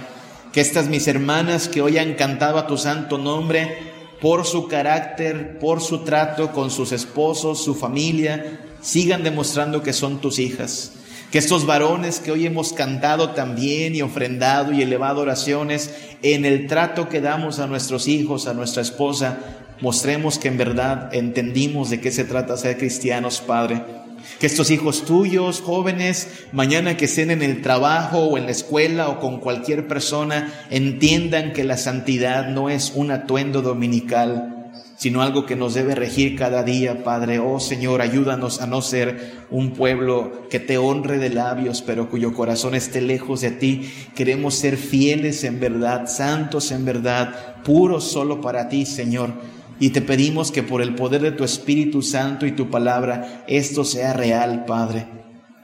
Que 0.51 0.59
estas 0.61 0.87
mis 0.87 1.07
hermanas 1.07 1.69
que 1.69 1.81
hoy 1.81 1.97
han 1.97 2.15
cantado 2.15 2.57
a 2.57 2.67
tu 2.67 2.77
santo 2.77 3.17
nombre, 3.17 3.77
por 4.19 4.45
su 4.45 4.67
carácter, 4.67 5.57
por 5.59 5.81
su 5.81 5.99
trato 5.99 6.51
con 6.51 6.69
sus 6.69 6.91
esposos, 6.91 7.63
su 7.63 7.73
familia, 7.73 8.59
sigan 8.81 9.23
demostrando 9.23 9.81
que 9.81 9.93
son 9.93 10.19
tus 10.19 10.39
hijas. 10.39 10.93
Que 11.31 11.37
estos 11.37 11.65
varones 11.65 12.19
que 12.19 12.31
hoy 12.31 12.45
hemos 12.45 12.73
cantado 12.73 13.29
también 13.29 13.95
y 13.95 14.01
ofrendado 14.01 14.73
y 14.73 14.81
elevado 14.81 15.21
oraciones, 15.21 15.93
en 16.21 16.43
el 16.43 16.67
trato 16.67 17.07
que 17.07 17.21
damos 17.21 17.59
a 17.59 17.67
nuestros 17.67 18.09
hijos, 18.09 18.47
a 18.47 18.53
nuestra 18.53 18.81
esposa, 18.81 19.39
mostremos 19.79 20.37
que 20.37 20.49
en 20.49 20.57
verdad 20.57 21.13
entendimos 21.13 21.89
de 21.89 22.01
qué 22.01 22.11
se 22.11 22.25
trata 22.25 22.57
ser 22.57 22.77
cristianos, 22.77 23.39
Padre 23.39 24.00
que 24.39 24.47
estos 24.47 24.71
hijos 24.71 25.05
tuyos, 25.05 25.61
jóvenes, 25.61 26.45
mañana 26.51 26.97
que 26.97 27.05
estén 27.05 27.31
en 27.31 27.41
el 27.41 27.61
trabajo 27.61 28.19
o 28.19 28.37
en 28.37 28.45
la 28.45 28.51
escuela 28.51 29.09
o 29.09 29.19
con 29.19 29.39
cualquier 29.39 29.87
persona, 29.87 30.51
entiendan 30.69 31.53
que 31.53 31.63
la 31.63 31.77
santidad 31.77 32.47
no 32.47 32.69
es 32.69 32.93
un 32.95 33.11
atuendo 33.11 33.61
dominical, 33.61 34.61
sino 35.01 35.23
algo 35.23 35.47
que 35.47 35.55
nos 35.55 35.73
debe 35.73 35.95
regir 35.95 36.35
cada 36.35 36.61
día, 36.61 37.03
Padre. 37.03 37.39
Oh 37.39 37.59
Señor, 37.59 38.01
ayúdanos 38.01 38.61
a 38.61 38.67
no 38.67 38.83
ser 38.83 39.45
un 39.49 39.71
pueblo 39.71 40.47
que 40.49 40.59
te 40.59 40.77
honre 40.77 41.17
de 41.17 41.31
labios, 41.31 41.81
pero 41.81 42.07
cuyo 42.07 42.33
corazón 42.33 42.75
esté 42.75 43.01
lejos 43.01 43.41
de 43.41 43.49
ti. 43.49 43.91
Queremos 44.15 44.53
ser 44.53 44.77
fieles 44.77 45.43
en 45.43 45.59
verdad, 45.59 46.05
santos 46.05 46.71
en 46.71 46.85
verdad, 46.85 47.63
puros 47.63 48.03
solo 48.03 48.41
para 48.41 48.69
ti, 48.69 48.85
Señor. 48.85 49.33
Y 49.81 49.89
te 49.89 50.03
pedimos 50.03 50.51
que 50.51 50.61
por 50.61 50.83
el 50.83 50.93
poder 50.93 51.23
de 51.23 51.31
tu 51.31 51.43
Espíritu 51.43 52.03
Santo 52.03 52.45
y 52.45 52.51
tu 52.51 52.69
palabra, 52.69 53.43
esto 53.47 53.83
sea 53.83 54.13
real, 54.13 54.65
Padre. 54.65 55.07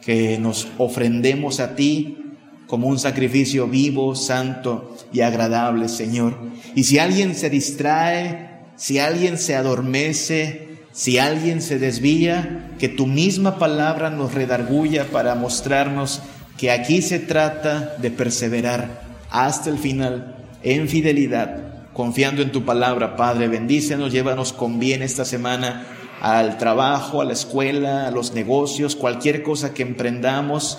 Que 0.01 0.39
nos 0.39 0.68
ofrendemos 0.80 1.59
a 1.59 1.76
ti 1.76 2.18
como 2.65 2.88
un 2.88 2.97
sacrificio 2.97 3.68
vivo, 3.68 4.15
santo 4.15 4.97
y 5.13 5.22
agradable, 5.22 5.88
Señor. 5.88 6.36
Y 6.74 6.86
si 6.86 6.97
alguien 6.97 7.36
se 7.36 7.51
distrae, 7.51 8.63
si 8.76 8.97
alguien 8.97 9.38
se 9.38 9.55
adormece, 9.55 10.80
si 10.91 11.20
alguien 11.20 11.61
se 11.61 11.78
desvía, 11.78 12.72
que 12.80 12.89
tu 12.89 13.05
misma 13.05 13.59
palabra 13.59 14.09
nos 14.09 14.34
redarguya 14.34 15.05
para 15.11 15.36
mostrarnos 15.36 16.24
que 16.57 16.72
aquí 16.72 17.03
se 17.03 17.20
trata 17.20 17.95
de 18.01 18.09
perseverar 18.09 18.99
hasta 19.30 19.70
el 19.70 19.78
final 19.78 20.43
en 20.63 20.89
fidelidad 20.89 21.66
confiando 21.98 22.43
en 22.43 22.52
tu 22.52 22.64
palabra, 22.64 23.16
Padre. 23.16 23.48
Bendícenos, 23.48 24.14
llévanos 24.14 24.54
con 24.54 24.78
bien 24.78 25.02
esta 25.02 25.26
semana 25.26 25.88
al 26.22 26.60
trabajo, 26.60 27.22
a 27.22 27.26
la 27.26 27.34
escuela, 27.34 28.08
a 28.08 28.12
los 28.12 28.36
negocios, 28.36 28.95
cualquier 28.95 29.41
cosa 29.41 29.74
que 29.74 29.82
emprendamos. 29.82 30.78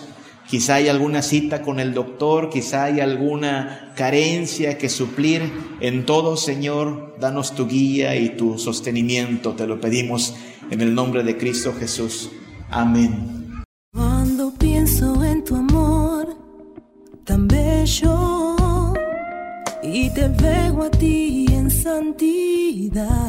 Quizá 0.49 0.77
hay 0.77 0.89
alguna 0.89 1.23
cita 1.23 1.61
con 1.61 1.81
el 1.81 1.93
doctor, 1.93 2.51
quizá 2.51 2.85
hay 2.85 3.01
alguna 3.01 3.93
carencia 3.97 4.79
que 4.79 4.89
suplir. 4.89 5.43
En 5.81 6.07
todo, 6.07 6.37
Señor, 6.37 7.17
danos 7.19 7.57
tu 7.57 7.67
guía 7.67 8.15
y 8.15 8.37
tu 8.37 8.57
sostenimiento. 8.57 9.55
Te 9.55 9.67
lo 9.67 9.81
pedimos 9.81 10.37
en 10.71 10.81
el 10.83 10.95
nombre 10.95 11.25
de 11.25 11.37
Cristo 11.37 11.75
Jesús. 11.77 12.31
Amén. 12.71 13.65
Cuando 13.93 14.55
pienso 14.55 15.25
en 15.25 15.43
tu 15.43 15.57
amor 15.57 16.29
tan 17.25 17.49
bello 17.49 18.48
y 19.93 20.11
te 20.11 20.29
veo 20.29 20.83
a 20.83 20.91
ti 20.91 21.47
en 21.51 21.71
santidad. 21.71 23.27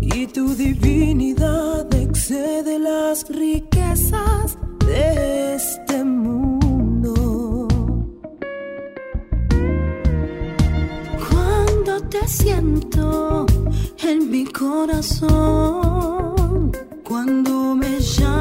Y 0.00 0.26
tu 0.28 0.54
divinidad 0.54 1.92
excede 1.94 2.78
las 2.78 3.28
riquezas 3.28 4.56
de 4.86 5.54
este 5.56 6.04
mundo. 6.04 7.66
Cuando 11.28 12.00
te 12.08 12.28
siento 12.28 13.46
en 14.02 14.30
mi 14.30 14.44
corazón, 14.46 15.32
cuando 17.02 17.74
me 17.74 17.98
llamas 18.00 18.33